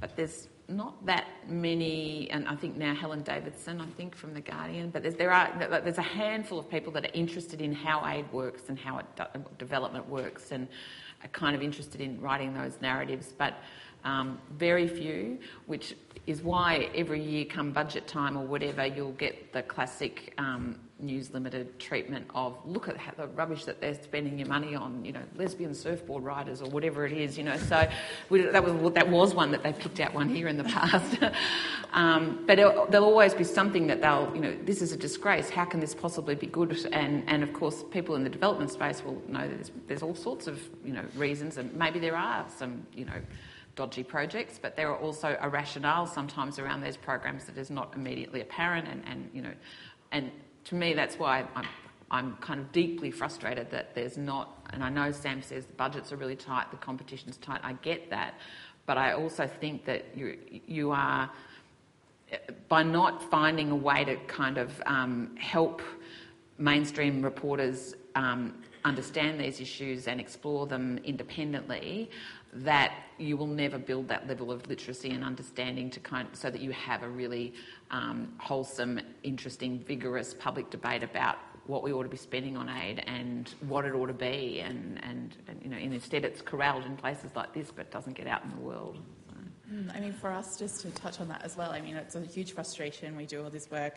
[0.00, 4.40] but there's not that many, and I think now Helen Davidson, I think from The
[4.40, 8.06] Guardian, but there's, there are, there's a handful of people that are interested in how
[8.06, 10.66] aid works and how it, development works and
[11.22, 13.54] are kind of interested in writing those narratives, but
[14.04, 15.96] um, very few, which
[16.26, 21.32] is why every year come budget time or whatever, you'll get the classic um, News
[21.32, 25.22] Limited treatment of look at the rubbish that they're spending your money on, you know,
[25.36, 27.56] lesbian surfboard riders or whatever it is, you know.
[27.56, 27.88] So
[28.30, 31.18] we, that was that was one that they picked out one here in the past.
[31.92, 35.50] um, but there'll always be something that they'll, you know, this is a disgrace.
[35.50, 36.86] How can this possibly be good?
[36.92, 40.46] And and of course, people in the development space will know there's, there's all sorts
[40.46, 43.20] of you know reasons, and maybe there are some you know
[43.76, 47.92] dodgy projects, but there are also a rationale sometimes around those programs that is not
[47.94, 49.52] immediately apparent, and, and you know,
[50.12, 50.30] and
[50.64, 51.66] to me, that's why I'm,
[52.10, 56.12] I'm kind of deeply frustrated that there's not, and I know Sam says the budgets
[56.12, 58.34] are really tight, the competition's tight, I get that,
[58.86, 61.30] but I also think that you, you are,
[62.68, 65.82] by not finding a way to kind of um, help
[66.58, 72.10] mainstream reporters um, understand these issues and explore them independently,
[72.54, 76.60] that you will never build that level of literacy and understanding to kind so that
[76.60, 77.52] you have a really
[77.90, 81.36] um, wholesome, interesting, vigorous public debate about
[81.66, 85.02] what we ought to be spending on aid and what it ought to be, and,
[85.02, 88.26] and, and you know, and instead it's corralled in places like this, but doesn't get
[88.26, 88.98] out in the world.
[89.72, 92.14] Mm, I mean, for us, just to touch on that as well, I mean, it's
[92.14, 93.16] a huge frustration.
[93.16, 93.94] We do all this work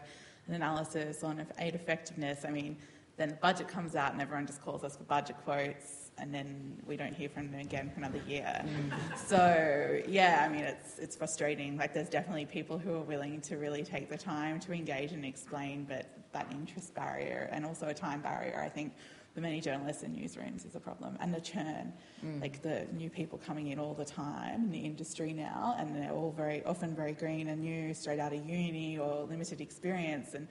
[0.48, 2.46] and analysis on aid effectiveness.
[2.46, 2.78] I mean,
[3.18, 6.82] then the budget comes out and everyone just calls us for budget quotes and then
[6.86, 8.64] we don't hear from them again for another year.
[8.66, 9.18] Mm.
[9.18, 11.78] So yeah, I mean it's it's frustrating.
[11.78, 15.26] Like there's definitely people who are willing to really take the time to engage and
[15.26, 18.94] explain, but that interest barrier and also a time barrier, I think,
[19.34, 21.18] for many journalists and newsrooms is a problem.
[21.20, 21.94] And the churn,
[22.26, 22.42] mm.
[22.42, 26.12] like the new people coming in all the time in the industry now, and they're
[26.12, 30.48] all very often very green and new, straight out of uni or limited experience, and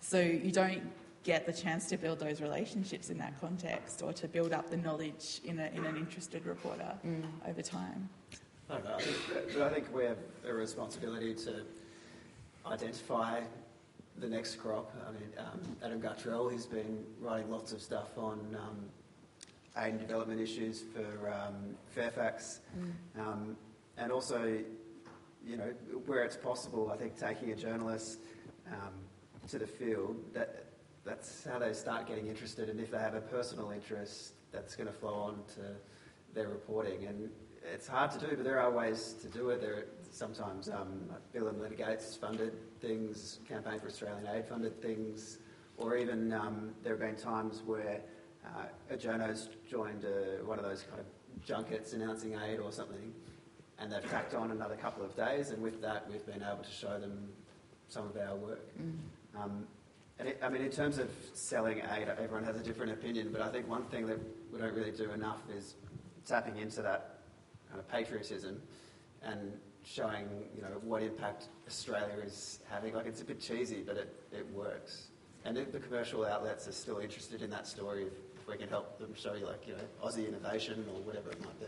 [0.00, 0.82] so you don't
[1.22, 4.76] get the chance to build those relationships in that context or to build up the
[4.76, 7.22] knowledge in, a, in an interested reporter mm.
[7.46, 8.08] over time.
[8.70, 11.62] I know, I think, but I think we have a responsibility to
[12.66, 13.40] identify
[14.18, 14.94] the next crop.
[15.06, 18.78] I mean, um, Adam Gartrell, he's been writing lots of stuff on um,
[19.76, 23.20] aid and development issues for um, Fairfax, mm.
[23.20, 23.56] Um,
[23.96, 24.58] and also,
[25.44, 25.72] you know,
[26.06, 28.20] where it's possible, I think taking a journalist
[28.68, 28.94] um,
[29.48, 30.69] to the field that
[31.04, 32.68] that's how they start getting interested.
[32.68, 35.76] And if they have a personal interest, that's going to flow on to
[36.34, 37.06] their reporting.
[37.06, 37.30] And
[37.72, 39.60] it's hard to do, but there are ways to do it.
[39.60, 44.80] There are sometimes um, Bill and Melinda Gates funded things, Campaign for Australian Aid funded
[44.82, 45.38] things,
[45.76, 48.00] or even um, there have been times where
[48.44, 51.06] uh, a journo's joined a, one of those kind of
[51.44, 53.12] junkets announcing aid or something,
[53.78, 56.70] and they've tacked on another couple of days, and with that, we've been able to
[56.70, 57.28] show them
[57.88, 58.68] some of our work.
[58.78, 59.42] Mm.
[59.42, 59.66] Um,
[60.28, 63.48] it, I mean, in terms of selling aid, everyone has a different opinion, but I
[63.48, 64.18] think one thing that
[64.52, 65.74] we don't really do enough is
[66.26, 67.20] tapping into that
[67.68, 68.60] kind of patriotism
[69.22, 69.52] and
[69.84, 72.94] showing, you know, what impact Australia is having.
[72.94, 75.08] Like, it's a bit cheesy, but it, it works.
[75.44, 78.98] And if the commercial outlets are still interested in that story, if we can help
[78.98, 81.66] them show you, like, you know, Aussie innovation or whatever it might be.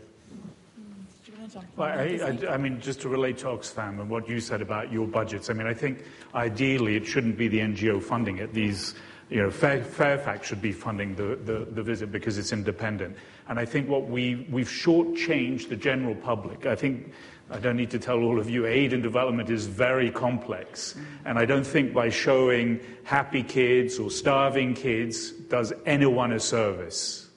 [1.75, 4.91] Well, I, I, I, mean, just to relate to Oxfam and what you said about
[4.91, 8.53] your budgets, I mean, I think ideally it shouldn't be the NGO funding it.
[8.53, 8.95] These,
[9.29, 13.17] you know, Fair, Fairfax should be funding the, the, the, visit because it's independent.
[13.49, 16.65] And I think what we, we've shortchanged the general public.
[16.65, 17.11] I think,
[17.49, 20.95] I don't need to tell all of you, aid and development is very complex.
[21.25, 27.29] And I don't think by showing happy kids or starving kids does anyone a service.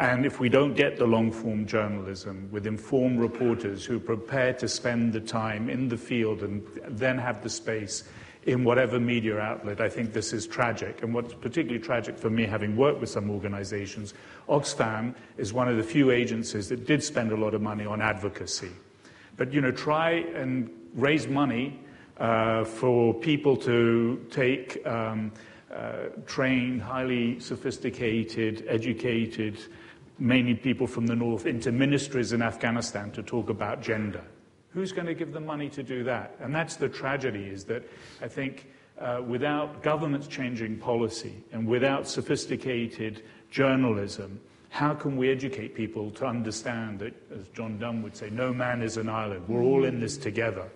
[0.00, 4.58] And if we don't get the long form journalism with informed reporters who are prepared
[4.60, 8.04] to spend the time in the field and then have the space
[8.44, 9.82] in whatever media outlet.
[9.82, 11.02] I think this is tragic.
[11.02, 14.14] And what's particularly tragic for me, having worked with some organizations,
[14.48, 18.00] Oxfam is one of the few agencies that did spend a lot of money on
[18.00, 18.70] advocacy.
[19.36, 21.78] But, you know, try and raise money
[22.16, 25.30] uh, for people to take um,
[25.70, 29.58] uh, trained, highly sophisticated, educated,
[30.20, 34.22] mainly people from the north, into ministries in Afghanistan to talk about gender.
[34.72, 36.36] Who's going to give them money to do that?
[36.40, 37.82] And that's the tragedy, is that
[38.22, 38.66] I think
[39.00, 46.26] uh, without governments changing policy and without sophisticated journalism, how can we educate people to
[46.26, 49.48] understand that, as John Donne would say, no man is an island.
[49.48, 50.70] We're all in this together.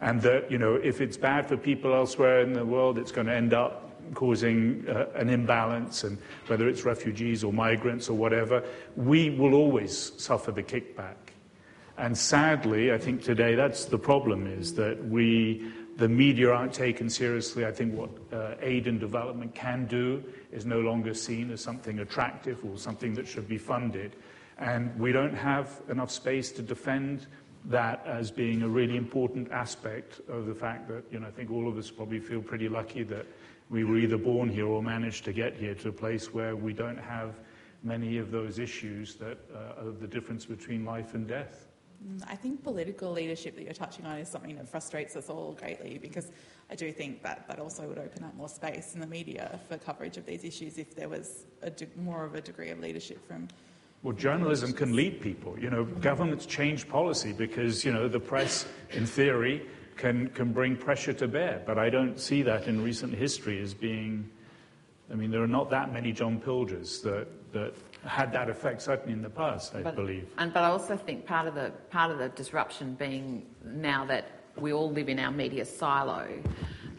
[0.00, 3.26] And that, you know, if it's bad for people elsewhere in the world, it's going
[3.26, 8.62] to end up causing uh, an imbalance, and whether it's refugees or migrants or whatever,
[8.96, 11.16] we will always suffer the kickback.
[11.98, 17.10] And sadly, I think today that's the problem is that we, the media aren't taken
[17.10, 17.66] seriously.
[17.66, 21.98] I think what uh, aid and development can do is no longer seen as something
[21.98, 24.16] attractive or something that should be funded.
[24.56, 27.26] And we don't have enough space to defend
[27.66, 31.50] that as being a really important aspect of the fact that, you know, I think
[31.50, 33.26] all of us probably feel pretty lucky that
[33.70, 36.72] we were either born here or managed to get here to a place where we
[36.72, 37.36] don't have
[37.82, 41.68] many of those issues that uh, are the difference between life and death.
[42.04, 45.52] Mm, I think political leadership that you're touching on is something that frustrates us all
[45.52, 46.32] greatly because
[46.70, 49.78] I do think that that also would open up more space in the media for
[49.78, 53.48] coverage of these issues if there was de- more of a degree of leadership from.
[54.02, 55.58] Well, journalism can lead people.
[55.58, 59.66] You know, governments change policy because, you know, the press, in theory,
[60.00, 61.62] can, can bring pressure to bear.
[61.66, 64.28] But I don't see that in recent history as being.
[65.12, 67.74] I mean, there are not that many John Pilgers that, that
[68.06, 70.28] had that effect, certainly in the past, I but, believe.
[70.38, 74.30] And, but I also think part of, the, part of the disruption being now that
[74.56, 76.28] we all live in our media silo,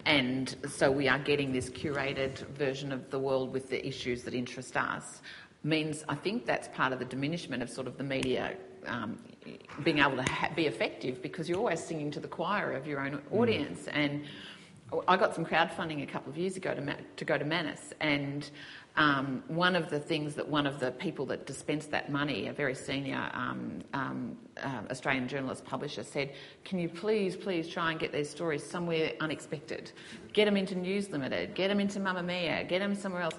[0.06, 4.34] and so we are getting this curated version of the world with the issues that
[4.34, 5.22] interest us,
[5.64, 8.56] means I think that's part of the diminishment of sort of the media
[8.88, 9.19] um,
[9.84, 12.99] being able to ha- be effective because you're always singing to the choir of your
[12.99, 13.39] own mm.
[13.39, 13.81] audience.
[13.84, 13.95] Mm.
[13.95, 14.23] And
[15.07, 17.93] I got some crowdfunding a couple of years ago to, Ma- to go to Manus,
[18.01, 18.49] and
[18.97, 22.53] um, one of the things that one of the people that dispensed that money, a
[22.53, 26.34] very senior um, um, uh, Australian journalist publisher, said,
[26.65, 29.93] Can you please, please try and get these stories somewhere unexpected?
[30.34, 33.35] Get them into News Limited, get them into Mamamia, get them somewhere else.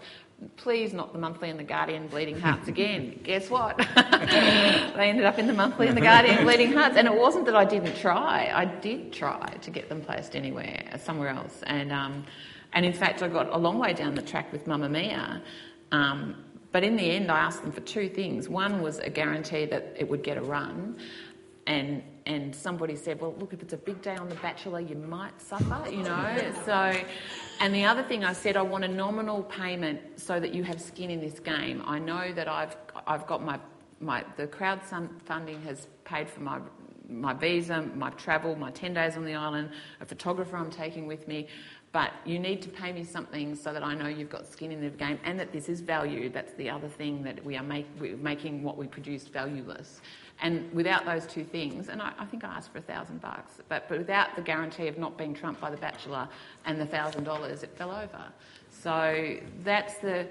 [0.57, 3.21] Please, not the Monthly and the Guardian Bleeding Hearts again.
[3.23, 3.77] Guess what?
[3.97, 6.97] they ended up in the Monthly and the Guardian Bleeding Hearts.
[6.97, 10.99] And it wasn't that I didn't try, I did try to get them placed anywhere,
[11.03, 11.63] somewhere else.
[11.67, 12.25] And um,
[12.73, 15.43] and in fact, I got a long way down the track with Mamamia.
[15.91, 16.37] Um,
[16.73, 18.49] but in the end, I asked them for two things.
[18.49, 20.97] One was a guarantee that it would get a run.
[21.67, 24.97] And, and somebody said, well, look, if it's a big day on The Bachelor, you
[24.97, 26.53] might suffer, you know.
[26.65, 26.95] so,
[27.61, 30.81] and the other thing I said, I want a nominal payment so that you have
[30.81, 31.83] skin in this game.
[31.85, 32.77] I know that I've,
[33.07, 33.59] I've got my,
[34.01, 36.61] my, the crowdfunding has paid for my
[37.09, 39.71] my visa, my travel, my 10 days on the island,
[40.01, 41.49] a photographer I'm taking with me.
[41.93, 44.81] But you need to pay me something so that I know you've got skin in
[44.81, 46.33] the game and that this is valued.
[46.33, 50.01] That's the other thing that we are make, we're making what we produce valueless.
[50.43, 53.55] And without those two things, and I, I think I asked for a thousand bucks,
[53.69, 56.29] but, but without the guarantee of not being trumped by the bachelor
[56.67, 58.25] and the thousand dollars, it fell over.
[58.69, 60.27] So that's the,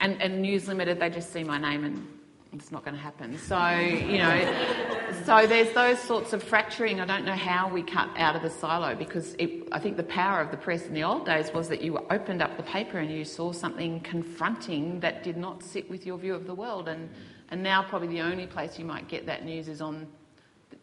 [0.00, 2.08] and, and News Limited, they just see my name and
[2.54, 3.36] it's not going to happen.
[3.36, 7.00] So, you know, so there's those sorts of fracturing.
[7.00, 10.04] I don't know how we cut out of the silo because it, I think the
[10.04, 12.98] power of the press in the old days was that you opened up the paper
[12.98, 16.88] and you saw something confronting that did not sit with your view of the world.
[16.88, 17.10] And,
[17.54, 20.08] and now, probably the only place you might get that news is on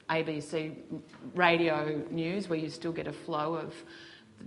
[0.09, 0.73] ABC
[1.35, 3.75] radio news, where you still get a flow of